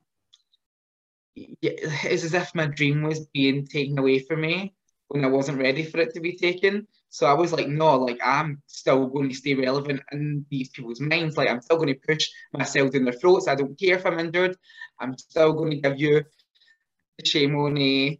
it's 1.61 2.23
as 2.23 2.33
if 2.33 2.53
my 2.55 2.65
dream 2.65 3.03
was 3.03 3.27
being 3.27 3.65
taken 3.65 3.97
away 3.97 4.19
from 4.19 4.41
me 4.41 4.73
when 5.07 5.23
I 5.23 5.27
wasn't 5.27 5.59
ready 5.59 5.83
for 5.83 5.99
it 5.99 6.13
to 6.13 6.19
be 6.19 6.35
taken. 6.35 6.87
So 7.09 7.25
I 7.25 7.33
was 7.33 7.51
like, 7.51 7.67
no, 7.67 7.97
like 7.97 8.19
I'm 8.23 8.61
still 8.67 9.07
going 9.07 9.29
to 9.29 9.35
stay 9.35 9.55
relevant 9.55 10.01
in 10.11 10.45
these 10.49 10.69
people's 10.69 11.01
minds. 11.01 11.37
Like 11.37 11.49
I'm 11.49 11.61
still 11.61 11.77
going 11.77 11.93
to 11.93 12.07
push 12.07 12.29
myself 12.53 12.93
in 12.93 13.03
their 13.03 13.13
throats. 13.13 13.47
I 13.47 13.55
don't 13.55 13.79
care 13.79 13.97
if 13.97 14.05
I'm 14.05 14.19
injured. 14.19 14.57
I'm 14.99 15.17
still 15.17 15.53
going 15.53 15.71
to 15.71 15.77
give 15.77 15.99
you 15.99 16.23
the 17.17 17.25
shame 17.25 18.17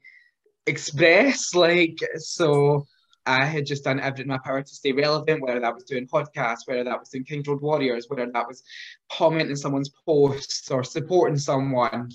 express. 0.66 1.54
Like 1.56 2.00
so 2.18 2.86
I 3.26 3.46
had 3.46 3.68
just 3.68 3.84
done 3.84 4.00
everything 4.00 4.24
in 4.24 4.30
my 4.30 4.40
power 4.44 4.64
to 4.64 4.76
stay 4.76 4.92
relevant, 4.92 5.42
whether 5.42 5.60
that 5.60 5.76
was 5.76 5.84
doing 5.84 6.08
podcasts, 6.08 6.66
whether 6.66 6.84
that 6.84 7.00
was 7.00 7.10
doing 7.10 7.26
Kings 7.26 7.48
Road 7.48 7.62
Warriors, 7.62 8.06
whether 8.08 8.26
that 8.26 8.48
was 8.48 8.64
commenting 9.12 9.56
someone's 9.56 9.92
posts 10.06 10.72
or 10.72 10.84
supporting 10.84 11.38
someone. 11.38 12.10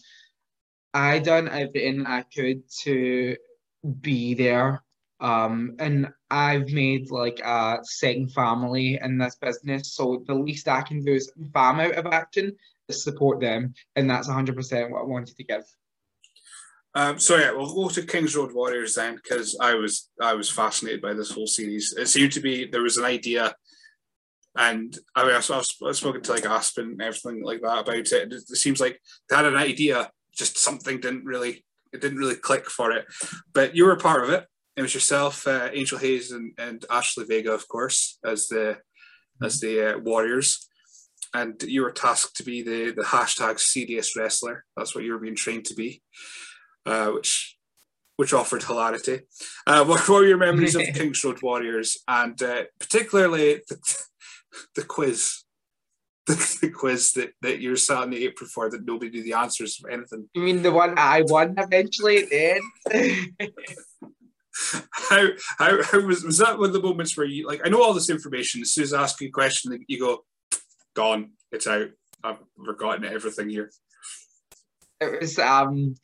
I 0.92 1.20
done 1.20 1.48
everything 1.48 2.06
I 2.06 2.22
could 2.22 2.62
to 2.82 3.36
be 4.00 4.34
there. 4.34 4.82
Um, 5.20 5.76
and 5.78 6.08
I've 6.34 6.70
made 6.70 7.10
like 7.12 7.38
a 7.40 7.78
second 7.82 8.32
family 8.32 8.98
in 9.00 9.18
this 9.18 9.36
business. 9.36 9.92
So 9.92 10.24
the 10.26 10.34
least 10.34 10.66
I 10.66 10.82
can 10.82 11.04
do 11.04 11.12
is 11.12 11.32
if 11.40 11.54
I'm 11.54 11.78
out 11.78 11.94
of 11.94 12.06
action, 12.06 12.56
to 12.88 12.94
support 12.94 13.40
them. 13.40 13.74
And 13.96 14.10
that's 14.10 14.28
100% 14.28 14.90
what 14.90 15.00
I 15.00 15.04
wanted 15.04 15.36
to 15.36 15.44
give. 15.44 15.64
Um, 16.96 17.18
so 17.18 17.36
yeah, 17.36 17.52
we'll 17.52 17.74
go 17.74 17.88
to 17.88 18.06
Kings 18.06 18.36
Road 18.36 18.52
Warriors 18.52 18.94
then, 18.94 19.16
because 19.16 19.56
I 19.60 19.74
was 19.74 20.10
I 20.20 20.34
was 20.34 20.48
fascinated 20.48 21.02
by 21.02 21.12
this 21.12 21.32
whole 21.32 21.48
series. 21.48 21.92
It 21.92 22.06
seemed 22.06 22.30
to 22.32 22.40
be 22.40 22.66
there 22.66 22.82
was 22.82 22.98
an 22.98 23.04
idea, 23.04 23.52
and 24.56 24.96
I 25.16 25.24
mean 25.24 25.34
I've, 25.34 25.50
I've 25.50 25.96
spoken 25.96 26.22
to 26.22 26.32
like 26.32 26.46
Aspen 26.46 26.90
and 26.92 27.02
everything 27.02 27.42
like 27.42 27.62
that 27.62 27.80
about 27.80 27.96
it. 27.96 28.12
It, 28.12 28.32
it 28.32 28.46
seems 28.46 28.80
like 28.80 29.00
they 29.28 29.34
had 29.34 29.46
an 29.46 29.56
idea, 29.56 30.08
just 30.36 30.56
something 30.56 31.00
didn't 31.00 31.24
really 31.24 31.64
it 31.92 32.00
didn't 32.00 32.18
really 32.18 32.36
click 32.36 32.70
for 32.70 32.92
it. 32.92 33.06
But 33.52 33.74
you 33.74 33.86
were 33.86 33.96
part 33.96 34.22
of 34.22 34.30
it. 34.30 34.46
It 34.76 34.82
was 34.82 34.94
yourself, 34.94 35.46
uh, 35.46 35.70
Angel 35.72 35.98
Hayes, 35.98 36.32
and, 36.32 36.52
and 36.58 36.84
Ashley 36.90 37.24
Vega, 37.24 37.52
of 37.52 37.68
course, 37.68 38.18
as 38.24 38.48
the 38.48 38.78
as 39.42 39.60
the 39.60 39.94
uh, 39.94 39.98
Warriors, 39.98 40.68
and 41.32 41.60
you 41.62 41.82
were 41.82 41.92
tasked 41.92 42.36
to 42.36 42.44
be 42.44 42.62
the 42.62 42.92
the 42.92 43.02
hashtag 43.02 43.60
serious 43.60 44.16
wrestler. 44.16 44.64
That's 44.76 44.94
what 44.94 45.04
you 45.04 45.12
were 45.12 45.18
being 45.18 45.36
trained 45.36 45.64
to 45.66 45.74
be 45.74 46.02
uh, 46.86 47.10
which 47.10 47.56
which 48.16 48.32
offered 48.32 48.62
hilarity. 48.62 49.22
Uh, 49.66 49.84
what, 49.84 50.08
were 50.08 50.24
your 50.24 50.38
memories 50.38 50.76
of 50.76 50.82
Kings 50.94 51.24
Road 51.24 51.42
Warriors, 51.42 51.98
and 52.06 52.40
uh, 52.40 52.62
particularly 52.78 53.60
the, 53.68 53.98
the 54.76 54.82
quiz? 54.82 55.40
The, 56.26 56.58
the, 56.62 56.70
quiz 56.70 57.12
that, 57.12 57.32
that 57.42 57.60
you're 57.60 57.76
sat 57.76 58.04
in 58.04 58.08
the 58.08 58.24
apron 58.24 58.48
for 58.48 58.70
that 58.70 58.86
nobody 58.86 59.10
knew 59.10 59.22
the 59.22 59.34
answers 59.34 59.76
for 59.76 59.90
anything. 59.90 60.26
You 60.32 60.40
mean 60.40 60.62
the 60.62 60.72
one 60.72 60.94
I 60.96 61.20
won 61.20 61.54
eventually 61.58 62.24
then? 62.24 62.62
how, 64.90 65.26
how 65.58 65.82
how 65.82 66.00
was 66.00 66.24
was 66.24 66.38
that 66.38 66.58
one 66.58 66.68
of 66.68 66.72
the 66.72 66.82
moments 66.82 67.16
where 67.16 67.26
you 67.26 67.46
like 67.46 67.60
I 67.64 67.68
know 67.68 67.82
all 67.82 67.94
this 67.94 68.10
information 68.10 68.62
as 68.62 68.72
soon 68.72 68.84
as 68.84 68.92
I 68.92 69.02
ask 69.02 69.20
you 69.20 69.28
a 69.28 69.32
question 69.32 69.84
you 69.88 69.98
go 69.98 70.24
gone 70.94 71.32
it's 71.52 71.66
out 71.66 71.88
I've 72.24 72.38
forgotten 72.64 73.04
everything 73.04 73.50
here. 73.50 73.70
It 75.00 75.20
was 75.20 75.38
um 75.38 75.94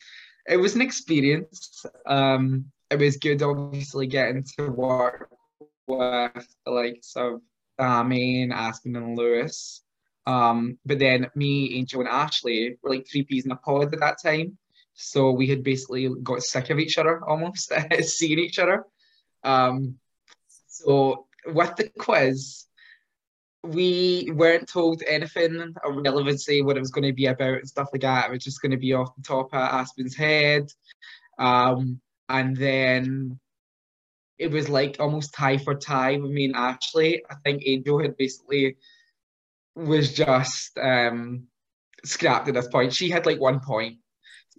it 0.47 0.57
was 0.57 0.75
an 0.75 0.81
experience. 0.81 1.85
Um, 2.05 2.65
it 2.89 2.99
was 2.99 3.17
good, 3.17 3.41
obviously, 3.41 4.07
getting 4.07 4.43
to 4.57 4.69
work 4.69 5.29
with 5.87 6.47
the 6.65 6.71
likes 6.71 7.15
of 7.15 7.41
Damien, 7.79 8.51
and 8.51 8.53
Aspen 8.53 8.95
and 8.95 9.17
Lewis. 9.17 9.81
Um, 10.27 10.77
but 10.85 10.99
then 10.99 11.29
me, 11.35 11.77
Angel, 11.77 12.01
and 12.01 12.09
Ashley 12.09 12.77
were 12.81 12.91
like 12.91 13.07
three 13.09 13.23
peas 13.23 13.45
in 13.45 13.51
a 13.51 13.55
pod 13.55 13.93
at 13.93 13.99
that 13.99 14.17
time. 14.23 14.57
So 15.01 15.31
we 15.31 15.47
had 15.47 15.63
basically 15.63 16.09
got 16.23 16.41
sick 16.43 16.69
of 16.69 16.79
each 16.79 16.97
other 16.97 17.21
almost, 17.27 17.71
seeing 18.01 18.39
each 18.39 18.59
other. 18.59 18.85
Um, 19.43 19.97
so 20.67 21.27
with 21.45 21.75
the 21.75 21.89
quiz, 21.97 22.65
we 23.63 24.31
weren't 24.33 24.67
told 24.67 25.03
anything 25.07 25.75
of 25.83 25.95
relevancy, 25.95 26.61
what 26.61 26.77
it 26.77 26.81
was 26.81 26.91
going 26.91 27.05
to 27.05 27.13
be 27.13 27.27
about 27.27 27.59
and 27.59 27.69
stuff 27.69 27.89
like 27.93 28.01
that. 28.01 28.25
It 28.25 28.31
was 28.31 28.43
just 28.43 28.61
going 28.61 28.71
to 28.71 28.77
be 28.77 28.93
off 28.93 29.15
the 29.15 29.23
top 29.23 29.53
of 29.53 29.59
Aspen's 29.59 30.15
head. 30.15 30.71
Um, 31.37 32.01
and 32.29 32.55
then 32.55 33.39
it 34.37 34.49
was 34.49 34.69
like 34.69 34.97
almost 34.99 35.33
tie 35.33 35.57
for 35.57 35.75
tie 35.75 36.17
with 36.17 36.31
me 36.31 36.45
and 36.45 36.55
Ashley. 36.55 37.23
I 37.29 37.35
think 37.43 37.63
Angel 37.65 38.01
had 38.01 38.17
basically 38.17 38.77
was 39.75 40.13
just 40.13 40.77
um, 40.79 41.47
scrapped 42.03 42.47
at 42.47 42.55
this 42.55 42.67
point. 42.67 42.93
She 42.93 43.09
had 43.09 43.25
like 43.25 43.39
one 43.39 43.59
point. 43.59 43.97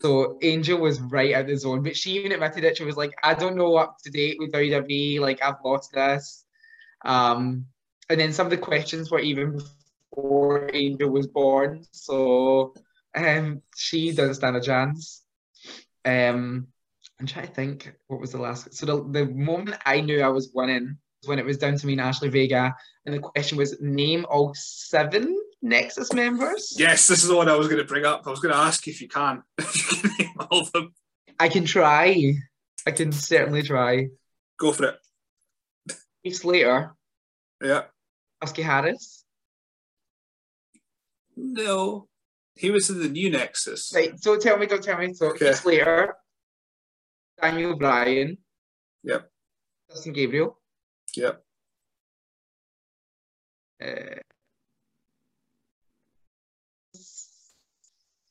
So 0.02 0.36
Angel 0.42 0.80
was 0.80 1.00
right 1.00 1.32
at 1.32 1.46
the 1.46 1.56
zone, 1.56 1.84
but 1.84 1.96
she 1.96 2.18
even 2.18 2.32
admitted 2.32 2.64
it. 2.64 2.76
She 2.76 2.84
was 2.84 2.96
like, 2.96 3.14
I 3.22 3.34
don't 3.34 3.54
know 3.54 3.76
up 3.76 3.98
to 4.02 4.10
date 4.10 4.36
with 4.40 4.50
WWE, 4.50 5.20
like 5.20 5.40
I've 5.40 5.64
lost 5.64 5.92
this. 5.92 6.44
Um, 7.04 7.66
and 8.10 8.18
then 8.18 8.32
some 8.32 8.46
of 8.46 8.50
the 8.50 8.56
questions 8.56 9.12
were 9.12 9.20
even 9.20 9.60
before 10.10 10.68
Angel 10.74 11.08
was 11.08 11.28
born. 11.28 11.84
So 11.92 12.74
um, 13.14 13.62
she 13.76 14.10
doesn't 14.10 14.34
stand 14.34 14.56
a 14.56 14.60
chance. 14.60 15.22
Um, 16.04 16.66
I'm 17.20 17.26
trying 17.26 17.46
to 17.46 17.54
think 17.54 17.94
what 18.08 18.20
was 18.20 18.32
the 18.32 18.38
last. 18.38 18.74
So 18.74 18.86
the, 18.86 19.04
the 19.08 19.26
moment 19.32 19.76
I 19.86 20.00
knew 20.00 20.20
I 20.20 20.28
was 20.30 20.50
winning 20.52 20.98
was 21.20 21.28
when 21.28 21.38
it 21.38 21.44
was 21.44 21.58
down 21.58 21.76
to 21.76 21.86
me 21.86 21.92
and 21.92 22.00
Ashley 22.00 22.28
Vega, 22.28 22.74
and 23.06 23.14
the 23.14 23.20
question 23.20 23.56
was 23.56 23.80
name 23.80 24.26
all 24.28 24.52
seven 24.56 25.38
Nexus 25.62 26.12
members. 26.12 26.74
Yes, 26.76 27.06
this 27.06 27.22
is 27.22 27.28
the 27.28 27.36
one 27.36 27.48
I 27.48 27.54
was 27.54 27.68
going 27.68 27.78
to 27.78 27.86
bring 27.86 28.04
up. 28.04 28.26
I 28.26 28.30
was 28.30 28.40
going 28.40 28.52
to 28.52 28.60
ask 28.60 28.86
if 28.88 29.00
you 29.00 29.08
can. 29.08 29.42
If 29.58 29.92
you 29.92 30.08
can 30.08 30.10
name 30.18 30.34
all 30.50 30.60
of 30.60 30.72
them. 30.72 30.92
I 31.38 31.48
can 31.48 31.64
try. 31.64 32.34
I 32.86 32.90
can 32.90 33.12
certainly 33.12 33.62
try. 33.62 34.08
Go 34.58 34.72
for 34.72 34.86
it. 34.86 35.96
Heath 36.22 36.36
Slater. 36.36 36.94
Yeah. 37.62 37.82
Husky 38.40 38.62
Harris? 38.62 39.24
No. 41.36 42.08
He 42.56 42.70
was 42.70 42.90
in 42.90 43.00
the 43.00 43.08
new 43.08 43.30
Nexus. 43.30 43.92
Right, 43.94 44.20
so 44.20 44.36
tell 44.38 44.58
me, 44.58 44.66
don't 44.66 44.82
tell 44.82 44.98
me. 44.98 45.14
So 45.14 45.30
okay. 45.30 45.52
Slater, 45.52 46.14
Daniel 47.40 47.76
Bryan. 47.76 48.38
Yep. 49.04 49.30
Justin 49.90 50.12
Gabriel. 50.12 50.58
Yep. 51.16 51.42
Uh, 53.82 54.20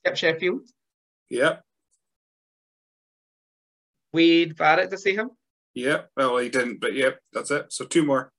Skip 0.04 0.18
Sheffield. 0.18 0.68
Yep. 1.30 1.64
Wade 4.14 4.58
Barrett 4.58 4.92
to 4.92 4.98
see 4.98 5.16
him. 5.16 5.32
Yep. 5.74 6.10
Well, 6.18 6.38
he 6.38 6.50
didn't, 6.50 6.82
but 6.82 6.94
yep, 6.94 7.20
that's 7.32 7.52
it. 7.52 7.72
So 7.72 7.86
two 7.86 8.06
more. 8.06 8.32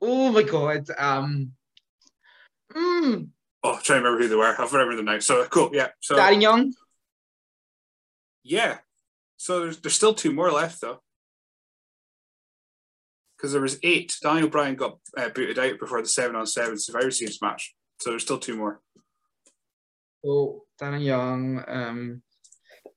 Oh 0.00 0.32
my 0.32 0.42
god. 0.42 0.88
Um. 0.98 1.52
Mm. 2.74 3.28
Oh, 3.62 3.74
I'm 3.74 3.82
trying 3.82 4.02
to 4.02 4.04
remember 4.04 4.22
who 4.22 4.28
they 4.28 4.36
were. 4.36 4.60
I've 4.60 4.72
remembered 4.72 4.96
them 4.96 5.06
now. 5.06 5.18
So 5.20 5.44
cool. 5.46 5.70
Yeah. 5.72 5.88
So 6.00 6.16
Darren 6.16 6.42
Young. 6.42 6.72
Yeah. 8.42 8.78
So 9.36 9.60
there's 9.60 9.78
there's 9.78 9.94
still 9.94 10.14
two 10.14 10.32
more 10.32 10.50
left 10.50 10.80
though. 10.80 11.00
Because 13.36 13.52
there 13.52 13.62
was 13.62 13.78
eight. 13.82 14.16
Daniel 14.22 14.48
Bryan 14.48 14.76
got 14.76 14.98
uh, 15.16 15.28
booted 15.28 15.58
out 15.58 15.78
before 15.78 16.00
the 16.00 16.08
seven 16.08 16.36
on 16.36 16.46
seven 16.46 16.78
Survivor 16.78 17.10
Series 17.10 17.40
match. 17.42 17.74
So 18.00 18.10
there's 18.10 18.22
still 18.22 18.38
two 18.38 18.56
more. 18.56 18.80
Oh, 20.24 20.64
Darren 20.80 21.04
Young. 21.04 21.64
Um. 21.66 22.22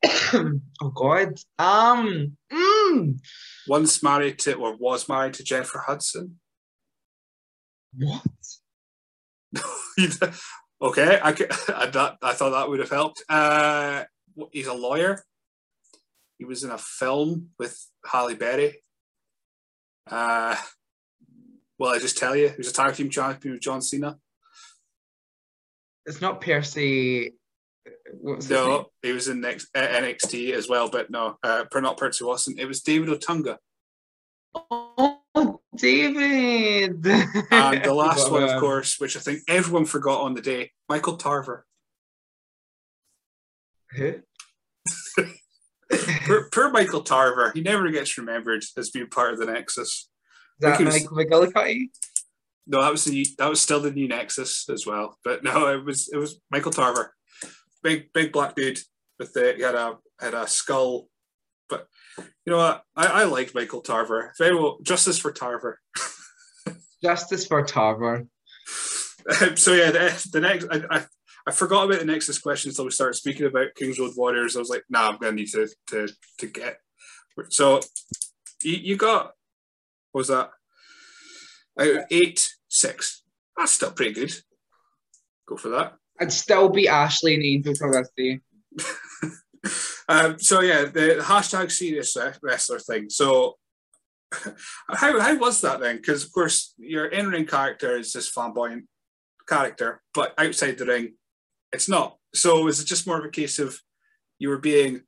oh 0.81 0.89
God. 0.95 1.33
Um. 1.57 2.37
Mm. 2.51 3.19
One's 3.67 4.01
married 4.01 4.39
to 4.39 4.53
or 4.55 4.75
was 4.75 5.09
married 5.09 5.33
to 5.35 5.43
Jennifer 5.43 5.83
Hudson. 5.85 6.39
What? 7.97 8.23
okay, 10.81 11.19
I, 11.21 11.31
could, 11.33 11.51
I, 11.69 12.15
I 12.21 12.33
thought 12.33 12.51
that 12.51 12.69
would 12.69 12.79
have 12.79 12.89
helped. 12.89 13.23
Uh, 13.29 14.03
he's 14.51 14.67
a 14.67 14.73
lawyer. 14.73 15.23
He 16.37 16.45
was 16.45 16.63
in 16.63 16.71
a 16.71 16.77
film 16.77 17.49
with 17.57 17.77
Halle 18.05 18.35
Berry. 18.35 18.81
Uh, 20.09 20.55
well, 21.77 21.93
I 21.93 21.99
just 21.99 22.17
tell 22.17 22.35
you, 22.35 22.49
he 22.49 22.57
was 22.57 22.69
a 22.69 22.73
tag 22.73 22.95
team 22.95 23.09
champion 23.09 23.53
with 23.53 23.61
John 23.61 23.81
Cena. 23.81 24.17
It's 26.05 26.21
not 26.21 26.41
Percy. 26.41 27.33
No, 28.49 28.87
he 29.01 29.11
was 29.11 29.27
in 29.27 29.41
next, 29.41 29.69
uh, 29.75 29.79
NXT 29.79 30.53
as 30.53 30.67
well, 30.67 30.89
but 30.89 31.09
no, 31.09 31.37
uh, 31.43 31.65
not 31.75 31.97
Percy 31.97 32.23
Watson. 32.23 32.55
It 32.57 32.65
was 32.65 32.81
David 32.81 33.09
Otunga. 33.09 33.57
Oh 34.55 35.19
David. 35.75 37.05
and 37.05 37.83
the 37.83 37.93
last 37.95 38.31
one, 38.31 38.43
of 38.43 38.59
course, 38.59 38.99
which 38.99 39.15
I 39.15 39.19
think 39.19 39.41
everyone 39.47 39.85
forgot 39.85 40.21
on 40.21 40.33
the 40.33 40.41
day, 40.41 40.71
Michael 40.87 41.17
Tarver. 41.17 41.65
Who? 43.91 44.15
poor, 46.25 46.49
poor, 46.51 46.69
Michael 46.71 47.01
Tarver. 47.01 47.51
He 47.53 47.61
never 47.61 47.89
gets 47.89 48.17
remembered 48.17 48.63
as 48.77 48.89
being 48.89 49.07
part 49.07 49.33
of 49.33 49.39
the 49.39 49.45
Nexus. 49.45 49.87
Is 49.87 50.07
that 50.59 50.81
Michael 50.81 51.17
McGillicutty? 51.17 51.89
No, 52.67 52.81
that 52.81 52.91
was 52.91 53.05
the 53.05 53.25
that 53.39 53.49
was 53.49 53.61
still 53.61 53.79
the 53.79 53.91
new 53.91 54.07
Nexus 54.07 54.69
as 54.69 54.85
well. 54.85 55.17
But 55.23 55.43
no, 55.43 55.73
it 55.73 55.83
was 55.83 56.09
it 56.13 56.17
was 56.17 56.39
Michael 56.51 56.71
Tarver, 56.71 57.15
big 57.83 58.11
big 58.13 58.31
black 58.31 58.55
dude 58.55 58.79
with 59.17 59.33
the 59.33 59.53
he 59.55 59.61
had 59.63 59.75
a 59.75 59.97
had 60.19 60.33
a 60.33 60.47
skull 60.47 61.07
But 61.69 61.87
you 62.17 62.51
know 62.51 62.57
what? 62.57 62.83
I, 62.95 63.21
I 63.21 63.23
like 63.25 63.53
Michael 63.53 63.81
Tarver. 63.81 64.33
Very 64.37 64.55
well. 64.55 64.79
Justice 64.81 65.19
for 65.19 65.31
Tarver. 65.31 65.79
Justice 67.03 67.45
for 67.47 67.63
Tarver. 67.63 68.27
Um, 69.41 69.55
so 69.55 69.73
yeah, 69.73 69.91
the, 69.91 70.29
the 70.31 70.41
next 70.41 70.65
I, 70.71 70.81
I, 70.89 71.05
I 71.47 71.51
forgot 71.51 71.85
about 71.85 71.99
the 71.99 72.05
Nexus 72.05 72.39
question 72.39 72.69
until 72.69 72.85
we 72.85 72.91
started 72.91 73.15
speaking 73.15 73.45
about 73.45 73.75
Kings 73.75 73.99
Road 73.99 74.13
Warriors. 74.15 74.55
I 74.55 74.59
was 74.59 74.69
like, 74.69 74.83
nah, 74.89 75.09
I'm 75.09 75.17
gonna 75.17 75.33
need 75.33 75.49
to 75.49 75.67
to 75.87 76.07
to 76.39 76.47
get. 76.47 76.77
So 77.49 77.79
you, 78.63 78.73
you 78.73 78.97
got 78.97 79.33
what 80.11 80.21
was 80.21 80.27
that? 80.29 80.49
Uh, 81.79 82.03
eight 82.11 82.49
six. 82.67 83.23
That's 83.55 83.73
still 83.73 83.91
pretty 83.91 84.13
good. 84.13 84.33
Go 85.47 85.57
for 85.57 85.69
that. 85.69 85.98
I'd 86.19 86.33
still 86.33 86.69
be 86.69 86.87
Ashley 86.87 87.35
and 87.35 87.43
Angel 87.43 87.75
for 87.75 87.91
this 87.91 88.09
day. 88.15 88.39
um, 90.09 90.39
so 90.39 90.61
yeah, 90.61 90.85
the 90.85 91.19
hashtag 91.21 91.71
serious 91.71 92.15
wrestler 92.41 92.79
thing. 92.79 93.09
So 93.09 93.55
how, 94.31 95.19
how 95.19 95.37
was 95.37 95.61
that 95.61 95.79
then? 95.79 95.97
Because 95.97 96.23
of 96.23 96.31
course 96.31 96.73
your 96.77 97.07
in-ring 97.07 97.45
character 97.45 97.97
is 97.97 98.13
this 98.13 98.27
flamboyant 98.27 98.85
character, 99.47 100.01
but 100.13 100.33
outside 100.37 100.77
the 100.77 100.85
ring, 100.85 101.13
it's 101.71 101.89
not. 101.89 102.17
So 102.33 102.67
is 102.67 102.79
it 102.79 102.85
just 102.85 103.07
more 103.07 103.19
of 103.19 103.25
a 103.25 103.29
case 103.29 103.59
of 103.59 103.79
you 104.37 104.49
were 104.49 104.59
being 104.59 105.01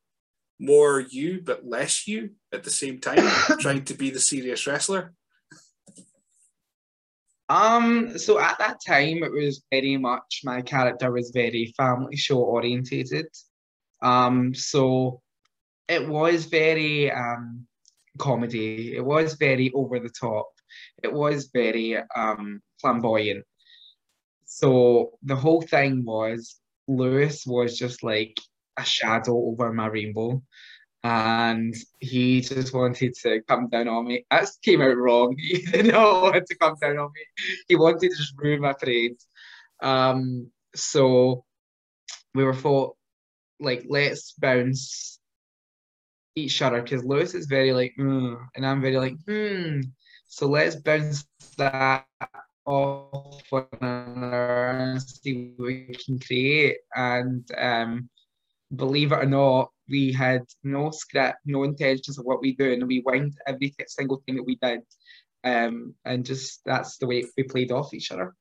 more 0.59 0.99
you 0.99 1.41
but 1.43 1.65
less 1.65 2.07
you 2.07 2.31
at 2.53 2.63
the 2.63 2.69
same 2.69 2.99
time, 2.99 3.17
trying 3.59 3.83
to 3.85 3.93
be 3.93 4.09
the 4.09 4.19
serious 4.19 4.65
wrestler? 4.65 5.13
Um, 7.51 8.17
so 8.17 8.39
at 8.39 8.57
that 8.59 8.79
time, 8.87 9.23
it 9.23 9.31
was 9.33 9.61
very 9.69 9.97
much 9.97 10.41
my 10.45 10.61
character 10.61 11.11
was 11.11 11.31
very 11.31 11.73
family 11.75 12.15
show 12.15 12.39
orientated. 12.39 13.27
Um, 14.01 14.55
so 14.55 15.21
it 15.89 16.07
was 16.07 16.45
very 16.45 17.11
um 17.11 17.67
comedy. 18.17 18.95
It 18.95 19.03
was 19.03 19.33
very 19.33 19.69
over 19.75 19.99
the 19.99 20.09
top. 20.09 20.47
It 21.03 21.11
was 21.11 21.49
very 21.53 21.97
um 22.15 22.61
flamboyant. 22.79 23.43
So 24.45 25.19
the 25.21 25.35
whole 25.35 25.61
thing 25.61 26.05
was 26.05 26.55
Lewis 26.87 27.45
was 27.45 27.77
just 27.77 28.01
like 28.01 28.37
a 28.77 28.85
shadow 28.85 29.35
over 29.35 29.73
my 29.73 29.87
rainbow 29.87 30.41
and 31.03 31.75
he 31.99 32.41
just 32.41 32.73
wanted 32.73 33.15
to 33.23 33.41
come 33.47 33.69
down 33.69 33.87
on 33.87 34.05
me. 34.07 34.25
That 34.29 34.47
came 34.63 34.81
out 34.81 34.97
wrong. 34.97 35.35
He 35.39 35.61
did 35.61 35.87
not 35.87 36.21
want 36.21 36.45
to 36.45 36.55
come 36.55 36.75
down 36.79 36.97
on 36.99 37.11
me. 37.13 37.21
He 37.67 37.75
wanted 37.75 38.11
to 38.11 38.17
just 38.17 38.33
ruin 38.37 38.61
my 38.61 38.73
parade. 38.73 39.17
Um, 39.81 40.51
so 40.75 41.43
we 42.35 42.43
were 42.43 42.53
thought 42.53 42.95
like 43.59 43.85
let's 43.87 44.33
bounce 44.33 45.19
each 46.35 46.61
other 46.61 46.81
because 46.81 47.03
Lewis 47.03 47.33
is 47.33 47.47
very 47.47 47.73
like 47.73 47.93
mm, 47.99 48.37
and 48.55 48.65
I'm 48.65 48.81
very 48.81 48.97
like 48.97 49.15
hmm. 49.27 49.81
So 50.27 50.47
let's 50.47 50.77
bounce 50.77 51.27
that 51.57 52.05
off 52.65 53.43
one 53.49 53.67
another 53.81 54.67
and 54.67 55.01
see 55.01 55.51
what 55.57 55.65
we 55.65 55.95
can 56.05 56.19
create. 56.19 56.77
And 56.95 57.45
um, 57.57 58.09
believe 58.73 59.11
it 59.11 59.19
or 59.19 59.25
not, 59.25 59.71
we 59.91 60.11
had 60.11 60.43
no 60.63 60.89
script, 60.91 61.39
no 61.45 61.63
intentions 61.63 62.17
of 62.17 62.25
what 62.25 62.41
we 62.41 62.55
do, 62.55 62.73
and 62.73 62.87
we 62.87 63.03
went 63.05 63.35
every 63.45 63.75
single 63.87 64.23
thing 64.25 64.37
that 64.37 64.43
we 64.43 64.55
did, 64.55 64.81
um, 65.43 65.93
and 66.05 66.25
just 66.25 66.61
that's 66.65 66.97
the 66.97 67.07
way 67.07 67.25
we 67.37 67.43
played 67.43 67.71
off 67.71 67.93
each 67.93 68.11
other. 68.11 68.33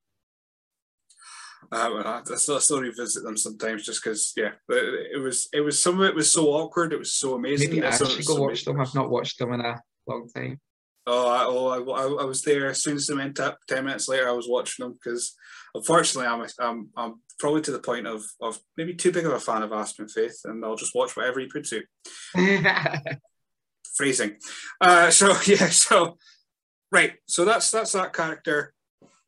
Uh, 1.73 2.21
I 2.31 2.37
still, 2.37 2.57
I 2.57 2.61
still 2.61 2.81
revisit 2.81 3.23
them 3.23 3.37
sometimes 3.37 3.85
just 3.85 4.03
because, 4.03 4.33
yeah, 4.37 4.53
it, 4.69 5.17
it, 5.17 5.19
was 5.19 5.49
it 5.53 5.61
was 5.61 5.81
some 5.81 6.01
of 6.01 6.07
it 6.09 6.15
was 6.15 6.31
so 6.31 6.49
awkward, 6.49 6.93
it 6.93 6.99
was 6.99 7.13
so 7.13 7.35
amazing. 7.35 7.71
Maybe 7.71 7.85
I 7.85 7.91
should 7.91 8.27
go 8.27 8.35
so 8.35 8.43
watch 8.43 8.65
them. 8.65 8.81
I've 8.81 8.95
not 8.95 9.11
watched 9.11 9.39
them 9.39 9.53
in 9.53 9.61
a 9.61 9.81
long 10.07 10.29
time. 10.35 10.59
Oh, 11.07 11.29
I, 11.29 11.45
oh, 11.45 11.69
I, 11.91 12.23
I, 12.23 12.25
was 12.25 12.43
there 12.43 12.69
as 12.69 12.83
soon 12.83 12.97
as 12.97 13.07
they 13.07 13.15
went 13.15 13.41
up. 13.41 13.59
Ten 13.69 13.85
minutes 13.85 14.09
later, 14.09 14.29
I 14.29 14.33
was 14.33 14.49
watching 14.49 14.85
them 14.85 14.95
because, 14.95 15.35
unfortunately, 15.75 16.29
I'm, 16.29 16.47
I'm 16.59 16.91
I'm 16.97 17.15
probably 17.41 17.63
to 17.63 17.73
the 17.73 17.81
point 17.81 18.07
of 18.07 18.23
of 18.41 18.61
maybe 18.77 18.95
too 18.95 19.11
big 19.11 19.27
of 19.27 19.33
a 19.33 19.41
fan 19.41 19.63
of 19.63 19.73
Aspen 19.73 20.09
Faith, 20.09 20.41
and 20.45 20.65
I'll 20.65 20.77
just 20.77 20.95
watch 20.95 21.17
whatever 21.17 21.41
he 21.41 21.47
puts 21.47 21.73
out. 21.73 22.37
Phrasing. 23.97 24.37
Uh, 24.81 25.11
so 25.11 25.29
yeah, 25.47 25.69
so 25.71 26.19
right, 26.93 27.15
so 27.27 27.45
that's 27.45 27.71
that's 27.71 27.93
that 27.93 28.13
character. 28.13 28.75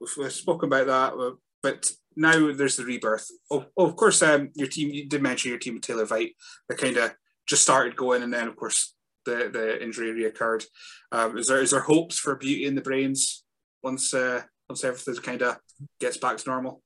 We've, 0.01 0.15
we've 0.19 0.33
spoken 0.33 0.69
about 0.69 0.87
that, 0.87 1.19
uh, 1.19 1.33
but 1.63 1.91
now 2.15 2.53
there's 2.53 2.77
the 2.77 2.85
rebirth. 2.85 3.29
Oh, 3.51 3.65
oh 3.77 3.87
of 3.87 3.97
course, 3.97 4.23
um, 4.23 4.51
your 4.55 4.69
team. 4.69 4.91
You 4.91 5.09
did 5.09 5.23
mention 5.23 5.51
your 5.51 5.59
team 5.59 5.75
with 5.75 5.83
Taylor 5.83 6.05
Vite. 6.05 6.35
That 6.69 6.79
kind 6.79 6.97
of 6.99 7.15
just 7.49 7.63
started 7.63 7.97
going, 7.97 8.23
and 8.23 8.33
then 8.33 8.47
of 8.47 8.57
course 8.57 8.95
the 9.25 9.51
the 9.53 9.83
injury 9.83 10.13
reoccurred. 10.13 10.65
Um, 11.11 11.39
is 11.39 11.49
there 11.49 11.63
is 11.63 11.71
there 11.71 11.81
hopes 11.81 12.19
for 12.19 12.37
beauty 12.37 12.67
in 12.67 12.75
the 12.75 12.81
brains 12.81 13.45
once 13.83 14.13
uh, 14.15 14.43
once 14.69 14.85
everything 14.85 15.23
kind 15.23 15.43
of 15.43 15.57
gets 15.99 16.19
back 16.19 16.37
to 16.37 16.49
normal? 16.49 16.83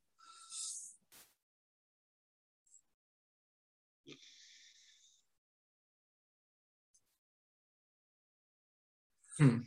Hmm. 9.39 9.59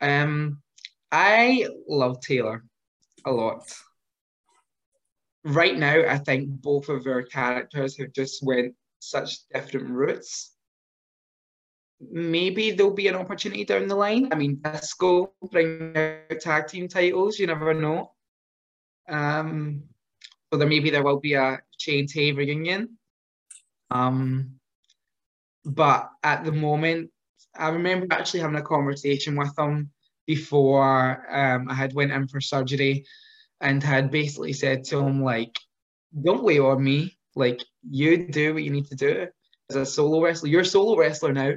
Um, 0.00 0.62
I 1.10 1.66
love 1.88 2.20
Taylor 2.20 2.64
a 3.24 3.32
lot. 3.32 3.62
Right 5.44 5.76
now, 5.76 6.04
I 6.08 6.18
think 6.18 6.48
both 6.48 6.88
of 6.88 7.06
our 7.06 7.22
characters 7.22 7.98
have 7.98 8.12
just 8.12 8.42
went 8.42 8.74
such 9.00 9.48
different 9.52 9.90
routes 9.90 10.52
maybe 12.00 12.70
there'll 12.70 12.92
be 12.92 13.08
an 13.08 13.16
opportunity 13.16 13.64
down 13.64 13.88
the 13.88 13.94
line. 13.94 14.28
I 14.32 14.36
mean, 14.36 14.60
Disco 14.62 15.32
bring 15.50 15.96
out 15.96 16.40
tag 16.40 16.68
team 16.68 16.88
titles, 16.88 17.38
you 17.38 17.46
never 17.46 17.74
know. 17.74 18.12
Um, 19.08 19.84
so 20.50 20.58
there 20.58 20.68
maybe 20.68 20.90
there 20.90 21.02
will 21.02 21.20
be 21.20 21.34
a 21.34 21.60
Chain 21.78 22.06
Tay 22.06 22.32
reunion. 22.32 22.98
Um, 23.90 24.58
but 25.64 26.10
at 26.22 26.44
the 26.44 26.52
moment, 26.52 27.10
I 27.58 27.70
remember 27.70 28.06
actually 28.10 28.40
having 28.40 28.56
a 28.56 28.62
conversation 28.62 29.36
with 29.36 29.58
him 29.58 29.90
before 30.26 31.24
um, 31.34 31.68
I 31.68 31.74
had 31.74 31.94
went 31.94 32.12
in 32.12 32.28
for 32.28 32.40
surgery 32.40 33.04
and 33.60 33.82
had 33.82 34.10
basically 34.10 34.52
said 34.52 34.84
to 34.84 35.00
him 35.00 35.22
like, 35.22 35.58
don't 36.22 36.44
wait 36.44 36.60
on 36.60 36.82
me. 36.82 37.18
Like 37.34 37.62
you 37.88 38.28
do 38.28 38.54
what 38.54 38.62
you 38.62 38.70
need 38.70 38.86
to 38.86 38.96
do 38.96 39.26
as 39.70 39.76
a 39.76 39.86
solo 39.86 40.22
wrestler. 40.22 40.48
You're 40.48 40.62
a 40.62 40.66
solo 40.66 40.96
wrestler 40.96 41.32
now. 41.32 41.54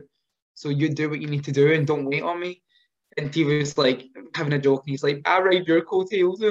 So 0.56 0.70
you 0.70 0.90
do 0.90 1.10
what 1.10 1.22
you 1.22 1.28
need 1.28 1.46
to 1.46 1.52
do 1.52 1.74
and 1.74 1.88
don't 1.88 2.06
wait 2.06 2.24
on 2.24 2.40
me. 2.40 2.62
And 3.18 3.34
he 3.34 3.44
was 3.44 3.78
like 3.78 4.06
having 4.36 4.54
a 4.54 4.60
joke, 4.60 4.84
and 4.86 4.92
he's 4.92 5.04
like, 5.04 5.22
"I 5.26 5.42
ride 5.42 5.68
your 5.68 5.82
coattails." 5.82 6.40
but 6.40 6.50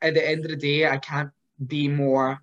at 0.00 0.14
the 0.14 0.28
end 0.28 0.44
of 0.44 0.50
the 0.50 0.56
day, 0.56 0.88
I 0.88 0.96
can't 0.96 1.30
be 1.64 1.86
more 1.86 2.42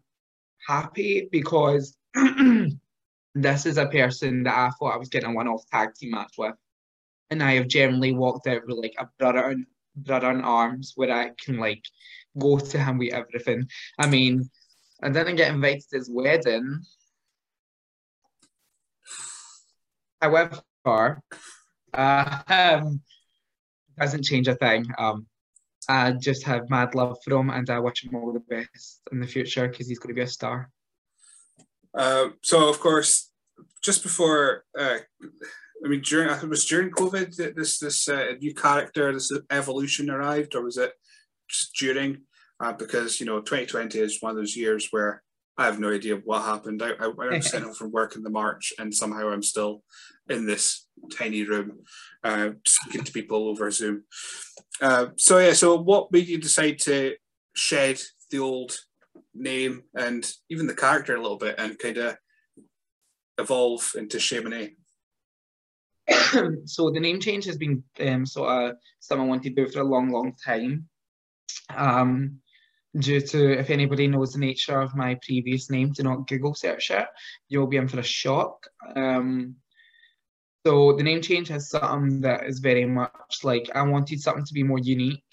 happy 0.65 1.27
because 1.29 1.97
this 3.35 3.65
is 3.65 3.77
a 3.77 3.87
person 3.87 4.43
that 4.43 4.57
I 4.57 4.69
thought 4.71 4.93
I 4.93 4.97
was 4.97 5.09
getting 5.09 5.31
a 5.31 5.33
one-off 5.33 5.63
tag 5.71 5.93
team 5.95 6.11
match 6.11 6.33
with, 6.37 6.55
and 7.29 7.43
I 7.43 7.53
have 7.53 7.67
generally 7.67 8.13
walked 8.13 8.47
out 8.47 8.65
with 8.67 8.77
like 8.77 8.95
a 8.97 9.07
brother 9.17 9.51
in 9.51 9.65
brother 9.95 10.31
in 10.31 10.41
arms 10.41 10.93
where 10.95 11.11
I 11.11 11.31
can 11.43 11.57
like 11.57 11.83
go 12.37 12.57
to 12.57 12.79
him 12.79 12.97
with 12.97 13.13
everything. 13.13 13.67
I 13.97 14.07
mean, 14.07 14.49
I 15.01 15.09
didn't 15.09 15.35
get 15.35 15.53
invited 15.53 15.83
to 15.89 15.97
his 15.97 16.09
wedding, 16.09 16.81
However, 20.21 20.61
uh, 21.93 22.41
um, 22.47 23.01
doesn't 23.97 24.25
change 24.25 24.47
a 24.47 24.55
thing. 24.55 24.85
Um, 24.97 25.27
I 25.87 26.11
just 26.11 26.43
have 26.43 26.69
mad 26.69 26.93
love 26.93 27.17
for 27.23 27.37
him, 27.37 27.49
and 27.49 27.69
I 27.69 27.79
wish 27.79 28.03
him 28.03 28.15
all 28.15 28.33
the 28.33 28.39
best 28.39 29.01
in 29.11 29.19
the 29.19 29.27
future 29.27 29.67
because 29.67 29.87
he's 29.87 29.99
going 29.99 30.13
to 30.13 30.19
be 30.19 30.21
a 30.21 30.27
star. 30.27 30.69
Uh, 31.93 32.29
so, 32.43 32.69
of 32.69 32.79
course, 32.79 33.31
just 33.83 34.03
before, 34.03 34.63
uh, 34.77 34.97
I 35.83 35.87
mean, 35.87 36.01
during 36.01 36.29
it 36.29 36.49
was 36.49 36.65
during 36.65 36.91
COVID 36.91 37.35
that 37.37 37.55
this 37.55 37.79
this 37.79 38.07
uh, 38.07 38.33
new 38.39 38.53
character, 38.53 39.13
this 39.13 39.31
evolution 39.49 40.09
arrived, 40.09 40.55
or 40.55 40.63
was 40.63 40.77
it 40.77 40.93
just 41.49 41.75
during? 41.75 42.23
Uh, 42.61 42.73
because 42.73 43.19
you 43.21 43.25
know, 43.25 43.39
2020 43.39 43.99
is 43.99 44.17
one 44.19 44.31
of 44.31 44.35
those 44.35 44.57
years 44.57 44.89
where 44.91 45.23
I 45.57 45.65
have 45.65 45.79
no 45.79 45.91
idea 45.91 46.15
what 46.15 46.43
happened. 46.43 46.81
I, 46.81 46.91
I, 46.91 47.05
I 47.05 47.35
was 47.35 47.49
sent 47.49 47.63
home 47.63 47.73
from 47.73 47.91
work 47.91 48.15
in 48.15 48.23
the 48.23 48.29
March, 48.29 48.73
and 48.79 48.93
somehow 48.93 49.29
I'm 49.29 49.43
still 49.43 49.83
in 50.29 50.45
this 50.45 50.87
tiny 51.17 51.43
room, 51.43 51.79
uh, 52.23 52.51
speaking 52.65 53.03
to 53.03 53.11
people 53.11 53.47
over 53.47 53.71
Zoom. 53.71 54.03
Uh, 54.81 55.07
so 55.17 55.37
yeah, 55.37 55.53
so 55.53 55.77
what 55.77 56.11
made 56.11 56.27
you 56.27 56.37
decide 56.37 56.79
to 56.79 57.15
shed 57.55 57.99
the 58.31 58.39
old 58.39 58.77
name 59.33 59.83
and 59.95 60.31
even 60.49 60.67
the 60.67 60.75
character 60.75 61.15
a 61.15 61.21
little 61.21 61.37
bit, 61.37 61.55
and 61.57 61.79
kind 61.79 61.97
of 61.97 62.17
evolve 63.37 63.91
into 63.95 64.19
Shaman 64.19 64.75
so 66.65 66.89
the 66.89 66.99
name 66.99 67.19
change 67.19 67.45
has 67.45 67.57
been 67.57 67.83
um, 68.01 68.25
sort 68.25 68.49
of 68.49 68.75
something 68.99 69.25
I 69.25 69.29
wanted 69.29 69.55
to 69.55 69.65
do 69.65 69.71
for 69.71 69.81
a 69.81 69.83
long, 69.83 70.09
long 70.09 70.33
time. 70.43 70.87
Um, 71.75 72.39
due 72.97 73.21
to 73.21 73.59
if 73.59 73.69
anybody 73.69 74.07
knows 74.07 74.33
the 74.33 74.39
nature 74.39 74.79
of 74.79 74.95
my 74.95 75.17
previous 75.25 75.69
name, 75.69 75.91
do 75.91 76.03
not 76.03 76.27
Google 76.27 76.55
search 76.55 76.91
it. 76.91 77.07
You'll 77.47 77.67
be 77.67 77.77
in 77.77 77.87
for 77.87 77.99
a 77.99 78.03
shock. 78.03 78.65
Um, 78.95 79.55
so 80.65 80.93
the 80.93 81.03
name 81.03 81.21
change 81.21 81.47
has 81.49 81.69
something 81.69 82.21
that 82.21 82.45
is 82.45 82.59
very 82.59 82.85
much 82.85 83.43
like 83.43 83.69
I 83.73 83.81
wanted 83.83 84.19
something 84.19 84.45
to 84.45 84.53
be 84.53 84.63
more 84.63 84.79
unique. 84.79 85.23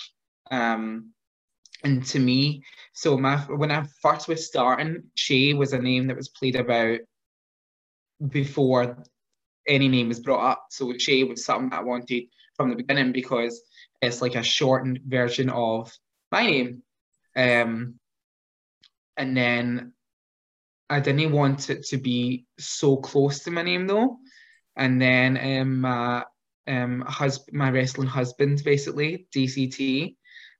Um, 0.51 1.13
and 1.87 2.05
to 2.07 2.18
me, 2.18 2.64
so 2.93 3.16
my 3.16 3.37
when 3.37 3.70
I 3.70 3.84
first 4.03 4.26
was 4.26 4.45
starting, 4.45 5.05
Shay 5.14 5.55
was 5.55 5.72
a 5.72 5.78
name 5.78 6.09
that 6.09 6.16
was 6.16 6.28
played 6.28 6.57
about 6.57 6.99
before 8.28 9.05
any 9.68 9.87
name 9.87 10.09
was 10.09 10.18
brought 10.18 10.51
up. 10.51 10.66
So 10.70 10.93
Shay 10.99 11.22
was 11.22 11.45
something 11.45 11.72
I 11.72 11.82
wanted 11.82 12.24
from 12.57 12.70
the 12.70 12.76
beginning 12.76 13.12
because 13.12 13.62
it's 14.03 14.20
like 14.20 14.34
a 14.34 14.43
shortened 14.43 15.01
version 15.07 15.49
of 15.49 15.93
my 16.32 16.47
name. 16.47 16.82
Um, 17.37 18.01
and 19.16 19.37
then 19.37 19.93
I 20.91 20.99
didn't 20.99 21.30
want 21.30 21.70
it 21.70 21.87
to 21.87 21.99
be 21.99 22.47
so 22.59 22.97
close 22.97 23.45
to 23.45 23.53
my 23.53 23.62
name 23.62 23.87
though. 23.87 24.18
And 24.74 25.01
then 25.01 25.61
um, 25.61 25.80
my 25.82 26.24
um, 26.66 27.05
hus- 27.07 27.53
my 27.53 27.70
wrestling 27.70 28.09
husband, 28.09 28.62
basically, 28.64 29.28
DCT, 29.32 30.16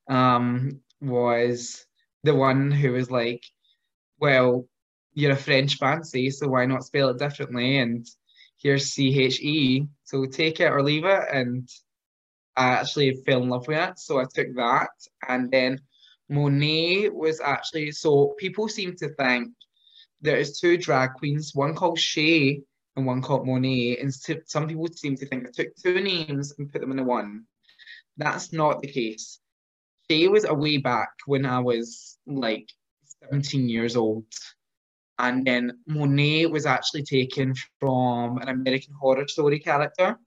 um, 0.09 0.81
was 1.01 1.85
the 2.25 2.35
one 2.35 2.71
who 2.71 2.93
was 2.93 3.11
like, 3.11 3.45
well, 4.19 4.67
you're 5.13 5.33
a 5.33 5.37
French 5.37 5.77
fancy, 5.77 6.31
so 6.31 6.49
why 6.49 6.67
not 6.67 6.85
spell 6.85 7.11
it 7.11 7.19
differently? 7.19 7.79
And 7.79 8.07
here's 8.59 8.93
C 8.93 9.23
H 9.23 9.41
E, 9.41 9.87
so 10.05 10.25
take 10.27 10.61
it 10.61 10.73
or 10.73 10.83
leave 10.83 11.05
it. 11.05 11.25
And 11.33 11.69
I 12.57 12.69
actually 12.69 13.23
fell 13.27 13.43
in 13.43 13.49
love 13.49 13.69
with 13.69 13.79
it, 13.79 13.99
so 13.99 14.19
I 14.19 14.25
took 14.25 14.55
that. 14.57 14.89
And 15.29 15.51
then 15.51 15.81
Monet 16.29 17.11
was 17.11 17.41
actually, 17.41 17.93
so 17.93 18.35
people 18.39 18.69
seem 18.69 18.97
to 18.97 19.09
think 19.11 19.53
there's 20.21 20.59
two 20.59 20.77
drag 20.77 21.15
queens, 21.15 21.55
one 21.55 21.75
called 21.75 21.99
Shay 21.99 22.63
and 22.97 23.07
one 23.07 23.23
called 23.23 23.47
Monet. 23.47 23.99
And 23.99 24.13
some 24.47 24.67
people 24.67 24.89
seem 24.89 25.17
to 25.17 25.27
think 25.27 25.47
I 25.47 25.51
took 25.55 25.77
two 25.77 26.01
names 26.01 26.55
and 26.59 26.73
put 26.73 26.81
them 26.81 26.93
in 26.93 26.99
a 26.99 27.05
one. 27.05 27.45
That's 28.17 28.53
not 28.53 28.81
the 28.81 28.89
case. 28.89 29.39
Shay 30.11 30.29
was 30.29 30.45
a 30.45 30.55
way 30.55 30.77
back 30.79 31.11
when 31.27 31.45
I 31.45 31.61
was 31.61 32.19
like 32.27 32.71
17 33.25 33.69
years 33.69 33.97
old. 33.97 34.25
And 35.19 35.47
then 35.47 35.79
Monet 35.87 36.47
was 36.47 36.67
actually 36.67 37.03
taken 37.03 37.55
from 37.81 38.39
an 38.39 38.49
American 38.49 38.95
Horror 39.01 39.27
Story 39.27 39.59
character 39.59 40.19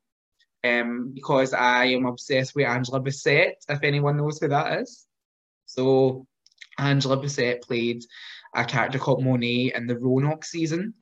um, 0.63 1.11
because 1.13 1.53
I 1.53 1.85
am 1.85 2.05
obsessed 2.05 2.55
with 2.55 2.65
Angela 2.65 2.99
Bassett, 2.99 3.63
if 3.69 3.83
anyone 3.83 4.17
knows 4.17 4.39
who 4.39 4.47
that 4.47 4.81
is. 4.81 5.05
So 5.65 6.25
Angela 6.77 7.17
Bassett 7.17 7.61
played 7.61 8.03
a 8.55 8.65
character 8.65 8.97
called 8.97 9.23
Monet 9.23 9.73
in 9.75 9.85
the 9.85 9.97
Roanoke 9.97 10.43
season. 10.43 10.95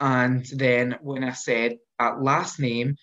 And 0.00 0.46
then 0.46 0.96
when 1.02 1.22
I 1.22 1.32
said 1.32 1.76
that 1.98 2.22
last 2.22 2.58
name, 2.58 2.96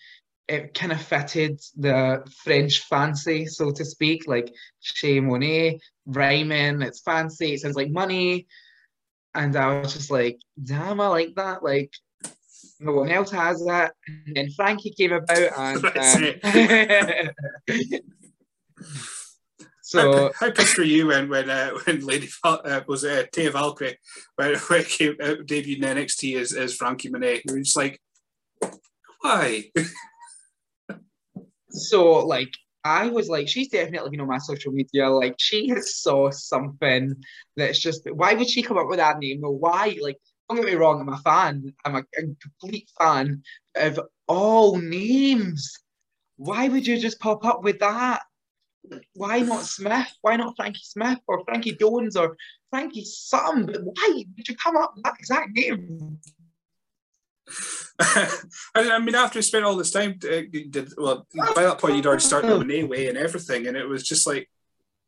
it 0.48 0.74
kind 0.74 0.92
of 0.92 1.02
fitted 1.02 1.60
the 1.76 2.24
French 2.44 2.80
fancy, 2.80 3.46
so 3.46 3.70
to 3.72 3.84
speak, 3.84 4.28
like 4.28 4.54
Che 4.80 5.20
Monet, 5.20 5.80
rhyming, 6.06 6.82
it's 6.82 7.00
fancy, 7.00 7.54
it 7.54 7.60
sounds 7.60 7.76
like 7.76 7.90
money. 7.90 8.46
And 9.34 9.54
I 9.56 9.80
was 9.80 9.92
just 9.92 10.10
like, 10.10 10.38
damn, 10.62 11.00
I 11.00 11.08
like 11.08 11.34
that. 11.34 11.62
Like, 11.62 11.92
no 12.80 12.92
one 12.92 13.10
else 13.10 13.30
has 13.30 13.64
that. 13.66 13.92
And 14.06 14.36
then 14.36 14.50
Frankie 14.50 14.90
came 14.90 15.12
about 15.12 15.58
and. 15.58 15.84
Um, 17.68 18.00
so 19.82 20.12
how, 20.12 20.32
how 20.46 20.50
pissed 20.50 20.78
were 20.78 20.84
you 20.84 21.06
when 21.08 21.28
when 21.28 21.48
uh, 21.48 21.70
when 21.84 22.04
Lady 22.04 22.28
uh, 22.42 22.80
was 22.88 23.04
uh, 23.04 23.24
Taya 23.32 23.52
Valkyrie 23.52 23.98
when, 24.36 24.54
when 24.68 24.80
it 24.80 24.88
came 24.88 25.16
out 25.22 25.38
debuted 25.46 25.76
in 25.76 25.96
NXT 25.96 26.40
as, 26.40 26.52
as 26.52 26.74
Frankie 26.74 27.08
Monet? 27.08 27.42
You 27.46 27.54
were 27.54 27.60
just 27.60 27.76
like, 27.76 28.00
why? 29.20 29.70
So 31.76 32.26
like 32.26 32.50
I 32.86 33.08
was 33.08 33.28
like, 33.28 33.48
she's 33.48 33.68
definitely 33.68 34.10
been 34.10 34.20
on 34.20 34.28
my 34.28 34.38
social 34.38 34.70
media. 34.70 35.10
Like, 35.10 35.34
she 35.38 35.68
has 35.70 35.96
saw 35.96 36.30
something 36.30 37.16
that's 37.56 37.80
just, 37.80 38.08
why 38.12 38.34
would 38.34 38.48
she 38.48 38.62
come 38.62 38.78
up 38.78 38.86
with 38.86 38.98
that 38.98 39.18
name? 39.18 39.42
Or 39.42 39.50
why? 39.50 39.98
Like, 40.00 40.18
don't 40.48 40.58
get 40.58 40.66
me 40.66 40.74
wrong, 40.74 41.00
I'm 41.00 41.08
a 41.08 41.18
fan. 41.18 41.74
I'm 41.84 41.96
a, 41.96 42.04
a 42.16 42.22
complete 42.40 42.88
fan 42.96 43.42
of 43.74 43.98
all 44.28 44.76
names. 44.76 45.76
Why 46.36 46.68
would 46.68 46.86
you 46.86 46.96
just 46.98 47.18
pop 47.18 47.44
up 47.44 47.64
with 47.64 47.80
that? 47.80 48.22
Why 49.14 49.40
not 49.40 49.64
Smith? 49.64 50.12
Why 50.20 50.36
not 50.36 50.54
Frankie 50.56 50.78
Smith 50.84 51.18
or 51.26 51.44
Frankie 51.44 51.74
Jones 51.74 52.16
or 52.16 52.36
Frankie 52.70 53.04
something? 53.04 53.66
But 53.66 53.82
why 53.82 54.24
would 54.36 54.48
you 54.48 54.54
come 54.54 54.76
up 54.76 54.92
with 54.94 55.04
that 55.04 55.16
exact 55.18 55.50
name? 55.54 56.20
I 57.98 58.98
mean, 58.98 59.14
after 59.14 59.38
we 59.38 59.42
spent 59.42 59.64
all 59.64 59.76
this 59.76 59.90
time, 59.90 60.18
uh, 60.24 60.42
did 60.70 60.92
well 60.96 61.26
by 61.54 61.62
that 61.62 61.78
point 61.78 61.96
you'd 61.96 62.06
already 62.06 62.22
started 62.22 62.50
the 62.50 62.58
Monet 62.58 62.84
way 62.84 63.08
and 63.08 63.16
everything, 63.16 63.66
and 63.66 63.76
it 63.76 63.88
was 63.88 64.02
just 64.02 64.26
like, 64.26 64.50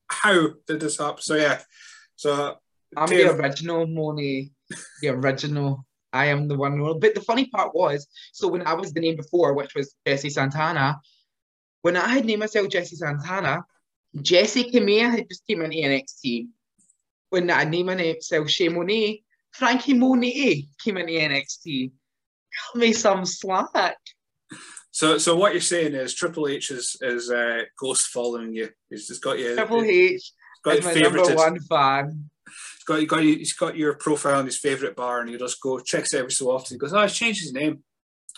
how 0.09 0.49
did 0.66 0.80
this 0.80 0.99
happen? 0.99 1.20
So 1.20 1.34
yeah, 1.34 1.61
so 2.16 2.57
I'm 2.97 3.09
the 3.09 3.30
original 3.30 3.86
Monet, 3.86 4.51
the 5.03 5.09
original. 5.09 5.84
I 6.11 6.26
am 6.26 6.49
the 6.49 6.57
one. 6.57 6.80
But 7.01 7.14
the 7.14 7.20
funny 7.20 7.47
part 7.47 7.74
was, 7.74 8.07
so 8.32 8.49
when 8.49 8.66
I 8.66 8.72
was 8.72 8.95
the 8.95 9.01
name 9.01 9.16
before, 9.16 9.53
which 9.53 9.74
was 9.74 9.95
Jesse 10.07 10.30
Santana, 10.30 10.99
when 11.82 11.97
I 11.97 12.09
had 12.09 12.24
named 12.24 12.41
myself 12.41 12.70
Jesse 12.70 12.97
Santana, 12.97 13.62
Jessi 14.16 14.72
Kamea 14.72 15.11
had 15.11 15.28
just 15.28 15.47
came 15.47 15.61
in 15.61 15.70
NXT. 15.70 16.49
When 17.28 17.51
I 17.51 17.64
named 17.64 17.89
myself 17.89 18.49
Che 18.49 18.70
Monet, 18.70 19.22
Frankie 19.53 19.93
Monet 19.93 20.68
came 20.82 20.97
in 20.97 21.07
NXT 21.07 21.93
cut 22.72 22.80
me 22.80 22.92
some 22.92 23.24
slack. 23.24 23.96
So, 24.90 25.18
so 25.18 25.36
what 25.36 25.53
you're 25.53 25.61
saying 25.61 25.94
is 25.94 26.14
Triple 26.14 26.49
H 26.49 26.70
is 26.70 26.96
is 27.01 27.30
uh, 27.30 27.62
ghost 27.78 28.09
following 28.09 28.53
you. 28.55 28.68
He's 28.90 29.07
just 29.07 29.22
got 29.22 29.38
you. 29.38 29.55
Triple 29.55 29.82
H 29.82 30.32
got 30.64 30.76
is 30.78 30.84
my 30.84 30.94
number 30.94 31.34
one 31.34 31.61
fan. 31.61 32.30
He's 32.46 32.84
got, 32.84 33.07
got, 33.07 33.22
he's 33.22 33.53
got 33.53 33.76
your 33.76 33.94
profile 33.94 34.38
on 34.38 34.46
his 34.46 34.59
favorite 34.59 34.96
bar, 34.96 35.20
and 35.20 35.28
he 35.28 35.36
just 35.36 35.61
go 35.61 35.78
checks 35.78 36.14
every 36.14 36.32
so 36.32 36.51
often. 36.51 36.74
He 36.74 36.78
goes, 36.78 36.92
"Oh, 36.92 37.03
he's 37.03 37.14
changed 37.14 37.42
his 37.42 37.53
name. 37.53 37.84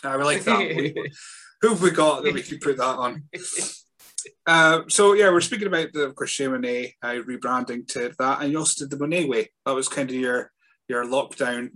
I 0.03 0.13
really 0.13 0.35
like 0.35 0.43
that. 0.43 1.09
Who 1.61 1.69
have 1.69 1.81
we 1.81 1.91
got 1.91 2.23
that 2.23 2.33
we 2.33 2.43
can 2.43 2.59
put 2.59 2.77
that 2.77 2.97
on?" 2.97 3.23
Uh, 4.45 4.81
so 4.87 5.13
yeah, 5.13 5.31
we're 5.31 5.41
speaking 5.41 5.67
about 5.67 5.91
the 5.93 6.03
of 6.03 6.13
course 6.13 6.31
Che 6.31 6.47
Monet 6.47 6.95
uh, 7.01 7.15
rebranding 7.27 7.87
to 7.87 8.13
that, 8.19 8.41
and 8.41 8.51
you 8.51 8.59
also 8.59 8.85
did 8.85 8.91
the 8.91 8.99
Monet 8.99 9.25
way. 9.25 9.49
That 9.65 9.73
was 9.73 9.87
kind 9.87 10.09
of 10.09 10.15
your 10.15 10.51
your 10.87 11.05
lockdown 11.05 11.69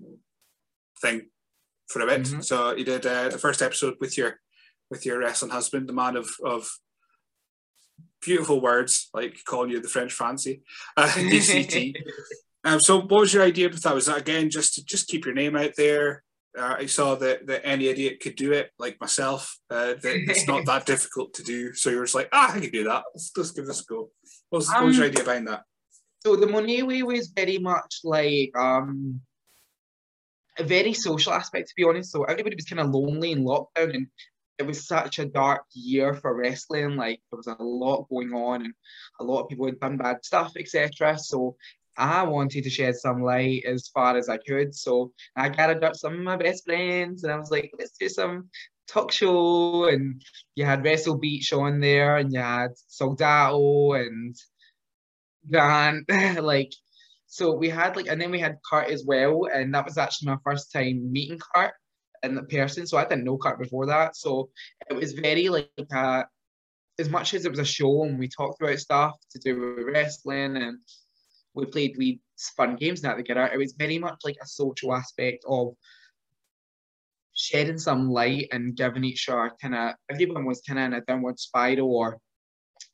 thing 1.02 1.28
for 1.88 2.02
a 2.02 2.06
bit. 2.06 2.24
Mm-hmm. 2.24 2.42
So 2.42 2.76
you 2.76 2.84
did 2.84 3.06
uh, 3.06 3.30
the 3.30 3.38
first 3.38 3.62
episode 3.62 3.96
with 4.00 4.18
your 4.18 4.40
with 4.90 5.06
your 5.06 5.20
wrestling 5.20 5.52
husband, 5.52 5.90
the 5.90 5.94
man 5.94 6.16
of 6.16 6.30
of 6.44 6.68
beautiful 8.22 8.60
words 8.60 9.10
like 9.14 9.38
calling 9.46 9.70
you 9.70 9.82
the 9.82 9.88
French 9.88 10.14
fancy, 10.14 10.64
uh, 10.98 11.08
DCT. 11.08 11.94
um, 12.64 12.80
so 12.80 13.02
what 13.02 13.22
was 13.22 13.34
your 13.34 13.44
idea 13.44 13.70
with 13.70 13.82
that? 13.84 13.96
Was 13.96 14.08
that 14.08 14.18
again 14.18 14.50
just 14.50 14.76
to 14.76 14.86
just 14.86 15.08
keep 15.08 15.26
your 15.26 15.36
name 15.36 15.56
out 15.56 15.72
there? 15.78 16.24
Uh, 16.58 16.76
I 16.80 16.86
saw 16.86 17.16
that, 17.16 17.48
that 17.48 17.68
any 17.68 17.88
idiot 17.88 18.22
could 18.22 18.38
do 18.38 18.54
it, 18.54 18.72
like 18.80 19.00
myself. 19.02 19.58
Uh, 19.70 19.96
that 20.02 20.24
it's 20.30 20.48
not 20.48 20.66
that 20.66 20.86
difficult 20.94 21.34
to 21.34 21.44
do. 21.44 21.74
So 21.74 21.90
you 21.90 21.98
were 21.98 22.06
just 22.06 22.16
like, 22.16 22.30
ah, 22.32 22.56
I 22.56 22.60
can 22.62 22.70
do 22.70 22.86
that. 22.86 23.04
Let's, 23.14 23.32
let's 23.36 23.52
give 23.52 23.66
this 23.66 23.82
a 23.82 23.84
go. 23.84 24.10
What 24.50 24.60
was, 24.60 24.70
um, 24.70 24.76
what 24.76 24.86
was 24.86 24.98
your 24.98 25.06
um, 25.06 25.12
idea 25.12 25.24
behind 25.26 25.48
that? 25.50 25.64
So 26.26 26.38
the 26.38 26.48
Monet 26.48 26.84
way 26.84 27.04
was 27.04 27.28
very 27.28 27.58
much 27.58 28.00
like 28.06 28.58
um, 28.58 29.20
a 30.58 30.64
very 30.64 30.94
social 30.94 31.34
aspect, 31.34 31.70
to 31.70 31.74
be 31.76 31.84
honest. 31.84 32.12
So 32.12 32.24
everybody 32.24 32.56
was 32.56 32.66
kind 32.66 32.80
of 32.80 32.90
lonely 32.90 33.32
in 33.32 33.44
lockdown, 33.44 33.94
and 33.94 34.08
it 34.58 34.66
was 34.66 34.88
such 34.88 35.20
a 35.20 35.26
dark 35.26 35.64
year 35.74 36.14
for 36.14 36.36
wrestling. 36.36 36.96
Like 36.96 37.22
there 37.32 37.38
was 37.38 37.48
a 37.48 37.58
lot 37.60 38.08
going 38.10 38.34
on, 38.34 38.66
and 38.66 38.74
a 39.20 39.24
lot 39.24 39.44
of 39.44 39.50
people 39.50 39.66
had 39.66 39.80
done 39.80 39.98
bad 39.98 40.24
stuff, 40.24 40.54
etc. 40.58 41.18
So 41.18 41.56
I 41.98 42.24
wanted 42.24 42.64
to 42.64 42.70
shed 42.70 42.96
some 42.96 43.22
light 43.22 43.64
as 43.66 43.88
far 43.88 44.18
as 44.18 44.30
I 44.30 44.38
could. 44.38 44.76
So 44.76 45.14
I 45.36 45.50
gathered 45.50 45.84
up 45.84 45.96
some 45.96 46.14
of 46.14 46.20
my 46.20 46.38
best 46.38 46.66
friends, 46.66 47.24
and 47.24 47.34
I 47.34 47.38
was 47.38 47.52
like, 47.52 47.72
let's 47.78 47.98
do 47.98 48.10
some 48.10 48.50
talk 48.88 49.12
show. 49.12 49.86
And 49.86 50.22
you 50.56 50.66
had 50.66 50.84
Wrestle 50.84 51.18
Beach 51.18 51.54
on 51.54 51.80
there, 51.80 52.18
and 52.18 52.32
you 52.34 52.40
had 52.40 52.72
Soldado 52.88 53.94
and 53.94 54.36
Grant, 55.50 56.10
like 56.42 56.74
so 57.36 57.54
we 57.54 57.68
had 57.68 57.98
like, 57.98 58.08
and 58.08 58.22
then 58.22 58.32
we 58.32 58.40
had 58.40 58.60
Kurt 58.64 58.90
as 58.90 59.04
well, 59.06 59.50
and 59.54 59.76
that 59.76 59.84
was 59.84 59.98
actually 59.98 60.32
my 60.32 60.38
first 60.46 60.72
time 60.72 61.12
meeting 61.12 61.38
Kurt 61.38 61.74
in 62.24 62.34
the 62.34 62.44
person. 62.44 62.88
So 62.88 62.98
I 62.98 63.04
didn't 63.04 63.26
know 63.26 63.38
Kurt 63.38 63.60
before 63.60 63.86
that. 63.88 64.16
So 64.16 64.52
it 64.90 64.96
was 64.96 65.12
very 65.12 65.50
like 65.50 65.70
uh, 65.94 66.24
as 66.98 67.10
much 67.10 67.34
as 67.34 67.44
it 67.44 67.50
was 67.50 67.60
a 67.60 67.66
show 67.66 68.04
and 68.06 68.18
we 68.18 68.30
talked 68.30 68.62
about 68.62 68.80
stuff 68.80 69.16
to 69.32 69.40
do 69.40 69.60
with 69.60 69.86
wrestling 69.86 70.56
and 70.56 70.78
we 71.54 71.66
played 71.66 71.96
we 71.98 72.22
fun 72.56 72.78
games 72.78 73.04
and 73.04 73.12
that 73.12 73.18
together. 73.18 73.50
It 73.54 73.58
was 73.58 73.74
very 73.78 74.00
much 74.00 74.20
like 74.24 74.38
a 74.42 74.48
social 74.48 74.96
aspect 74.96 75.44
of 75.46 75.74
shedding 77.34 77.80
some 77.80 78.10
light 78.10 78.48
and 78.54 78.78
giving 78.78 79.04
each 79.04 79.28
other 79.28 79.52
kind 79.62 79.76
of 79.76 79.96
everyone 80.10 80.46
was 80.46 80.62
kind 80.62 80.80
of 80.80 80.86
in 80.86 80.94
a 80.94 81.02
downward 81.02 81.38
spiral 81.38 81.94
or 81.94 82.18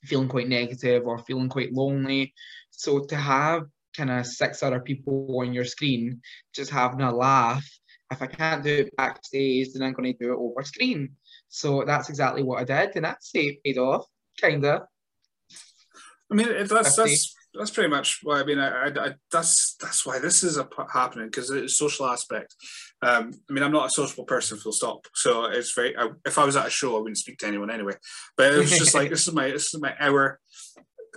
feeling 0.05 0.29
quite 0.29 0.49
negative 0.49 1.05
or 1.05 1.19
feeling 1.19 1.47
quite 1.47 1.73
lonely. 1.73 2.33
So 2.71 3.05
to 3.05 3.15
have 3.15 3.65
kind 3.95 4.11
of 4.11 4.25
six 4.25 4.63
other 4.63 4.79
people 4.79 5.39
on 5.39 5.53
your 5.53 5.65
screen 5.65 6.21
just 6.53 6.71
having 6.71 7.01
a 7.01 7.13
laugh. 7.13 7.67
If 8.11 8.21
I 8.21 8.27
can't 8.27 8.63
do 8.63 8.69
it 8.69 8.95
backstage, 8.97 9.73
then 9.73 9.83
I'm 9.83 9.93
going 9.93 10.13
to 10.13 10.19
do 10.19 10.33
it 10.33 10.37
over 10.37 10.63
screen. 10.63 11.15
So 11.47 11.83
that's 11.85 12.09
exactly 12.09 12.43
what 12.43 12.59
I 12.59 12.63
did, 12.63 12.95
and 12.95 13.05
that's 13.05 13.31
it 13.33 13.63
paid 13.63 13.77
off, 13.77 14.05
kinda. 14.39 14.85
I 16.31 16.35
mean, 16.35 16.47
that's 16.67 16.95
that's 16.95 17.35
that's 17.53 17.71
pretty 17.71 17.89
much 17.89 18.19
why. 18.23 18.39
I 18.39 18.45
mean, 18.45 18.59
I, 18.59 18.87
I, 18.87 18.87
I 18.87 19.13
that's 19.31 19.75
that's 19.75 20.05
why 20.05 20.19
this 20.19 20.43
is 20.43 20.57
a, 20.57 20.67
happening 20.91 21.27
because 21.27 21.49
it's 21.49 21.77
social 21.77 22.07
aspect. 22.07 22.55
Um, 23.01 23.31
I 23.49 23.53
mean, 23.53 23.63
I'm 23.63 23.73
not 23.73 23.87
a 23.87 23.89
sociable 23.89 24.23
person, 24.23 24.57
full 24.57 24.71
stop. 24.71 25.05
So 25.13 25.45
it's 25.45 25.73
very. 25.73 25.95
I, 25.97 26.09
if 26.25 26.37
I 26.37 26.45
was 26.45 26.55
at 26.55 26.67
a 26.67 26.69
show, 26.69 26.95
I 26.95 26.99
wouldn't 26.99 27.17
speak 27.17 27.37
to 27.39 27.47
anyone 27.47 27.69
anyway. 27.69 27.95
But 28.37 28.53
it 28.53 28.57
was 28.57 28.71
just 28.71 28.95
like 28.95 29.09
this 29.09 29.27
is 29.27 29.33
my 29.33 29.51
this 29.51 29.73
is 29.73 29.81
my 29.81 29.93
hour, 29.99 30.39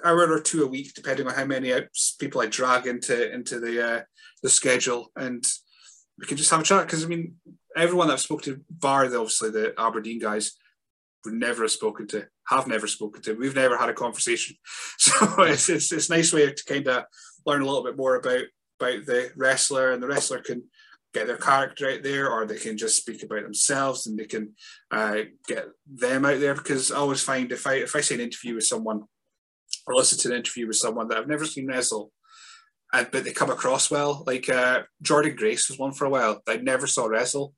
hour 0.04 0.32
or 0.32 0.40
two 0.40 0.64
a 0.64 0.68
week, 0.68 0.94
depending 0.94 1.26
on 1.26 1.34
how 1.34 1.44
many 1.44 1.72
people 2.18 2.40
I 2.40 2.46
drag 2.46 2.86
into 2.86 3.32
into 3.32 3.60
the 3.60 3.86
uh, 3.86 4.00
the 4.42 4.50
schedule, 4.50 5.10
and 5.16 5.44
we 6.18 6.26
can 6.26 6.36
just 6.36 6.50
have 6.50 6.60
a 6.60 6.64
chat. 6.64 6.86
Because 6.86 7.04
I 7.04 7.08
mean, 7.08 7.34
everyone 7.76 8.08
that 8.08 8.14
I've 8.14 8.20
spoken 8.20 8.54
to, 8.54 8.60
bar 8.70 9.08
the 9.08 9.18
obviously 9.18 9.50
the 9.50 9.74
Aberdeen 9.78 10.20
guys, 10.20 10.52
would 11.24 11.34
never 11.34 11.62
have 11.62 11.70
spoken 11.70 12.06
to, 12.08 12.26
have 12.48 12.66
never 12.66 12.86
spoken 12.86 13.22
to. 13.22 13.34
We've 13.34 13.54
never 13.54 13.76
had 13.76 13.88
a 13.88 13.94
conversation, 13.94 14.56
so 14.98 15.42
it's 15.42 15.68
it's 15.68 15.92
it's 15.92 16.08
a 16.08 16.16
nice 16.16 16.32
way 16.32 16.52
to 16.52 16.64
kind 16.64 16.86
of 16.88 17.04
learn 17.46 17.62
a 17.62 17.66
little 17.66 17.84
bit 17.84 17.96
more 17.96 18.16
about 18.16 18.44
about 18.80 19.06
the 19.06 19.30
wrestler, 19.36 19.92
and 19.92 20.02
the 20.02 20.08
wrestler 20.08 20.38
can 20.38 20.64
get 21.14 21.28
their 21.28 21.36
character 21.36 21.90
out 21.90 22.02
there, 22.02 22.30
or 22.30 22.44
they 22.44 22.56
can 22.56 22.76
just 22.76 22.96
speak 22.96 23.22
about 23.22 23.44
themselves, 23.44 24.06
and 24.06 24.18
they 24.18 24.26
can 24.26 24.54
uh, 24.90 25.18
get 25.46 25.66
them 25.90 26.24
out 26.24 26.40
there. 26.40 26.54
Because 26.54 26.90
I 26.90 26.96
always 26.96 27.22
find 27.22 27.50
if 27.52 27.66
I 27.66 27.74
if 27.74 27.96
I 27.96 28.00
see 28.00 28.16
an 28.16 28.20
interview 28.20 28.56
with 28.56 28.64
someone, 28.64 29.04
or 29.86 29.94
listen 29.94 30.18
to 30.18 30.28
an 30.28 30.36
interview 30.36 30.66
with 30.66 30.76
someone 30.76 31.08
that 31.08 31.18
I've 31.18 31.28
never 31.28 31.44
seen 31.44 31.66
wrestle, 31.66 32.12
uh, 32.92 33.04
but 33.10 33.24
they 33.24 33.32
come 33.32 33.50
across 33.50 33.90
well, 33.90 34.24
like 34.26 34.48
uh, 34.48 34.82
Jordynne 35.02 35.36
Grace 35.36 35.68
was 35.68 35.78
one 35.78 35.92
for 35.92 36.04
a 36.06 36.10
while. 36.10 36.42
I 36.48 36.56
never 36.56 36.86
saw 36.86 37.06
wrestle, 37.06 37.54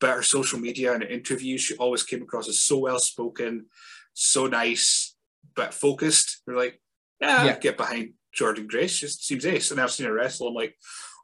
but 0.00 0.14
her 0.14 0.22
social 0.22 0.58
media 0.58 0.94
and 0.94 1.02
interviews, 1.02 1.60
she 1.60 1.76
always 1.76 2.02
came 2.02 2.22
across 2.22 2.48
as 2.48 2.62
so 2.62 2.78
well 2.78 2.98
spoken, 2.98 3.66
so 4.14 4.46
nice, 4.46 5.14
but 5.56 5.74
focused. 5.74 6.42
We're 6.46 6.56
like, 6.56 6.80
yeah, 7.20 7.44
yeah. 7.44 7.58
get 7.58 7.76
behind 7.76 8.14
Jordynne 8.38 8.68
Grace. 8.68 8.92
She 8.92 9.08
seems 9.08 9.44
ace. 9.44 9.70
And 9.70 9.80
I've 9.80 9.90
seen 9.90 10.06
her 10.06 10.12
wrestle. 10.12 10.48
I'm 10.48 10.54
like, 10.54 10.76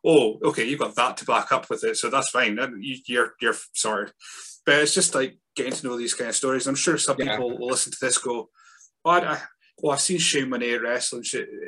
oh, 0.04 0.38
okay, 0.44 0.64
you've 0.64 0.80
got 0.80 0.96
that 0.96 1.16
to 1.18 1.24
back 1.24 1.52
up 1.52 1.70
with 1.70 1.84
it, 1.84 1.96
so 1.96 2.10
that's 2.10 2.30
fine. 2.30 2.58
You're 2.80 3.34
you're 3.40 3.56
sorry, 3.72 4.10
but 4.66 4.76
it's 4.80 4.94
just 4.94 5.14
like 5.14 5.38
getting 5.56 5.72
to 5.72 5.86
know 5.86 5.96
these 5.96 6.14
kind 6.14 6.30
of 6.30 6.36
stories. 6.36 6.66
I'm 6.66 6.74
sure 6.74 6.98
some 6.98 7.16
yeah. 7.18 7.36
people 7.36 7.56
will 7.56 7.68
listen 7.68 7.92
to 7.92 7.98
this 8.00 8.18
go, 8.18 8.50
oh, 9.04 9.10
I, 9.10 9.40
well, 9.78 9.92
I've 9.92 10.00
seen 10.00 10.18
Che 10.18 10.44
Monet 10.44 10.78
wrestle. 10.78 11.20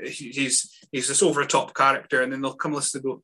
He's 0.05 0.77
he's 0.91 1.09
this 1.09 1.23
over 1.23 1.43
the 1.43 1.49
top 1.49 1.75
character, 1.75 2.23
and 2.23 2.33
then 2.33 2.41
they'll 2.41 2.55
come 2.55 2.75
listen 2.75 2.99
and 2.99 3.05
go, 3.05 3.23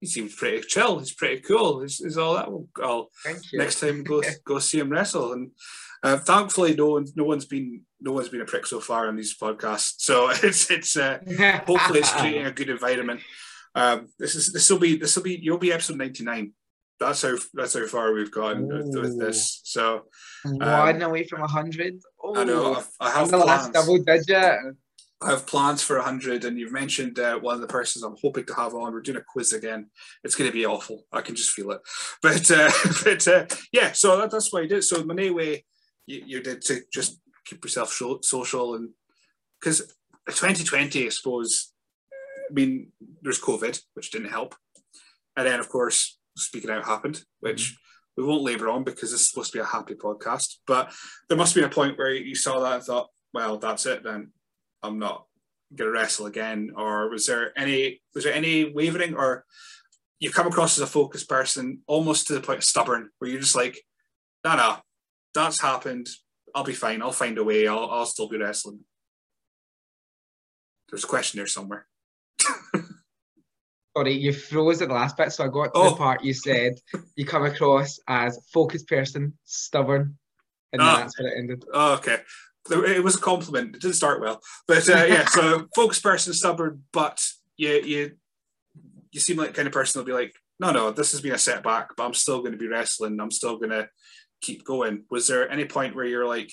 he 0.00 0.06
seems 0.06 0.34
pretty 0.34 0.60
chill. 0.66 0.98
He's 0.98 1.14
pretty 1.14 1.40
cool. 1.40 1.82
Is, 1.82 2.00
is 2.00 2.18
all 2.18 2.34
that? 2.34 2.48
I'll 2.82 3.10
next 3.54 3.80
time 3.80 4.02
go 4.02 4.20
go 4.44 4.58
see 4.58 4.80
him 4.80 4.90
wrestle. 4.90 5.32
And 5.32 5.52
uh, 6.02 6.18
thankfully, 6.18 6.74
no 6.74 6.90
one's 6.90 7.16
no 7.16 7.24
one's 7.24 7.44
been 7.44 7.82
no 8.00 8.12
one's 8.12 8.28
been 8.28 8.40
a 8.40 8.44
prick 8.44 8.66
so 8.66 8.80
far 8.80 9.06
on 9.06 9.16
these 9.16 9.38
podcasts. 9.38 9.94
So 9.98 10.30
it's 10.42 10.70
it's 10.70 10.96
uh, 10.96 11.18
hopefully 11.66 12.00
it's 12.00 12.12
creating 12.12 12.46
a 12.46 12.52
good 12.52 12.68
environment. 12.68 13.20
Um, 13.74 14.08
this 14.18 14.34
is 14.34 14.52
this 14.52 14.68
will 14.68 14.80
be 14.80 14.96
this 14.96 15.14
will 15.16 15.22
be 15.22 15.38
you'll 15.40 15.58
be 15.58 15.72
episode 15.72 15.98
ninety 15.98 16.24
nine. 16.24 16.52
That's 17.06 17.22
how 17.22 17.36
that's 17.54 17.74
how 17.74 17.86
far 17.86 18.12
we've 18.12 18.30
gone 18.30 18.66
with, 18.66 18.94
with, 18.94 19.18
this. 19.18 19.60
So 19.64 20.02
um, 20.44 20.58
one 20.58 21.02
away 21.02 21.24
from 21.24 21.40
hundred. 21.42 22.00
Oh, 22.22 22.36
I 22.36 22.44
know. 22.44 22.74
I've, 22.74 22.88
I 23.00 23.10
have 23.10 23.30
the 23.30 23.38
last 23.38 23.72
double 23.72 23.98
digit. 23.98 24.58
I 25.22 25.30
have 25.30 25.46
plans 25.46 25.82
for 25.82 25.96
100, 25.96 26.44
and 26.44 26.58
you've 26.58 26.72
mentioned 26.72 27.18
uh, 27.18 27.38
one 27.38 27.54
of 27.54 27.60
the 27.60 27.68
persons 27.68 28.02
I'm 28.02 28.16
hoping 28.20 28.44
to 28.46 28.54
have 28.54 28.74
on. 28.74 28.92
We're 28.92 29.00
doing 29.00 29.18
a 29.18 29.22
quiz 29.22 29.52
again. 29.52 29.88
It's 30.24 30.34
going 30.34 30.50
to 30.50 30.54
be 30.54 30.66
awful. 30.66 31.04
I 31.12 31.20
can 31.20 31.36
just 31.36 31.50
feel 31.50 31.70
it. 31.70 31.80
But 32.22 32.50
uh, 32.50 32.70
but 33.04 33.28
uh, 33.28 33.46
yeah, 33.72 33.92
so 33.92 34.18
that, 34.18 34.30
that's 34.30 34.52
what 34.52 34.64
I 34.64 34.66
did. 34.66 34.82
So 34.82 35.04
Monet 35.04 35.30
way, 35.30 35.64
you, 36.06 36.22
you 36.26 36.42
did 36.42 36.62
to 36.62 36.80
just 36.92 37.20
keep 37.44 37.64
yourself 37.64 37.92
social 38.22 38.74
and 38.74 38.90
because 39.60 39.80
2020, 40.28 41.06
I 41.06 41.08
suppose. 41.08 41.72
I 42.50 42.54
mean, 42.54 42.88
there's 43.22 43.40
COVID, 43.40 43.80
which 43.94 44.10
didn't 44.10 44.30
help, 44.30 44.54
and 45.36 45.46
then 45.46 45.58
of 45.58 45.70
course, 45.70 46.18
speaking 46.36 46.70
out 46.70 46.84
happened, 46.84 47.22
which. 47.40 47.62
Mm-hmm. 47.62 47.76
We 48.14 48.24
won't 48.24 48.42
labour 48.42 48.68
on 48.68 48.84
because 48.84 49.10
this 49.10 49.22
is 49.22 49.30
supposed 49.30 49.52
to 49.52 49.56
be 49.56 49.62
a 49.62 49.64
happy 49.64 49.94
podcast, 49.94 50.56
but 50.66 50.92
there 51.30 51.38
must 51.38 51.54
have 51.54 51.62
been 51.62 51.70
a 51.70 51.74
point 51.74 51.96
where 51.96 52.12
you 52.12 52.34
saw 52.34 52.60
that 52.60 52.74
and 52.74 52.82
thought, 52.82 53.08
well, 53.32 53.56
that's 53.56 53.86
it 53.86 54.04
then 54.04 54.32
I'm 54.82 54.98
not 54.98 55.24
going 55.74 55.90
to 55.92 55.98
wrestle 55.98 56.26
again? 56.26 56.72
Or 56.76 57.08
was 57.08 57.26
there 57.26 57.58
any 57.58 58.02
was 58.14 58.24
there 58.24 58.34
any 58.34 58.72
wavering, 58.72 59.14
or 59.14 59.44
you 60.18 60.30
come 60.30 60.46
across 60.46 60.76
as 60.78 60.82
a 60.82 60.86
focused 60.86 61.28
person, 61.28 61.80
almost 61.86 62.26
to 62.26 62.34
the 62.34 62.40
point 62.40 62.58
of 62.58 62.64
stubborn, 62.64 63.10
where 63.18 63.30
you're 63.30 63.40
just 63.40 63.56
like, 63.56 63.80
no, 64.44 64.56
no, 64.56 64.76
that's 65.34 65.60
happened. 65.60 66.08
I'll 66.54 66.64
be 66.64 66.74
fine. 66.74 67.02
I'll 67.02 67.12
find 67.12 67.38
a 67.38 67.44
way. 67.44 67.66
I'll 67.66 67.88
I'll 67.90 68.06
still 68.06 68.28
be 68.28 68.38
wrestling. 68.38 68.80
There's 70.90 71.04
a 71.04 71.08
question 71.08 71.38
there 71.38 71.46
somewhere. 71.46 71.86
Sorry, 73.96 74.14
you 74.14 74.32
froze 74.32 74.80
at 74.80 74.88
the 74.88 74.94
last 74.94 75.16
bit, 75.16 75.32
so 75.32 75.44
I 75.44 75.48
got 75.48 75.64
to 75.64 75.70
oh. 75.74 75.90
the 75.90 75.96
part 75.96 76.24
you 76.24 76.32
said 76.32 76.78
you 77.14 77.26
come 77.26 77.44
across 77.44 77.98
as 78.08 78.38
focused 78.52 78.88
person, 78.88 79.36
stubborn, 79.44 80.16
and 80.72 80.80
oh. 80.80 80.96
that's 80.96 81.18
where 81.18 81.28
it 81.28 81.38
ended. 81.38 81.64
Oh, 81.72 81.94
okay 81.94 82.18
it 82.70 83.02
was 83.02 83.16
a 83.16 83.20
compliment. 83.20 83.76
It 83.76 83.82
didn't 83.82 83.96
start 83.96 84.20
well, 84.20 84.40
but 84.66 84.88
uh, 84.88 85.04
yeah. 85.04 85.26
So 85.26 85.66
focused 85.74 86.02
person, 86.02 86.32
stubborn, 86.32 86.82
but 86.92 87.24
you 87.56 87.70
you 87.70 88.12
you 89.10 89.20
seem 89.20 89.36
like 89.36 89.54
kind 89.54 89.66
of 89.66 89.74
person 89.74 89.98
that'll 89.98 90.06
be 90.06 90.20
like, 90.20 90.34
no, 90.60 90.70
no, 90.70 90.90
this 90.90 91.12
has 91.12 91.20
been 91.20 91.32
a 91.32 91.38
setback, 91.38 91.90
but 91.96 92.04
I'm 92.04 92.14
still 92.14 92.38
going 92.38 92.52
to 92.52 92.58
be 92.58 92.68
wrestling. 92.68 93.20
I'm 93.20 93.30
still 93.30 93.56
going 93.56 93.70
to 93.70 93.88
keep 94.40 94.64
going. 94.64 95.04
Was 95.10 95.26
there 95.26 95.50
any 95.50 95.64
point 95.64 95.94
where 95.94 96.04
you're 96.04 96.26
like, 96.26 96.50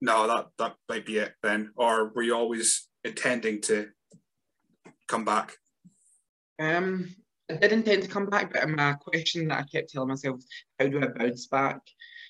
no, 0.00 0.26
that 0.26 0.46
that 0.58 0.74
might 0.88 1.06
be 1.06 1.18
it 1.18 1.32
then, 1.42 1.72
or 1.76 2.12
were 2.14 2.22
you 2.22 2.34
always 2.34 2.88
intending 3.04 3.62
to 3.62 3.88
come 5.06 5.24
back? 5.24 5.54
Um, 6.58 7.14
I 7.50 7.54
did 7.54 7.72
intend 7.72 8.02
to 8.02 8.08
come 8.08 8.26
back, 8.26 8.52
but 8.52 8.68
my 8.68 8.92
question 8.94 9.48
that 9.48 9.60
I 9.60 9.62
kept 9.62 9.90
telling 9.90 10.08
myself, 10.08 10.40
how 10.78 10.88
do 10.88 11.00
I 11.00 11.06
bounce 11.06 11.46
back? 11.46 11.80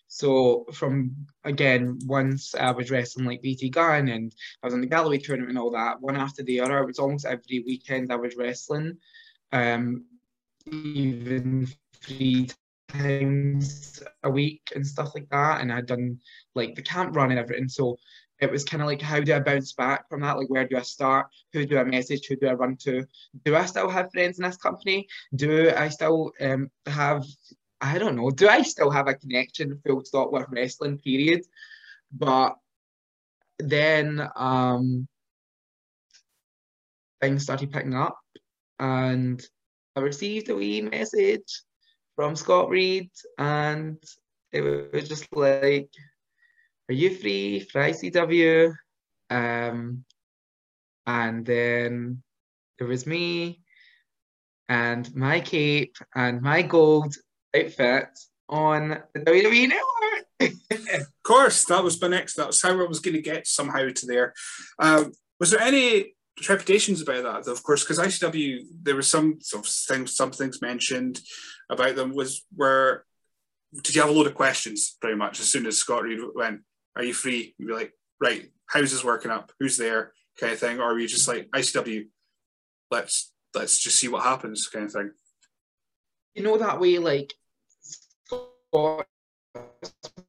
So 0.06 0.64
from 0.72 1.26
again, 1.44 1.98
once 2.06 2.54
I 2.54 2.70
was 2.70 2.90
wrestling 2.90 3.26
like 3.26 3.42
BT 3.42 3.68
Gunn 3.68 4.08
and 4.08 4.34
I 4.62 4.66
was 4.66 4.74
in 4.74 4.80
the 4.80 4.86
Galloway 4.86 5.18
tournament 5.18 5.50
and 5.50 5.58
all 5.58 5.72
that, 5.72 6.00
one 6.00 6.16
after 6.16 6.42
the 6.42 6.60
other, 6.60 6.78
it 6.78 6.86
was 6.86 6.98
almost 6.98 7.26
every 7.26 7.62
weekend 7.66 8.10
I 8.10 8.16
was 8.16 8.36
wrestling. 8.36 8.98
Um, 9.52 10.04
even 10.70 11.68
three 12.00 12.48
times 12.88 14.02
a 14.22 14.30
week 14.30 14.72
and 14.74 14.86
stuff 14.86 15.14
like 15.14 15.28
that. 15.30 15.60
And 15.60 15.72
I'd 15.72 15.86
done 15.86 16.20
like 16.54 16.74
the 16.74 16.82
camp 16.82 17.14
run 17.14 17.30
and 17.30 17.38
everything. 17.38 17.68
So 17.68 17.98
it 18.41 18.51
was 18.51 18.64
kind 18.64 18.82
of 18.82 18.86
like, 18.86 19.03
how 19.03 19.20
do 19.20 19.34
I 19.34 19.41
bounce 19.41 19.72
back 19.72 20.09
from 20.09 20.20
that? 20.20 20.36
Like, 20.36 20.49
where 20.49 20.66
do 20.66 20.76
I 20.76 20.82
start? 20.82 21.26
Who 21.53 21.66
do 21.66 21.78
I 21.78 21.84
message? 21.84 22.26
Who 22.26 22.36
do 22.36 22.47
I 22.47 22.53
run 22.53 22.76
to? 22.78 23.05
Do 23.45 23.57
I 23.57 23.66
still 23.66 23.89
have 23.89 24.12
friends 24.12 24.39
in 24.39 24.45
this 24.45 24.57
company? 24.57 25.09
Do 25.34 25.72
I 25.76 25.89
still 25.89 26.32
um, 26.41 26.70
have 26.86 27.24
I 27.80 27.99
don't 27.99 28.16
know. 28.16 28.30
Do 28.30 28.49
I 28.49 28.62
still 28.62 28.91
have 28.91 29.07
a 29.09 29.14
connection, 29.14 29.80
full 29.86 30.05
stop, 30.05 30.32
with 30.32 30.47
wrestling? 30.51 30.99
Period. 30.99 31.45
But 32.12 32.57
then 33.59 34.28
um, 34.34 35.07
things 37.20 37.45
started 37.45 37.70
picking 37.70 37.95
up, 37.95 38.18
and 38.78 39.41
I 39.95 40.01
received 40.01 40.49
a 40.49 40.57
wee 40.57 40.80
message 40.82 41.62
from 42.16 42.34
Scott 42.34 42.68
Reed, 42.68 43.11
and 43.36 44.03
it 44.53 44.93
was 44.93 45.09
just 45.09 45.28
like, 45.32 45.91
"Are 46.89 46.95
you 46.95 47.14
free 47.14 47.61
for 47.61 47.80
ICW?" 47.80 48.74
Um, 49.30 50.05
and 51.07 51.45
then 51.45 52.22
there 52.78 52.89
was 52.89 53.07
me 53.07 53.61
and 54.68 55.14
my 55.14 55.41
cape 55.41 55.97
and 56.14 56.43
my 56.43 56.62
gold 56.62 57.14
outfit 57.57 58.09
on 58.49 59.03
the 59.14 59.20
WWE 59.20 59.68
Network. 59.68 60.55
of 61.01 61.07
course, 61.22 61.64
that 61.66 61.82
was 61.82 62.01
my 62.01 62.09
next. 62.09 62.34
That 62.34 62.47
was 62.47 62.62
how 62.62 62.70
I 62.70 62.86
was 62.86 63.01
going 63.01 63.14
to 63.14 63.22
get 63.22 63.47
somehow 63.47 63.89
to 63.89 64.07
there. 64.07 64.34
Um, 64.78 65.12
was 65.41 65.51
there 65.51 65.61
any 65.61 66.14
trepidations 66.39 67.03
about 67.03 67.24
that? 67.24 67.51
Of 67.51 67.62
course, 67.62 67.84
because 67.84 67.99
ICW, 67.99 68.61
there 68.82 68.95
were 68.95 69.03
some 69.03 69.39
sort 69.41 69.66
of 69.66 69.72
things, 69.72 70.16
some 70.16 70.30
things 70.30 70.62
mentioned 70.62 71.20
about 71.70 71.97
them. 71.97 72.14
Was 72.14 72.45
where 72.55 73.05
did 73.82 73.95
you 73.95 74.01
have 74.01 74.11
a 74.11 74.14
load 74.14 74.26
of 74.26 74.34
questions? 74.34 74.97
Pretty 75.01 75.16
much 75.16 75.41
as 75.41 75.49
soon 75.49 75.66
as 75.66 75.78
Scott 75.78 76.05
Reed 76.05 76.20
went, 76.34 76.61
"Are 76.99 77.05
you 77.05 77.14
free?" 77.14 77.55
You'd 77.59 77.68
be 77.68 77.74
like, 77.74 77.94
"Right, 78.20 78.51
how's 78.66 78.90
this 78.92 79.05
working 79.05 79.30
up? 79.30 79.53
Who's 79.59 79.78
there?" 79.78 80.12
Kind 80.38 80.53
of 80.53 80.59
thing, 80.59 80.78
or 80.78 80.92
are 80.92 80.99
you 80.99 81.09
just 81.09 81.28
like 81.28 81.49
ICW? 81.51 82.09
Let's 82.90 83.32
let's 83.55 83.78
just 83.78 83.99
see 83.99 84.09
what 84.09 84.24
happens, 84.24 84.68
kind 84.68 84.84
of 84.86 84.92
thing 84.92 85.12
you 86.38 86.44
know 86.44 86.57
that 86.57 86.78
way 86.78 86.99
like 86.99 87.34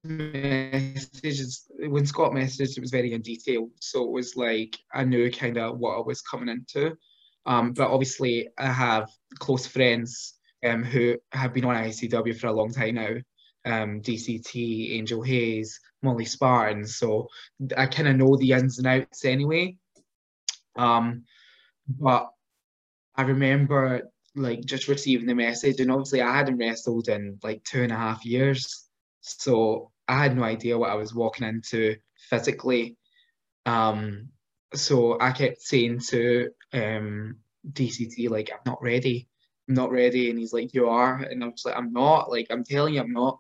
messages 0.04 1.66
when 1.78 2.06
Scott 2.06 2.32
messaged 2.32 2.78
it 2.78 2.82
was 2.82 2.90
very 2.90 3.14
in 3.14 3.22
detail 3.22 3.70
so 3.80 4.04
it 4.06 4.12
was 4.12 4.36
like 4.36 4.76
I 4.92 5.04
knew 5.04 5.32
kind 5.32 5.58
of 5.58 5.78
what 5.78 5.98
I 5.98 6.02
was 6.02 6.22
coming 6.22 6.50
into 6.50 6.98
Um, 7.46 7.74
but 7.74 7.90
obviously, 7.90 8.50
I 8.58 8.68
have 8.68 9.10
close 9.40 9.66
friends 9.66 10.36
um, 10.66 10.84
who 10.84 11.18
have 11.32 11.54
been 11.54 11.66
on 11.66 11.76
ICW 11.76 12.38
for 12.38 12.48
a 12.48 12.54
long 12.54 12.72
time 12.72 12.96
now. 12.96 13.16
Um, 13.66 14.02
DCT, 14.02 14.92
Angel 14.98 15.22
Hayes, 15.22 15.80
Molly 16.02 16.26
Spartan. 16.26 16.86
So 16.88 17.28
I 17.76 17.88
kind 17.88 18.08
of 18.08 18.16
know 18.16 18.38
the 18.38 18.54
ins 18.54 18.78
and 18.78 18.88
outs 18.88 19.26
anyway. 19.26 19.76
Um, 20.78 21.24
but 21.88 22.30
I 23.16 23.24
remember 23.24 24.10
like 24.36 24.64
just 24.64 24.88
receiving 24.88 25.28
the 25.28 25.36
message, 25.36 25.80
and 25.80 25.92
obviously 25.92 26.22
I 26.22 26.36
hadn't 26.36 26.58
wrestled 26.58 27.10
in 27.10 27.40
like 27.44 27.64
two 27.64 27.84
and 27.84 27.92
a 27.92 27.98
half 27.98 28.26
years, 28.26 28.88
so 29.22 29.92
I 30.08 30.24
had 30.24 30.38
no 30.38 30.44
idea 30.44 30.78
what 30.78 30.92
I 30.92 30.96
was 30.96 31.14
walking 31.14 31.48
into 31.48 31.98
physically. 32.30 32.98
Um, 33.66 34.30
so 34.74 35.20
I 35.20 35.32
kept 35.32 35.62
saying 35.62 36.00
to 36.10 36.50
um, 36.74 37.38
DCT 37.70 38.30
like 38.30 38.52
I'm 38.54 38.62
not 38.66 38.82
ready, 38.82 39.28
I'm 39.68 39.76
not 39.76 39.92
ready, 39.92 40.30
and 40.30 40.40
he's 40.40 40.54
like 40.54 40.74
you 40.74 40.88
are, 40.88 41.16
and 41.18 41.44
I 41.44 41.48
was 41.48 41.64
like 41.66 41.76
I'm 41.76 41.92
not, 41.92 42.30
like 42.30 42.48
I'm 42.50 42.64
telling 42.64 42.94
you 42.94 43.02
I'm 43.02 43.12
not, 43.12 43.40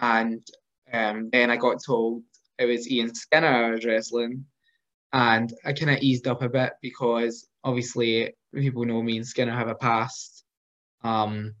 and 0.00 0.46
um, 0.92 1.30
then 1.32 1.50
I 1.50 1.56
got 1.56 1.82
told 1.84 2.22
it 2.58 2.66
was 2.66 2.90
Ian 2.90 3.14
Skinner 3.14 3.46
I 3.46 3.70
was 3.70 3.84
wrestling, 3.84 4.44
and 5.12 5.52
I 5.64 5.72
kind 5.72 5.90
of 5.90 6.02
eased 6.02 6.26
up 6.26 6.42
a 6.42 6.48
bit 6.48 6.74
because 6.82 7.48
obviously 7.64 8.34
people 8.54 8.84
know 8.84 9.02
me 9.02 9.16
and 9.16 9.26
Skinner 9.26 9.54
have 9.54 9.68
a 9.68 9.74
past. 9.74 10.44
Um, 11.02 11.54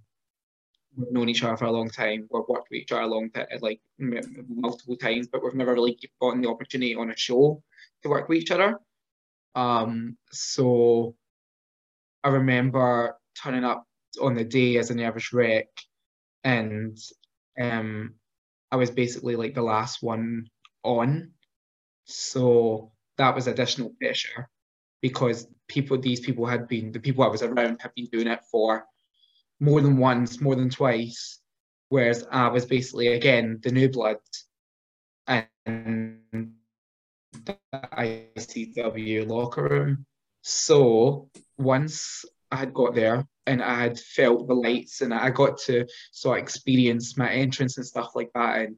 we've 0.96 1.12
known 1.12 1.28
each 1.28 1.42
other 1.42 1.56
for 1.56 1.66
a 1.66 1.72
long 1.72 1.88
time. 1.90 2.28
We've 2.30 2.42
worked 2.48 2.68
with 2.70 2.80
each 2.80 2.92
other 2.92 3.02
a 3.02 3.06
long 3.06 3.30
time, 3.30 3.46
like 3.60 3.80
multiple 3.98 4.96
times, 4.96 5.28
but 5.28 5.42
we've 5.42 5.54
never 5.54 5.74
really 5.74 5.98
gotten 6.20 6.42
the 6.42 6.48
opportunity 6.48 6.94
on 6.94 7.10
a 7.10 7.16
show 7.16 7.62
to 8.02 8.08
work 8.08 8.28
with 8.28 8.38
each 8.38 8.50
other. 8.50 8.78
Um, 9.54 10.16
so 10.30 11.14
I 12.24 12.28
remember 12.28 13.16
turning 13.42 13.64
up 13.64 13.86
on 14.20 14.34
the 14.34 14.44
day 14.44 14.78
as 14.78 14.90
a 14.90 14.94
nervous 14.94 15.32
wreck, 15.32 15.68
and 16.44 16.98
um, 17.60 18.14
I 18.70 18.76
was 18.76 18.90
basically 18.90 19.36
like 19.36 19.54
the 19.54 19.62
last 19.62 20.02
one 20.02 20.48
on. 20.82 21.32
So 22.04 22.92
that 23.16 23.34
was 23.34 23.46
additional 23.46 23.94
pressure 24.00 24.48
because 25.00 25.46
people, 25.68 25.98
these 25.98 26.20
people 26.20 26.46
had 26.46 26.68
been, 26.68 26.92
the 26.92 27.00
people 27.00 27.24
I 27.24 27.28
was 27.28 27.42
around 27.42 27.80
had 27.80 27.94
been 27.94 28.06
doing 28.06 28.26
it 28.26 28.40
for 28.50 28.84
more 29.60 29.80
than 29.80 29.96
once, 29.96 30.40
more 30.40 30.54
than 30.54 30.70
twice, 30.70 31.40
whereas 31.88 32.26
I 32.30 32.48
was 32.48 32.66
basically, 32.66 33.08
again, 33.08 33.60
the 33.62 33.72
new 33.72 33.88
blood 33.88 34.18
and 35.26 35.48
the 37.44 37.56
ICW 37.74 39.28
locker 39.28 39.62
room. 39.62 40.06
So 40.42 41.30
once 41.58 42.24
I 42.50 42.56
had 42.56 42.72
got 42.72 42.94
there 42.94 43.26
and 43.48 43.62
I 43.62 43.80
had 43.80 43.98
felt 43.98 44.46
the 44.46 44.54
lights 44.54 45.00
and 45.00 45.12
I 45.14 45.30
got 45.30 45.58
to 45.62 45.86
sort 46.12 46.38
of 46.38 46.42
experience 46.42 47.16
my 47.16 47.30
entrance 47.30 47.78
and 47.78 47.86
stuff 47.86 48.12
like 48.14 48.30
that. 48.34 48.68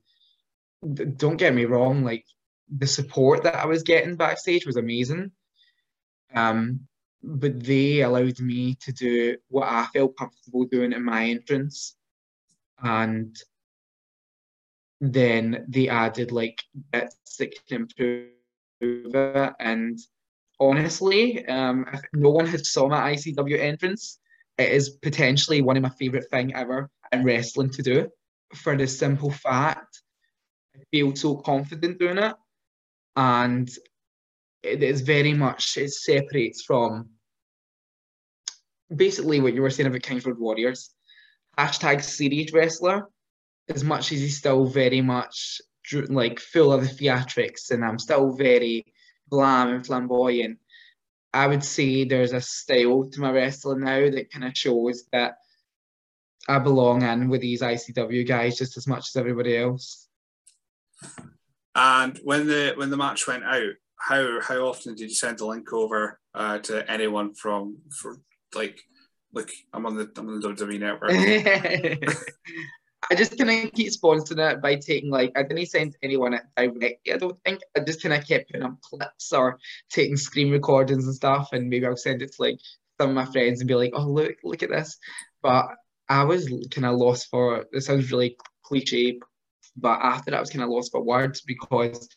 And 0.85 1.19
don't 1.19 1.37
get 1.37 1.55
me 1.55 1.65
wrong, 1.65 2.05
like 2.05 2.25
the 2.69 2.87
support 2.87 3.43
that 3.43 3.57
I 3.57 3.67
was 3.67 3.83
getting 3.83 4.15
backstage 4.15 4.65
was 4.65 4.77
amazing. 4.77 5.33
Um, 6.35 6.87
but 7.23 7.61
they 7.61 8.03
allowed 8.03 8.39
me 8.39 8.77
to 8.77 8.93
do 8.93 9.37
what 9.49 9.69
I 9.69 9.87
felt 9.93 10.17
comfortable 10.17 10.65
doing 10.67 10.93
in 10.93 11.05
my 11.05 11.27
entrance. 11.27 11.97
And 12.81 13.37
then 15.01 15.67
they 15.69 15.89
added 15.89 16.31
like 16.31 16.63
bits 16.93 17.37
that 17.39 17.55
can 17.67 17.83
improve 17.83 18.29
it. 18.81 19.53
And 19.59 19.99
honestly, 20.61 21.45
um, 21.47 21.87
if 21.93 22.03
no 22.13 22.31
one 22.31 22.47
has 22.47 22.71
saw 22.71 22.89
my 22.89 23.15
ICW 23.15 23.59
entrance, 23.59 24.20
it 24.61 24.73
is 24.73 24.91
potentially 24.91 25.63
one 25.63 25.77
of 25.77 25.83
my 25.83 25.91
favorite 25.91 26.31
thing 26.31 26.55
ever 26.55 26.91
in 27.13 27.25
wrestling 27.25 27.71
to 27.71 27.83
do. 27.83 28.09
For 28.55 28.77
the 28.77 28.87
simple 28.87 29.31
fact, 29.31 30.03
I 30.77 30.81
feel 30.91 31.15
so 31.17 31.37
confident 31.37 31.99
doing 31.99 32.19
it 32.19 32.35
and 33.17 33.71
it 34.63 34.83
is 34.83 35.01
very 35.01 35.33
much 35.33 35.77
it 35.77 35.91
separates 35.91 36.63
from 36.63 37.11
basically 38.95 39.41
what 39.41 39.55
you 39.55 39.63
were 39.63 39.71
saying 39.71 39.87
about 39.87 40.03
Kings 40.03 40.27
Road 40.27 40.39
Warriors. 40.39 40.91
Hashtag 41.59 42.03
serious 42.03 42.53
wrestler, 42.53 43.09
as 43.69 43.85
much 43.85 44.13
as 44.13 44.21
he's 44.21 44.39
still 44.39 44.67
very 44.67 45.01
much 45.01 45.61
like 46.09 46.39
full 46.39 46.73
of 46.73 46.83
the 46.83 46.89
theatrics, 46.89 47.71
and 47.71 47.85
I'm 47.85 47.99
still 47.99 48.33
very 48.33 48.85
glam 49.29 49.69
and 49.69 49.87
flamboyant. 49.87 50.59
I 51.33 51.47
would 51.47 51.65
say 51.65 52.05
there's 52.05 52.33
a 52.33 52.41
style 52.41 53.09
to 53.11 53.21
my 53.21 53.31
wrestling 53.31 53.81
now 53.81 54.11
that 54.11 54.33
kind 54.33 54.45
of 54.45 54.57
shows 54.57 55.05
that 55.13 55.37
I 56.49 56.59
belong 56.59 57.03
in 57.03 57.29
with 57.29 57.41
these 57.41 57.63
ICW 57.63 58.27
guys 58.27 58.59
just 58.59 58.77
as 58.77 58.87
much 58.87 59.09
as 59.09 59.17
everybody 59.17 59.57
else. 59.57 60.09
And 61.75 62.19
when 62.25 62.47
the 62.47 62.73
when 62.77 62.91
the 62.91 62.97
match 62.97 63.27
went 63.27 63.45
out, 63.45 63.75
how 63.97 64.41
how 64.41 64.57
often 64.67 64.95
did 64.95 65.09
you 65.09 65.15
send 65.15 65.39
the 65.39 65.47
link 65.47 65.73
over 65.73 66.19
uh, 66.35 66.59
to 66.59 66.91
anyone 66.91 67.35
from 67.35 67.79
for 67.91 68.17
like 68.55 68.81
like 69.33 69.53
I'm 69.73 69.87
on 69.87 69.97
the 69.97 70.11
I'm 70.17 70.29
on 70.29 70.41
the 70.41 70.49
WWE 70.49 70.81
network. 70.81 72.15
I 73.11 73.17
just 73.17 73.37
kind 73.37 73.67
of 73.67 73.73
keep 73.73 73.93
sponsoring 73.93 74.53
it 74.53 74.63
by 74.63 74.77
taking 74.77 75.11
like 75.11 75.33
I 75.37 75.43
didn't 75.43 75.67
send 75.67 75.97
anyone 76.03 76.35
it 76.35 76.43
directly. 76.57 76.99
I 77.13 77.17
don't 77.17 77.39
think 77.45 77.61
I 77.77 77.81
just 77.81 78.03
kind 78.03 78.15
of 78.15 78.27
kept 78.27 78.51
putting 78.51 78.65
up 78.65 78.81
clips 78.83 79.33
or 79.33 79.59
taking 79.91 80.17
screen 80.17 80.53
recordings 80.53 81.07
and 81.07 81.15
stuff, 81.15 81.49
and 81.53 81.69
maybe 81.69 81.87
I'll 81.87 81.97
send 81.97 82.23
it 82.23 82.33
to 82.35 82.43
like 82.43 82.59
some 83.01 83.11
of 83.11 83.17
my 83.17 83.25
friends 83.27 83.61
and 83.61 83.69
be 83.69 83.75
like, 83.75 83.93
"Oh 83.95 84.07
look, 84.09 84.37
look 84.45 84.63
at 84.63 84.71
this." 84.71 84.97
But 85.43 85.67
I 86.09 86.25
was 86.25 86.49
kind 86.71 86.87
of 86.87 86.97
lost 86.99 87.29
for. 87.31 87.67
It 87.73 87.83
sounds 87.83 88.13
really 88.13 88.37
cliche, 88.63 89.19
but 89.77 89.99
after 90.03 90.31
that, 90.31 90.37
I 90.39 90.41
was 90.41 90.51
kind 90.51 90.63
of 90.65 90.71
lost 90.71 90.93
for 90.93 91.03
words 91.03 91.41
because 91.41 92.09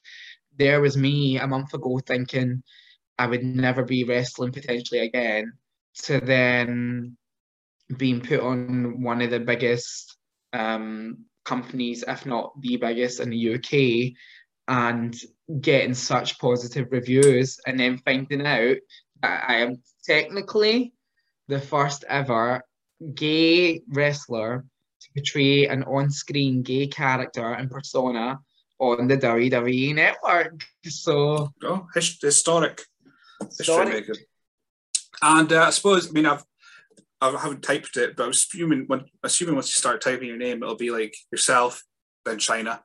there 0.57 0.81
was 0.81 0.95
me 0.97 1.39
a 1.39 1.47
month 1.47 1.73
ago 1.73 1.99
thinking 2.05 2.61
I 3.17 3.27
would 3.27 3.43
never 3.43 3.83
be 3.83 4.03
wrestling 4.03 4.51
potentially 4.51 5.01
again, 5.01 5.53
to 6.03 6.19
then 6.19 7.17
being 7.97 8.21
put 8.21 8.39
on 8.41 9.01
one 9.01 9.21
of 9.21 9.31
the 9.31 9.39
biggest 9.39 10.17
um, 10.53 11.25
companies, 11.43 12.03
if 12.07 12.25
not 12.25 12.53
the 12.61 12.77
biggest 12.77 13.19
in 13.19 13.29
the 13.29 13.55
UK, 13.55 14.13
and 14.67 15.15
getting 15.59 15.93
such 15.93 16.39
positive 16.39 16.87
reviews, 16.91 17.59
and 17.65 17.79
then 17.79 17.97
finding 17.97 18.45
out 18.45 18.77
that 19.21 19.45
I 19.47 19.55
am 19.55 19.81
technically 20.05 20.93
the 21.47 21.59
first 21.59 22.05
ever 22.07 22.61
gay 23.13 23.81
wrestler 23.89 24.65
to 25.01 25.09
portray 25.13 25.65
an 25.65 25.83
on-screen 25.83 26.61
gay 26.61 26.87
character 26.87 27.53
and 27.53 27.69
persona 27.69 28.39
on 28.79 29.07
the 29.07 29.17
WWE 29.17 29.95
network. 29.95 30.63
So, 30.85 31.51
oh, 31.63 31.87
historic, 31.93 32.81
historic. 33.57 34.09
And 35.21 35.51
uh, 35.51 35.63
I 35.63 35.69
suppose, 35.69 36.09
I 36.09 36.11
mean, 36.11 36.25
I've 36.25 36.43
I 37.29 37.39
haven't 37.39 37.63
typed 37.63 37.97
it, 37.97 38.15
but 38.15 38.23
I 38.23 38.27
was 38.27 38.37
assuming 38.37 38.85
when 38.87 39.05
assuming 39.23 39.55
once 39.55 39.67
you 39.67 39.79
start 39.79 40.01
typing 40.01 40.27
your 40.27 40.37
name, 40.37 40.61
it'll 40.61 40.75
be 40.75 40.91
like 40.91 41.15
yourself, 41.31 41.83
then 42.25 42.37
Chyna, 42.37 42.79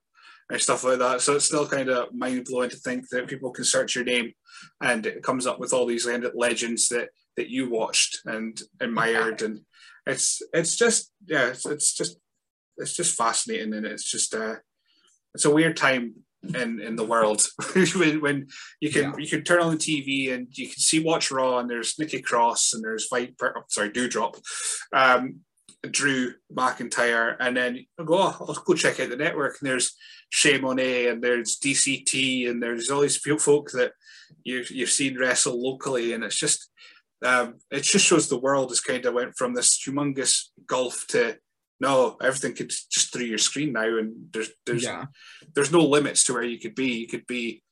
and 0.51 0.61
stuff 0.61 0.85
like 0.85 0.99
that. 0.99 1.21
So 1.21 1.37
it's 1.37 1.47
still 1.47 1.67
kind 1.67 1.89
of 1.89 2.15
mind 2.15 2.45
blowing 2.45 2.71
to 2.71 2.77
think 2.77 3.09
that 3.11 3.29
people 3.29 3.51
can 3.51 3.65
search 3.65 3.95
your 3.95 4.05
name, 4.05 4.33
and 4.81 5.07
it 5.07 5.23
comes 5.23 5.47
up 5.47 5.59
with 5.59 5.73
all 5.73 5.87
these 5.87 6.07
legends 6.35 6.89
that 6.89 7.09
that 7.37 7.51
you 7.51 7.71
watched 7.71 8.21
and 8.25 8.61
admired, 8.81 9.43
and 9.43 9.61
it's 10.07 10.43
it's 10.53 10.77
just 10.77 11.13
yeah, 11.27 11.49
it's, 11.49 11.67
it's 11.67 11.95
just 11.95 12.19
it's 12.77 12.95
just 12.95 13.17
fascinating, 13.17 13.75
and 13.75 13.87
it's 13.87 14.11
just 14.11 14.35
uh, 14.35 14.57
it's 15.35 15.45
a 15.45 15.55
weird 15.55 15.77
time 15.77 16.15
in 16.43 16.81
in 16.81 16.97
the 16.97 17.05
world. 17.05 17.47
When, 17.97 18.21
when 18.21 18.47
you 18.81 18.91
can 18.91 19.03
yeah. 19.03 19.17
you 19.19 19.29
can 19.29 19.45
turn 19.45 19.61
on 19.61 19.73
the 19.73 19.77
TV 19.77 20.33
and 20.33 20.47
you 20.57 20.67
can 20.67 20.79
see 20.79 21.03
watch 21.03 21.31
Raw 21.31 21.59
and 21.59 21.69
there's 21.69 21.99
Nikki 21.99 22.21
Cross 22.21 22.73
and 22.73 22.85
there's 22.85 23.07
Fight 23.07 23.35
sorry 23.69 23.91
Doudrop, 23.91 24.41
um, 24.93 25.41
Drew 25.91 26.35
McIntyre. 26.53 27.37
And 27.41 27.57
then 27.57 27.87
go 28.05 28.19
oh, 28.19 28.37
I'll 28.41 28.55
go 28.55 28.75
check 28.75 29.01
out 29.01 29.11
the 29.11 29.17
network. 29.17 29.59
And 29.61 29.69
there's 29.69 29.97
Che 30.31 30.59
Monet 30.59 31.09
and 31.09 31.23
there's 31.23 31.59
DCT 31.59 32.49
and 32.49 32.63
there's 32.63 32.91
all 32.91 33.01
these 33.01 33.17
folk 33.17 33.71
that 33.73 33.93
you 34.45 34.65
you've 34.69 34.91
seen 34.91 35.19
wrestle 35.19 35.61
locally. 35.61 36.13
And 36.13 36.25
it's 36.25 36.39
just 36.39 36.71
um, 37.25 37.57
it 37.71 37.83
just 37.83 38.07
shows 38.07 38.29
the 38.29 38.39
world 38.39 38.71
has 38.71 38.81
kind 38.81 39.05
of 39.05 39.15
went 39.15 39.37
from 39.37 39.55
this 39.55 39.79
humongous 39.79 40.49
gulf 40.67 41.07
to 41.09 41.37
no, 41.81 42.17
everything 42.21 42.55
could 42.55 42.71
just 42.71 43.13
through 43.13 43.25
your 43.25 43.39
screen 43.39 43.73
now, 43.73 43.99
and 43.99 44.29
there's 44.33 44.51
there's 44.67 44.85
yeah. 44.85 45.07
there's 45.55 45.73
no 45.73 45.81
limits 45.81 46.25
to 46.25 46.33
where 46.33 46.43
you 46.43 46.59
could 46.59 46.75
be. 46.75 46.93
You 46.93 47.07
could 47.07 47.27
be, 47.27 47.63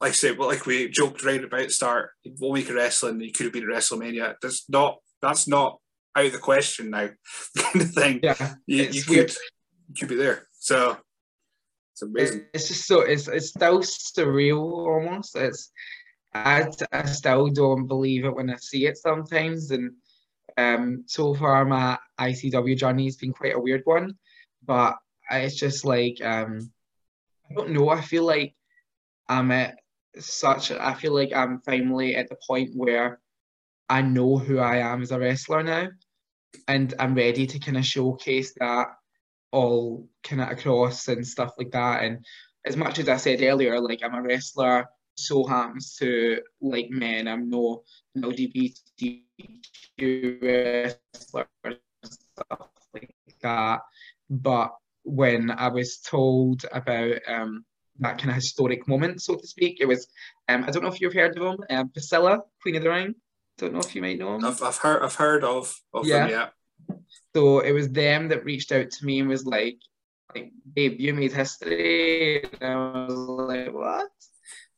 like 0.00 0.10
I 0.10 0.14
say, 0.14 0.32
well, 0.32 0.48
like 0.48 0.66
we 0.66 0.88
joked 0.88 1.24
right 1.24 1.42
about 1.42 1.64
the 1.64 1.70
start, 1.70 2.10
one 2.38 2.52
week 2.52 2.70
of 2.70 2.76
wrestling, 2.76 3.20
you 3.20 3.32
could 3.32 3.44
have 3.44 3.52
been 3.52 3.64
at 3.64 3.68
WrestleMania. 3.68 4.36
That's 4.40 4.68
not 4.70 4.98
that's 5.20 5.46
not 5.46 5.78
out 6.16 6.26
of 6.26 6.32
the 6.32 6.38
question 6.38 6.90
now, 6.90 7.08
kind 7.58 7.82
of 7.82 7.90
thing. 7.92 8.20
Yeah, 8.22 8.54
you, 8.66 8.84
you 8.84 9.02
could 9.02 9.34
you 9.88 9.94
could 9.98 10.08
be 10.08 10.16
there. 10.16 10.46
So 10.58 10.96
it's 11.92 12.02
amazing. 12.02 12.46
It's 12.54 12.68
just 12.68 12.86
so 12.86 13.00
it's 13.00 13.28
it's 13.28 13.48
still 13.48 13.80
surreal 13.80 14.62
almost. 14.62 15.36
It's 15.36 15.70
I, 16.34 16.66
I 16.92 17.04
still 17.04 17.48
don't 17.48 17.86
believe 17.86 18.24
it 18.24 18.34
when 18.34 18.50
I 18.50 18.56
see 18.56 18.86
it 18.86 18.96
sometimes. 18.96 19.70
And 19.70 19.92
um, 20.56 21.04
so 21.06 21.34
far, 21.34 21.64
my 21.64 21.98
ICW 22.20 22.76
journey 22.76 23.04
has 23.06 23.16
been 23.16 23.32
quite 23.32 23.54
a 23.54 23.60
weird 23.60 23.82
one. 23.84 24.16
But 24.64 24.96
it's 25.30 25.56
just 25.56 25.84
like, 25.84 26.22
um, 26.22 26.70
I 27.50 27.54
don't 27.54 27.70
know. 27.70 27.88
I 27.88 28.00
feel 28.00 28.24
like 28.24 28.54
I'm 29.28 29.50
at 29.50 29.78
such, 30.18 30.70
I 30.70 30.94
feel 30.94 31.14
like 31.14 31.32
I'm 31.32 31.60
finally 31.60 32.16
at 32.16 32.28
the 32.28 32.36
point 32.46 32.70
where 32.74 33.20
I 33.88 34.02
know 34.02 34.38
who 34.38 34.58
I 34.58 34.78
am 34.78 35.02
as 35.02 35.10
a 35.10 35.18
wrestler 35.18 35.62
now. 35.62 35.88
And 36.68 36.94
I'm 36.98 37.14
ready 37.14 37.46
to 37.46 37.58
kind 37.58 37.78
of 37.78 37.84
showcase 37.84 38.54
that 38.60 38.88
all 39.52 40.08
kind 40.22 40.42
of 40.42 40.50
across 40.50 41.08
and 41.08 41.26
stuff 41.26 41.52
like 41.58 41.70
that. 41.72 42.04
And 42.04 42.24
as 42.66 42.76
much 42.76 42.98
as 42.98 43.08
I 43.08 43.16
said 43.16 43.42
earlier, 43.42 43.80
like 43.80 44.00
I'm 44.02 44.14
a 44.14 44.22
wrestler 44.22 44.86
so 45.14 45.44
happens 45.44 45.96
to 45.96 46.40
like 46.60 46.90
men. 46.90 47.28
I'm 47.28 47.48
no 47.48 47.82
LGBTQ 48.16 49.22
wrestler 49.98 51.46
stuff 52.04 52.68
like 52.94 53.14
that. 53.42 53.80
But 54.30 54.72
when 55.04 55.50
I 55.50 55.68
was 55.68 55.98
told 55.98 56.64
about 56.72 57.16
um, 57.26 57.64
that 57.98 58.18
kind 58.18 58.30
of 58.30 58.36
historic 58.36 58.88
moment, 58.88 59.22
so 59.22 59.36
to 59.36 59.46
speak, 59.46 59.78
it 59.80 59.86
was 59.86 60.06
um, 60.48 60.64
I 60.64 60.70
don't 60.70 60.82
know 60.82 60.92
if 60.92 61.00
you've 61.00 61.14
heard 61.14 61.36
of 61.36 61.42
him, 61.42 61.64
um, 61.70 61.88
Priscilla, 61.90 62.40
Queen 62.62 62.76
of 62.76 62.82
the 62.82 62.90
Ring. 62.90 63.14
Don't 63.58 63.74
know 63.74 63.80
if 63.80 63.94
you 63.94 64.02
might 64.02 64.18
know 64.18 64.34
him. 64.34 64.44
I've, 64.44 64.62
I've 64.62 64.78
heard 64.78 65.02
I've 65.02 65.14
heard 65.14 65.44
of, 65.44 65.74
of 65.92 66.06
yeah. 66.06 66.26
them, 66.26 66.30
yeah. 66.30 66.96
So 67.34 67.60
it 67.60 67.72
was 67.72 67.90
them 67.90 68.28
that 68.28 68.44
reached 68.44 68.72
out 68.72 68.90
to 68.90 69.04
me 69.04 69.20
and 69.20 69.28
was 69.28 69.46
like, 69.46 69.78
like, 70.34 70.52
babe, 70.74 71.00
you 71.00 71.14
made 71.14 71.32
history. 71.32 72.42
And 72.60 72.72
I 72.72 73.06
was 73.06 73.14
like, 73.14 73.72
what? 73.72 74.08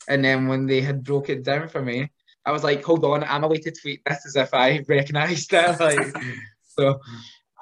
And 0.09 0.25
then 0.25 0.49
when 0.49 0.67
they 0.67 0.81
had 0.81 1.05
broke 1.05 1.31
it 1.31 1.45
down 1.45 1.69
for 1.69 1.83
me, 1.83 2.11
I 2.47 2.53
was 2.53 2.64
like, 2.64 2.84
hold 2.84 3.05
on, 3.05 3.24
I'm 3.24 3.45
a 3.45 3.49
way 3.49 3.59
to 3.59 3.70
tweet 3.70 4.03
this 4.05 4.26
as 4.26 4.36
if 4.36 4.53
I 4.53 4.84
recognised 4.88 5.53
it. 5.53 5.76
Like, 5.80 6.14
so, 6.62 7.01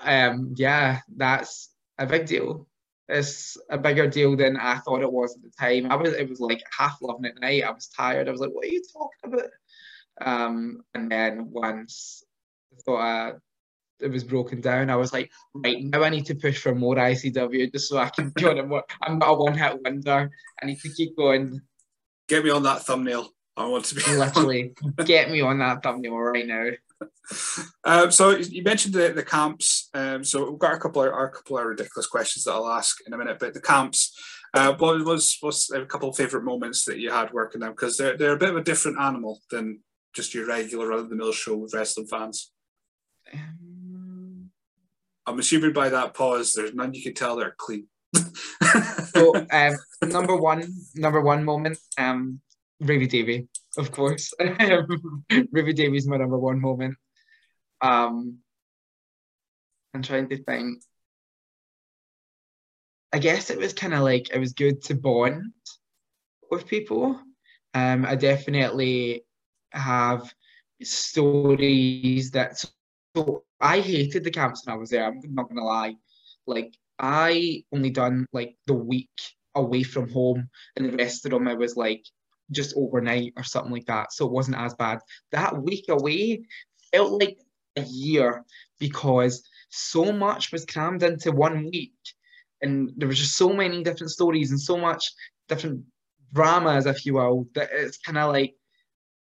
um, 0.03 0.55
yeah, 0.57 1.01
that's 1.17 1.71
a 1.99 2.07
big 2.07 2.27
deal. 2.27 2.67
It's 3.09 3.57
a 3.69 3.79
bigger 3.79 4.09
deal 4.09 4.37
than 4.37 4.57
I 4.57 4.79
thought 4.79 5.03
it 5.03 5.13
was 5.13 5.37
at 5.37 5.43
the 5.43 5.51
time. 5.59 5.91
I 5.91 5.97
was, 5.97 6.13
it 6.15 6.29
was 6.29 6.41
like 6.41 6.63
half 6.77 6.99
loving 7.03 7.27
at 7.27 7.41
night. 7.41 7.65
I 7.65 7.71
was 7.71 7.89
tired. 7.89 8.29
I 8.29 8.31
was 8.31 8.41
like, 8.41 8.51
what 8.53 8.65
are 8.65 8.69
you 8.69 8.83
talking 8.93 9.35
about? 9.35 9.51
Um, 10.21 10.83
and 10.95 11.11
then 11.11 11.51
once 11.51 12.25
I 12.73 12.81
thought 12.85 13.01
I 13.01 13.33
it 14.03 14.11
was 14.11 14.25
broken 14.25 14.61
down, 14.61 14.91
I 14.91 14.97
was 14.97 15.13
like, 15.13 15.31
right, 15.55 15.83
now 15.83 16.03
I 16.03 16.11
need 16.11 16.27
to 16.27 16.35
push 16.35 16.59
for 16.59 16.75
more 16.75 16.97
ICW 16.97 17.73
just 17.73 17.89
so 17.89 17.99
I 17.99 18.09
can 18.09 18.33
on 18.45 18.69
more. 18.69 18.85
I'm 19.01 19.19
not 19.19 19.31
a 19.31 19.35
one 19.35 19.57
hit 19.57 19.81
wonder. 19.83 20.31
I 20.61 20.67
need 20.67 20.81
to 20.81 20.93
keep 20.93 21.17
going. 21.17 21.61
Get 22.29 22.45
me 22.45 22.51
on 22.51 22.65
that 22.65 22.83
thumbnail. 22.83 23.29
I 23.57 23.67
want 23.67 23.85
to 23.87 23.95
be 23.95 24.03
literally 24.17 24.75
get 25.05 25.31
me 25.31 25.41
on 25.41 25.59
that 25.59 25.83
thumbnail 25.83 26.17
right 26.17 26.47
now. 26.47 26.71
Um, 27.85 28.11
so 28.11 28.31
you 28.37 28.63
mentioned 28.63 28.95
the, 28.95 29.13
the 29.13 29.25
camps. 29.25 29.91
Um, 29.95 30.25
so 30.25 30.51
we've 30.51 30.59
got 30.59 30.75
a 30.75 30.79
couple 30.79 31.03
of 31.03 31.09
a 31.09 31.29
couple 31.29 31.59
of 31.59 31.67
ridiculous 31.67 32.07
questions 32.07 32.45
that 32.45 32.53
I'll 32.53 32.69
ask 32.69 32.99
in 33.07 33.13
a 33.13 33.19
minute. 33.19 33.39
But 33.39 33.55
the 33.55 33.61
camps, 33.61 34.19
uh, 34.55 34.75
what 34.75 35.05
was 35.05 35.39
was 35.43 35.71
a 35.71 35.85
couple 35.85 36.09
of 36.09 36.17
favorite 36.17 36.45
moments 36.45 36.85
that 36.87 36.99
you 36.99 37.11
had 37.11 37.33
working 37.33 37.61
them 37.61 37.73
because 37.73 37.97
they're 37.97 38.17
they're 38.17 38.35
a 38.35 38.39
bit 38.39 38.51
of 38.51 38.57
a 38.57 38.65
different 38.65 39.01
animal 39.01 39.41
than 39.51 39.81
just 40.15 40.35
your 40.35 40.47
regular 40.47 40.89
run 40.89 41.01
of 41.01 41.11
the 41.11 41.17
mill 41.17 41.33
show 41.33 41.57
with 41.57 41.75
wrestling 41.75 42.07
fans. 42.07 42.53
Um, 43.33 44.51
I'm 45.27 45.39
assuming 45.39 45.73
by 45.73 45.89
that 45.89 46.15
pause, 46.15 46.53
there's 46.53 46.75
none 46.75 46.95
you 46.95 47.03
can 47.03 47.15
tell 47.15 47.37
they're 47.37 47.55
clean. 47.57 47.87
so 49.15 49.35
um, 49.51 49.75
number 50.03 50.37
one, 50.37 50.65
number 50.95 51.21
one 51.21 51.45
moment, 51.45 51.79
um, 51.97 52.41
Ravi 52.83 53.07
Davy, 53.07 53.49
of 53.79 53.93
course. 53.93 54.35
Ravi 54.41 55.73
Davy 55.73 55.97
is 55.97 56.09
my 56.09 56.17
number 56.17 56.39
one 56.39 56.61
moment. 56.61 56.97
Um, 57.81 58.39
I'm 59.95 60.03
trying 60.03 60.29
to 60.31 60.43
think. 60.43 60.83
I 63.13 63.19
guess 63.19 63.51
it 63.51 63.59
was 63.59 63.73
kind 63.73 63.95
of 63.95 64.01
like 64.01 64.31
it 64.31 64.39
was 64.39 64.55
good 64.55 64.83
to 64.85 64.95
bond 64.95 65.53
with 66.51 66.67
people. 66.67 67.21
Um, 67.75 68.05
I 68.05 68.17
definitely 68.17 69.25
have 69.71 70.33
stories 70.83 72.33
that 72.33 72.65
so 73.15 73.45
I 73.61 73.81
hated 73.81 74.25
the 74.25 74.31
camps 74.31 74.67
when 74.67 74.75
I 74.75 74.79
was 74.79 74.91
there. 74.91 75.05
I'm 75.05 75.21
not 75.35 75.49
gonna 75.49 75.65
lie. 75.65 75.95
Like 76.47 76.75
I 76.99 77.63
only 77.73 77.91
done 77.91 78.27
like 78.33 78.57
the 78.67 78.75
week 78.75 79.11
away 79.55 79.85
from 79.85 80.11
home, 80.11 80.49
and 80.75 80.87
the 80.87 80.97
rest 80.97 81.27
of 81.27 81.31
them 81.31 81.47
I 81.47 81.55
was 81.55 81.77
like 81.77 82.05
just 82.51 82.75
overnight 82.77 83.33
or 83.37 83.43
something 83.45 83.73
like 83.73 83.87
that. 83.87 84.13
So 84.13 84.27
it 84.27 84.33
wasn't 84.33 84.59
as 84.59 84.75
bad. 84.75 84.99
That 85.31 85.63
week 85.63 85.87
away 85.89 86.43
felt 86.93 87.21
like 87.21 87.39
a 87.77 87.83
year 87.83 88.45
because 88.79 89.43
so 89.71 90.13
much 90.13 90.53
was 90.53 90.67
crammed 90.67 91.03
into 91.03 91.33
one 91.33 91.65
week, 91.65 91.95
and 92.61 92.93
there 92.97 93.09
was 93.09 93.19
just 93.19 93.37
so 93.37 93.53
many 93.53 93.83
different 93.83 94.11
stories 94.11 94.51
and 94.51 94.61
so 94.61 94.77
much 94.77 95.13
different 95.49 95.85
dramas, 96.35 96.87
if 96.87 97.07
you 97.07 97.15
will, 97.15 97.47
that 97.55 97.71
it's 97.73 97.99
kind 97.99 98.19
of 98.19 98.33
like 98.33 98.55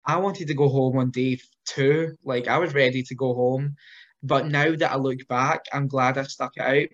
I 0.07 0.17
wanted 0.17 0.49
to 0.49 0.55
go 0.55 0.69
home 0.69 0.99
on 0.99 1.11
day 1.11 1.39
two. 1.67 2.17
Like 2.25 2.49
I 2.49 2.59
was 2.59 2.75
ready 2.75 3.03
to 3.05 3.15
go 3.15 3.35
home. 3.35 3.77
But 4.23 4.47
now 4.49 4.75
that 4.75 4.93
I 4.93 4.97
look 4.97 5.27
back, 5.29 5.67
I'm 5.73 5.87
glad 5.87 6.17
I 6.17 6.23
stuck 6.25 6.53
it 6.57 6.63
out 6.63 6.89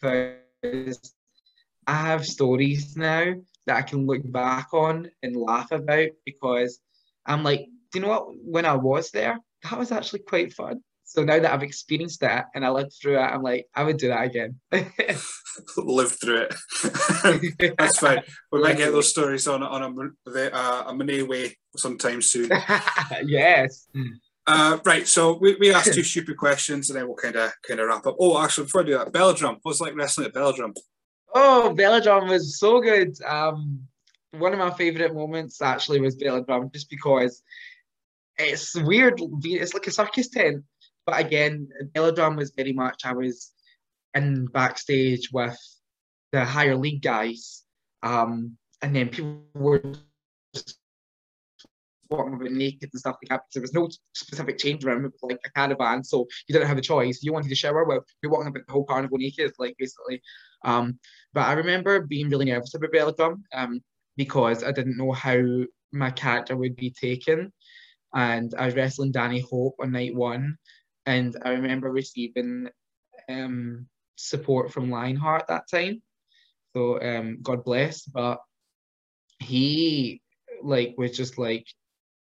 because 0.00 1.12
I 1.86 1.94
have 1.94 2.24
stories 2.24 2.96
now 2.96 3.34
that 3.66 3.76
I 3.76 3.82
can 3.82 4.06
look 4.06 4.22
back 4.24 4.68
on 4.72 5.10
and 5.22 5.36
laugh 5.36 5.72
about 5.72 6.08
because 6.24 6.78
I'm 7.26 7.42
like, 7.42 7.66
do 7.92 7.98
you 7.98 8.00
know 8.00 8.08
what? 8.08 8.26
When 8.44 8.64
I 8.64 8.74
was 8.74 9.10
there, 9.10 9.38
that 9.62 9.78
was 9.78 9.92
actually 9.92 10.20
quite 10.20 10.52
fun. 10.52 10.82
So 11.04 11.22
now 11.22 11.38
that 11.38 11.52
I've 11.52 11.62
experienced 11.62 12.20
that 12.20 12.46
and 12.54 12.66
I 12.66 12.70
lived 12.70 12.92
through 13.00 13.16
it, 13.16 13.22
I'm 13.22 13.42
like, 13.42 13.66
I 13.74 13.84
would 13.84 13.96
do 13.96 14.08
that 14.08 14.24
again. 14.24 14.58
Live 15.76 16.20
through 16.20 16.48
it. 16.48 17.74
That's 17.78 18.00
fine. 18.00 18.22
We 18.50 18.60
might 18.60 18.76
get 18.76 18.90
those 18.90 19.08
stories 19.08 19.46
on 19.46 19.62
on 19.62 20.12
a, 20.26 20.50
uh, 20.52 20.84
a 20.88 20.94
Monet 20.94 21.22
way 21.22 21.56
sometime 21.76 22.20
soon. 22.22 22.50
yes. 23.24 23.86
Uh, 24.48 24.78
right, 24.84 25.06
so 25.06 25.38
we, 25.40 25.56
we 25.58 25.72
asked 25.72 25.94
two 25.94 26.02
stupid 26.02 26.36
questions 26.36 26.90
and 26.90 26.98
then 26.98 27.06
we'll 27.06 27.16
kind 27.16 27.36
of 27.36 27.52
kind 27.66 27.80
of 27.80 27.88
wrap 27.88 28.06
up. 28.06 28.16
Oh, 28.18 28.42
actually, 28.42 28.64
before 28.64 28.82
I 28.82 28.84
do 28.84 28.98
that, 28.98 29.12
Belladrum. 29.12 29.58
What's 29.62 29.80
like 29.80 29.96
wrestling 29.96 30.26
at 30.26 30.34
Belladrum? 30.34 30.74
Oh, 31.38 31.74
Belladrum 31.76 32.30
was 32.30 32.58
so 32.58 32.80
good. 32.80 33.14
Um, 33.22 33.86
one 34.30 34.54
of 34.54 34.58
my 34.58 34.70
favorite 34.70 35.14
moments 35.14 35.60
actually 35.60 36.00
was 36.00 36.16
Belladrum, 36.16 36.72
just 36.72 36.88
because 36.88 37.42
it's 38.38 38.74
weird. 38.74 39.20
It's 39.44 39.74
like 39.74 39.86
a 39.86 39.90
circus 39.90 40.28
tent, 40.30 40.64
but 41.04 41.20
again, 41.20 41.68
Belladrum 41.94 42.36
was 42.38 42.52
very 42.56 42.72
much 42.72 43.04
I 43.04 43.12
was 43.12 43.52
in 44.14 44.46
backstage 44.46 45.30
with 45.30 45.58
the 46.32 46.42
higher 46.42 46.74
league 46.74 47.02
guys, 47.02 47.64
um, 48.02 48.56
and 48.80 48.96
then 48.96 49.10
people 49.10 49.42
were 49.52 49.82
walking 52.08 52.32
about 52.32 52.50
naked 52.50 52.88
and 52.90 53.00
stuff 53.00 53.16
like 53.22 53.28
that. 53.28 53.42
There 53.52 53.60
was 53.60 53.74
no 53.74 53.90
specific 54.14 54.56
change 54.56 54.86
room, 54.86 55.12
like 55.20 55.38
a 55.44 55.50
caravan, 55.50 56.02
so 56.02 56.26
you 56.48 56.54
didn't 56.54 56.68
have 56.68 56.78
a 56.78 56.80
choice. 56.80 57.22
You 57.22 57.34
wanted 57.34 57.50
to 57.50 57.54
shower, 57.54 57.84
well, 57.84 58.06
you're 58.22 58.32
walking 58.32 58.48
about 58.48 58.66
the 58.66 58.72
whole 58.72 58.86
carnival 58.86 59.18
naked, 59.18 59.52
like 59.58 59.76
basically. 59.78 60.22
Um, 60.64 60.98
but 61.32 61.46
I 61.46 61.52
remember 61.52 62.00
being 62.00 62.28
really 62.28 62.46
nervous 62.46 62.74
about 62.74 62.92
Belladrum 62.92 63.42
um, 63.52 63.80
because 64.16 64.64
I 64.64 64.72
didn't 64.72 64.96
know 64.96 65.12
how 65.12 65.42
my 65.92 66.10
character 66.10 66.56
would 66.56 66.76
be 66.76 66.90
taken. 66.90 67.52
And 68.14 68.54
I 68.56 68.66
was 68.66 68.74
wrestling 68.74 69.12
Danny 69.12 69.40
Hope 69.40 69.76
on 69.80 69.92
night 69.92 70.14
one, 70.14 70.56
and 71.04 71.36
I 71.44 71.50
remember 71.50 71.90
receiving 71.90 72.68
um, 73.28 73.86
support 74.16 74.72
from 74.72 74.90
Lionheart 74.90 75.46
that 75.48 75.68
time. 75.70 76.02
So 76.74 77.00
um, 77.00 77.38
God 77.42 77.64
bless. 77.64 78.02
But 78.02 78.40
he 79.38 80.22
like 80.62 80.94
was 80.96 81.16
just 81.16 81.36
like, 81.38 81.66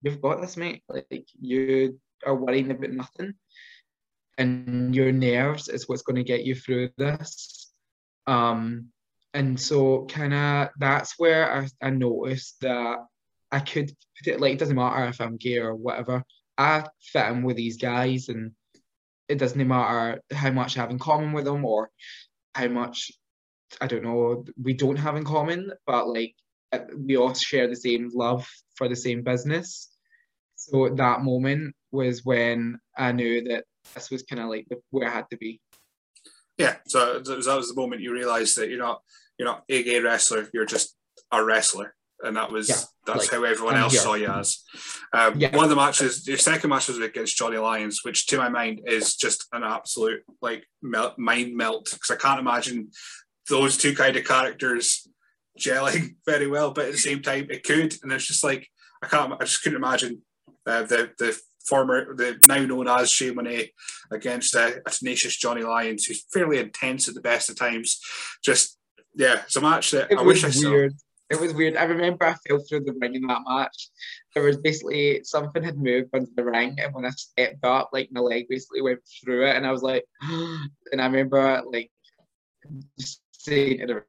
"You've 0.02 0.20
got 0.22 0.40
this, 0.40 0.56
mate. 0.56 0.82
Like 0.88 1.26
you 1.40 1.98
are 2.24 2.34
worrying 2.34 2.70
about 2.70 2.90
nothing, 2.90 3.34
and 4.38 4.94
your 4.94 5.12
nerves 5.12 5.68
is 5.68 5.88
what's 5.88 6.02
going 6.02 6.16
to 6.16 6.24
get 6.24 6.44
you 6.44 6.54
through 6.54 6.90
this." 6.96 7.69
Um, 8.30 8.90
and 9.34 9.58
so 9.58 10.06
kind 10.06 10.32
of 10.32 10.68
that's 10.78 11.18
where 11.18 11.52
I, 11.52 11.68
I 11.82 11.90
noticed 11.90 12.60
that 12.60 12.98
I 13.50 13.58
could 13.58 13.90
like 14.38 14.54
it 14.54 14.58
doesn't 14.58 14.76
matter 14.76 15.04
if 15.06 15.20
I'm 15.20 15.36
gay 15.36 15.58
or 15.58 15.74
whatever. 15.74 16.22
I 16.56 16.84
fit 17.00 17.26
in 17.26 17.42
with 17.42 17.56
these 17.56 17.76
guys 17.76 18.28
and 18.28 18.52
it 19.28 19.38
doesn't 19.38 19.66
matter 19.66 20.20
how 20.32 20.50
much 20.50 20.76
I 20.76 20.82
have 20.82 20.90
in 20.90 20.98
common 20.98 21.32
with 21.32 21.44
them 21.44 21.64
or 21.64 21.90
how 22.54 22.68
much 22.68 23.10
I 23.80 23.88
don't 23.88 24.04
know 24.04 24.44
we 24.62 24.74
don't 24.74 24.96
have 24.96 25.16
in 25.16 25.24
common, 25.24 25.72
but 25.86 26.08
like 26.08 26.34
uh, 26.72 26.80
we 26.96 27.16
all 27.16 27.34
share 27.34 27.66
the 27.66 27.76
same 27.76 28.10
love 28.14 28.48
for 28.76 28.88
the 28.88 28.96
same 28.96 29.22
business. 29.22 29.88
So 30.54 30.90
that 30.90 31.22
moment 31.22 31.74
was 31.90 32.24
when 32.24 32.78
I 32.96 33.10
knew 33.10 33.42
that 33.48 33.64
this 33.94 34.10
was 34.10 34.22
kind 34.22 34.40
of 34.40 34.48
like 34.50 34.66
where 34.90 35.08
I 35.08 35.12
had 35.12 35.30
to 35.30 35.36
be. 35.36 35.60
Yeah, 36.60 36.76
so 36.86 37.18
that 37.18 37.56
was 37.56 37.68
the 37.68 37.74
moment 37.74 38.02
you 38.02 38.12
realised 38.12 38.56
that 38.58 38.68
you're 38.68 38.78
not 38.78 39.00
you're 39.38 39.48
not 39.48 39.64
a 39.68 39.82
gay 39.82 40.00
wrestler, 40.00 40.48
you're 40.52 40.66
just 40.66 40.94
a 41.32 41.42
wrestler, 41.42 41.94
and 42.22 42.36
that 42.36 42.52
was 42.52 42.68
Yeah, 42.68 42.76
that's 43.06 43.32
like, 43.32 43.40
how 43.40 43.44
everyone 43.44 43.74
I'm 43.76 43.84
else 43.84 43.94
here. 43.94 44.02
saw 44.02 44.14
you 44.14 44.28
as. 44.28 44.62
Um, 45.14 45.40
Yeah. 45.40 45.56
One 45.56 45.64
of 45.64 45.70
the 45.70 45.76
matches, 45.76 46.26
your 46.28 46.36
second 46.38 46.68
match 46.70 46.88
was 46.88 46.98
against 46.98 47.36
Johnny 47.38 47.56
Lyons, 47.56 48.00
which 48.02 48.26
to 48.26 48.36
my 48.36 48.50
mind 48.50 48.82
is 48.86 49.16
just 49.16 49.46
an 49.52 49.64
absolute 49.64 50.22
like 50.42 50.64
melt, 50.82 51.18
mind 51.18 51.56
melt 51.56 51.88
because 51.90 52.10
I 52.10 52.16
can't 52.16 52.40
imagine 52.40 52.90
those 53.48 53.76
two 53.78 53.94
kind 53.94 54.16
of 54.16 54.24
characters 54.24 55.08
gelling 55.58 56.16
very 56.26 56.46
well, 56.46 56.72
but 56.72 56.86
at 56.86 56.92
the 56.92 56.98
same 56.98 57.22
time 57.22 57.46
it 57.50 57.64
could, 57.64 57.94
and 58.02 58.12
it's 58.12 58.26
just 58.26 58.44
like 58.44 58.68
I 59.02 59.06
can't, 59.06 59.32
I 59.32 59.44
just 59.44 59.62
couldn't 59.62 59.82
imagine 59.82 60.20
uh, 60.66 60.82
the 60.82 61.10
the 61.18 61.40
former, 61.66 62.14
the 62.14 62.40
now 62.46 62.64
known 62.64 62.88
as 62.88 63.10
Che 63.10 63.30
Monet 63.32 63.72
against 64.10 64.54
uh, 64.54 64.72
a 64.86 64.90
tenacious 64.90 65.36
Johnny 65.36 65.62
Lyons, 65.62 66.04
who's 66.04 66.24
fairly 66.32 66.58
intense 66.58 67.08
at 67.08 67.14
the 67.14 67.20
best 67.20 67.50
of 67.50 67.56
times. 67.56 68.00
Just 68.42 68.78
yeah, 69.14 69.42
it's 69.44 69.56
a 69.56 69.60
match 69.60 69.90
that 69.90 70.10
It 70.10 70.18
I 70.18 70.22
was 70.22 70.42
wish 70.42 70.44
I 70.44 70.50
saw. 70.50 70.70
weird. 70.70 70.94
It 71.30 71.40
was 71.40 71.54
weird. 71.54 71.76
I 71.76 71.84
remember 71.84 72.24
I 72.26 72.34
fell 72.48 72.58
through 72.58 72.84
the 72.84 72.94
ring 73.00 73.14
in 73.14 73.26
that 73.28 73.42
match. 73.46 73.88
There 74.34 74.42
was 74.42 74.56
basically 74.56 75.22
something 75.22 75.62
had 75.62 75.78
moved 75.78 76.10
under 76.12 76.30
the 76.34 76.44
ring, 76.44 76.76
and 76.80 76.92
when 76.92 77.06
I 77.06 77.10
stepped 77.10 77.64
up, 77.64 77.90
like 77.92 78.08
my 78.10 78.20
leg 78.20 78.46
basically 78.48 78.82
went 78.82 79.00
through 79.22 79.46
it, 79.46 79.56
and 79.56 79.66
I 79.66 79.70
was 79.70 79.82
like, 79.82 80.04
and 80.22 81.00
I 81.00 81.06
remember 81.06 81.62
like 81.66 81.90
just 82.98 83.22
saying 83.32 83.78
to 83.78 83.86
the 83.86 84.02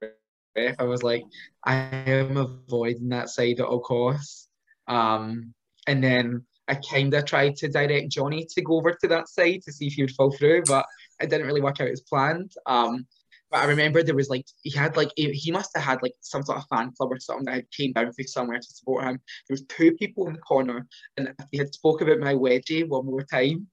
ref, 0.55 0.75
I 0.79 0.83
was 0.83 1.03
like, 1.03 1.23
I 1.63 1.73
am 2.07 2.37
avoiding 2.37 3.09
that 3.09 3.29
side 3.29 3.59
at 3.59 3.65
all 3.65 3.79
costs. 3.79 4.47
Um, 4.87 5.53
and 5.87 6.03
then 6.03 6.45
I 6.71 6.75
kind 6.75 7.13
of 7.13 7.25
tried 7.25 7.57
to 7.57 7.67
direct 7.67 8.09
Johnny 8.09 8.47
to 8.49 8.61
go 8.61 8.77
over 8.77 8.93
to 8.93 9.07
that 9.09 9.27
side 9.27 9.61
to 9.63 9.73
see 9.73 9.87
if 9.87 9.93
he 9.93 10.03
would 10.03 10.15
fall 10.15 10.31
through, 10.31 10.63
but 10.67 10.85
it 11.19 11.29
didn't 11.29 11.45
really 11.45 11.59
work 11.59 11.81
out 11.81 11.89
as 11.89 11.99
planned. 11.99 12.53
Um, 12.65 13.05
but 13.51 13.59
I 13.59 13.65
remember 13.65 14.01
there 14.01 14.15
was 14.15 14.29
like 14.29 14.45
he 14.63 14.71
had 14.71 14.95
like 14.95 15.09
he 15.17 15.51
must 15.51 15.71
have 15.75 15.83
had 15.83 16.01
like 16.01 16.13
some 16.21 16.43
sort 16.43 16.59
of 16.59 16.67
fan 16.69 16.93
club 16.95 17.11
or 17.11 17.19
something 17.19 17.43
that 17.45 17.55
had 17.55 17.71
came 17.71 17.91
down 17.91 18.13
from 18.13 18.25
somewhere 18.25 18.59
to 18.59 18.65
support 18.65 19.03
him. 19.03 19.19
There 19.49 19.53
was 19.53 19.63
two 19.63 19.91
people 19.91 20.27
in 20.27 20.33
the 20.33 20.39
corner, 20.39 20.87
and 21.17 21.27
if 21.27 21.45
he 21.51 21.57
had 21.57 21.73
spoke 21.73 21.99
about 21.99 22.19
my 22.19 22.35
wedgie 22.35 22.87
one 22.87 23.05
more 23.05 23.23
time, 23.23 23.67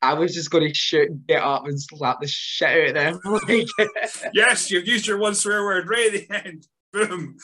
I 0.00 0.14
was 0.14 0.34
just 0.34 0.52
going 0.52 0.68
to 0.68 0.72
shoot, 0.72 1.26
get 1.26 1.42
up, 1.42 1.66
and 1.66 1.82
slap 1.82 2.20
the 2.20 2.28
shit 2.28 2.96
out 2.96 3.18
of 3.24 3.46
them. 3.48 3.66
Yes, 4.32 4.70
you've 4.70 4.86
used 4.86 5.08
your 5.08 5.18
one 5.18 5.34
swear 5.34 5.64
word 5.64 5.88
right 5.88 6.14
at 6.14 6.28
the 6.28 6.46
end. 6.46 6.66
Boom. 6.92 7.36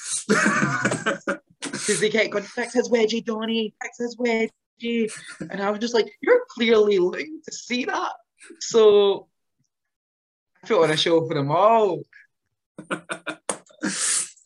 because 1.91 2.01
they 2.01 2.11
kept 2.11 2.31
going, 2.31 2.45
fix 2.45 2.75
his 2.75 2.89
wedgie, 2.89 3.25
Donny, 3.25 3.75
fix 3.83 3.99
his 3.99 4.17
wedgie. 4.17 5.13
And 5.51 5.61
I 5.61 5.71
was 5.71 5.81
just 5.81 5.95
like, 5.95 6.11
you're 6.21 6.45
clearly 6.49 6.99
looking 6.99 7.41
to 7.45 7.53
see 7.53 7.85
that. 7.85 8.13
So 8.61 9.29
I 10.63 10.69
put 10.69 10.85
on 10.85 10.91
a 10.91 10.97
show 10.97 11.27
for 11.27 11.35
them 11.35 11.51
all. 11.51 12.03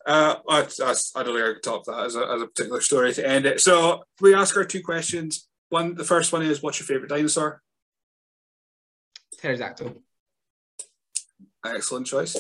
Uh, 0.07 0.37
I, 0.51 0.59
I, 0.61 0.95
I 1.17 1.23
don't 1.23 1.35
think 1.35 1.47
I 1.47 1.53
can 1.55 1.63
top 1.63 1.85
that 1.85 2.05
as 2.05 2.15
a, 2.15 2.31
as 2.31 2.43
a 2.43 2.47
particular 2.47 2.83
story 2.83 3.15
to 3.15 3.27
end 3.27 3.47
it. 3.47 3.63
So 3.63 4.03
we 4.21 4.35
ask 4.35 4.55
our 4.55 4.67
two 4.67 4.83
questions. 4.83 5.49
One, 5.71 5.95
the 5.95 6.05
first 6.05 6.31
one 6.31 6.43
is, 6.43 6.63
what's 6.63 6.79
your 6.79 6.87
favorite 6.87 7.09
dinosaur? 7.09 7.63
Pterodactyl. 9.39 10.03
Excellent 11.65 12.07
choice. 12.07 12.37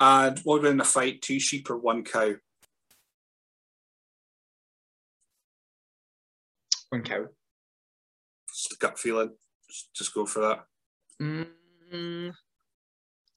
And 0.00 0.38
what 0.38 0.54
would 0.54 0.62
win 0.62 0.72
in 0.72 0.80
a 0.80 0.84
fight, 0.84 1.20
two 1.20 1.38
sheep 1.38 1.68
or 1.68 1.76
one 1.76 2.02
cow? 2.02 2.32
One 6.92 7.02
cow. 7.02 7.24
Just 8.50 8.72
a 8.74 8.76
gut 8.78 8.98
feeling. 8.98 9.30
Just, 9.66 9.94
just 9.94 10.14
go 10.14 10.26
for 10.26 10.40
that. 10.40 10.64
Mm, 11.22 12.34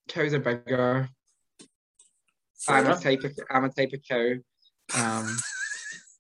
cows 0.10 0.34
are 0.34 0.40
bigger. 0.40 1.08
Fair 2.60 2.76
I'm 2.76 2.92
a 2.92 3.00
type 3.00 3.24
of 3.24 3.32
I'm 3.50 3.64
a 3.64 3.70
type 3.70 3.94
of 3.94 4.02
cow. 4.10 4.34
Um, 5.02 5.38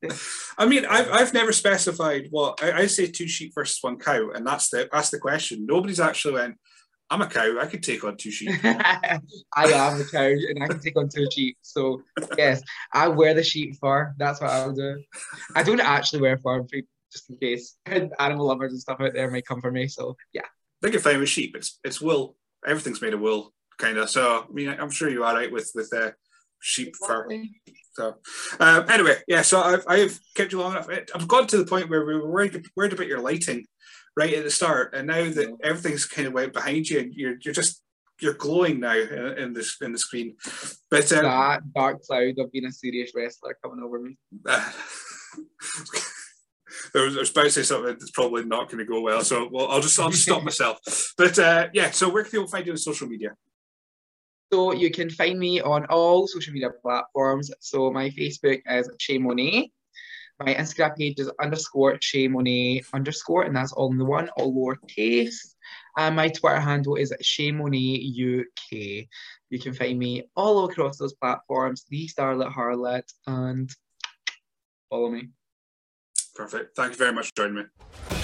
I 0.57 0.65
mean, 0.65 0.86
I've, 0.86 1.11
I've 1.11 1.33
never 1.33 1.51
specified 1.51 2.27
what 2.29 2.63
I, 2.63 2.83
I 2.83 2.86
say 2.86 3.07
two 3.07 3.27
sheep 3.27 3.51
versus 3.53 3.79
one 3.81 3.97
cow, 3.97 4.29
and 4.29 4.47
that's 4.47 4.69
the 4.69 4.88
that's 4.89 5.09
the 5.09 5.19
question. 5.19 5.65
Nobody's 5.65 5.99
actually 5.99 6.36
went. 6.36 6.55
I'm 7.09 7.21
a 7.21 7.27
cow. 7.27 7.59
I 7.59 7.65
could 7.65 7.83
take 7.83 8.05
on 8.05 8.15
two 8.15 8.31
sheep. 8.31 8.51
I 8.63 9.19
am 9.57 9.99
a 9.99 10.05
cow 10.05 10.23
and 10.23 10.63
I 10.63 10.67
can 10.67 10.79
take 10.79 10.97
on 10.97 11.09
two 11.09 11.27
sheep. 11.33 11.57
So 11.61 12.01
yes, 12.38 12.63
I 12.93 13.09
wear 13.09 13.33
the 13.33 13.43
sheep 13.43 13.75
fur. 13.81 14.13
That's 14.17 14.39
what 14.39 14.51
I'll 14.51 14.71
do. 14.71 15.03
I 15.53 15.63
don't 15.63 15.81
actually 15.81 16.21
wear 16.21 16.38
fur 16.38 16.63
just 17.16 17.30
in 17.30 17.38
case. 17.38 17.78
Animal 18.20 18.47
lovers 18.47 18.74
and 18.74 18.82
stuff 18.82 18.99
out 18.99 19.13
there 19.13 19.32
might 19.32 19.45
come 19.45 19.61
for 19.61 19.72
me. 19.72 19.88
So 19.88 20.16
yeah. 20.34 20.41
I 20.41 20.78
think 20.82 20.93
you're 20.93 21.01
fine 21.01 21.20
with 21.20 21.30
sheep. 21.30 21.55
It's 21.55 21.80
it's 21.84 22.01
wool. 22.01 22.36
Everything's 22.68 23.01
made 23.01 23.13
of 23.13 23.22
wool, 23.22 23.53
kind 23.78 23.97
of. 23.97 24.09
So 24.09 24.45
I 24.49 24.53
mean, 24.53 24.70
I'm 24.70 24.91
sure 24.91 25.09
you 25.09 25.24
are 25.24 25.34
right 25.34 25.51
with 25.51 25.72
with 25.74 25.91
uh, 25.95 26.11
sheep 26.59 26.95
fur. 26.95 27.28
So 27.93 28.16
um, 28.59 28.89
anyway, 28.89 29.16
yeah. 29.28 29.41
So 29.41 29.61
I've, 29.61 29.86
I've 29.88 30.20
kept 30.36 30.51
you 30.51 30.59
long 30.59 30.74
enough. 30.74 30.89
I've 31.16 31.28
got 31.28 31.49
to 31.49 31.57
the 31.57 31.66
point 31.66 31.89
where 31.89 32.05
we 32.05 32.16
were 32.16 32.30
worried, 32.30 32.66
worried 32.76 32.93
about 32.93 33.07
your 33.07 33.22
lighting 33.22 33.66
right 34.18 34.34
at 34.34 34.43
the 34.43 34.51
start, 34.51 34.93
and 34.93 35.07
now 35.07 35.24
that 35.24 35.57
everything's 35.63 36.05
kind 36.05 36.28
of 36.28 36.34
went 36.34 36.53
behind 36.53 36.89
you, 36.89 36.99
and 36.99 37.13
you're 37.13 37.36
you're 37.41 37.53
just 37.53 37.82
you're 38.22 38.34
glowing 38.34 38.80
now 38.80 38.97
in, 38.97 39.38
in 39.38 39.53
this 39.53 39.78
in 39.82 39.91
the 39.93 39.97
screen. 39.97 40.36
But 40.91 41.11
um, 41.13 41.24
That 41.24 41.74
dark 41.74 42.01
cloud 42.03 42.38
of 42.38 42.51
being 42.51 42.66
a 42.66 42.72
serious 42.72 43.11
wrestler 43.16 43.57
coming 43.63 43.84
over 43.84 43.99
me. 43.99 44.18
I 46.95 47.03
was, 47.03 47.15
I 47.15 47.19
was 47.19 47.32
about 47.32 47.43
to 47.43 47.51
say 47.51 47.63
something 47.63 47.97
that's 47.99 48.11
probably 48.11 48.45
not 48.45 48.69
going 48.69 48.80
to 48.80 48.86
go 48.86 49.01
well, 49.01 49.21
so 49.21 49.49
well, 49.51 49.67
I'll 49.69 49.82
just 49.82 49.99
I'll 49.99 50.09
just 50.09 50.23
stop 50.23 50.43
myself. 50.43 50.80
But 51.17 51.39
uh, 51.39 51.67
yeah, 51.73 51.91
so 51.91 52.09
where 52.09 52.23
can 52.23 52.32
people 52.32 52.47
find 52.47 52.65
you 52.65 52.73
on 52.73 52.78
social 52.78 53.07
media? 53.07 53.36
So 54.51 54.73
you 54.73 54.91
can 54.91 55.09
find 55.09 55.39
me 55.39 55.61
on 55.61 55.86
all 55.86 56.28
social 56.28 56.53
media 56.53 56.69
platforms. 56.82 57.51
So 57.59 57.91
my 57.91 58.09
Facebook 58.09 58.61
is 58.69 58.89
Che 58.99 59.17
Monet. 59.17 59.71
My 60.39 60.53
Instagram 60.53 60.97
page 60.97 61.19
is 61.19 61.32
underscore 61.41 61.97
Che 61.97 62.28
Monet 62.28 62.84
underscore, 62.93 63.43
and 63.43 63.55
that's 63.55 63.71
all 63.71 63.91
in 63.91 63.97
the 63.97 64.05
one, 64.05 64.30
all 64.38 64.53
lowercase. 64.53 65.55
And 65.97 66.15
my 66.15 66.28
Twitter 66.28 66.59
handle 66.59 66.95
is 66.95 67.13
Che 67.21 67.51
Monet 67.51 68.13
UK. 68.13 69.07
You 69.49 69.59
can 69.59 69.73
find 69.73 69.97
me 69.97 70.23
all 70.36 70.65
across 70.65 70.97
those 70.97 71.13
platforms, 71.13 71.86
the 71.89 72.07
Starlet 72.07 72.53
Harlot, 72.53 73.09
and 73.28 73.69
follow 74.89 75.09
me. 75.09 75.30
Perfect. 76.36 76.75
Thank 76.75 76.91
you 76.91 76.97
very 76.97 77.13
much 77.13 77.27
for 77.27 77.47
joining 77.47 77.55
me. 77.55 78.14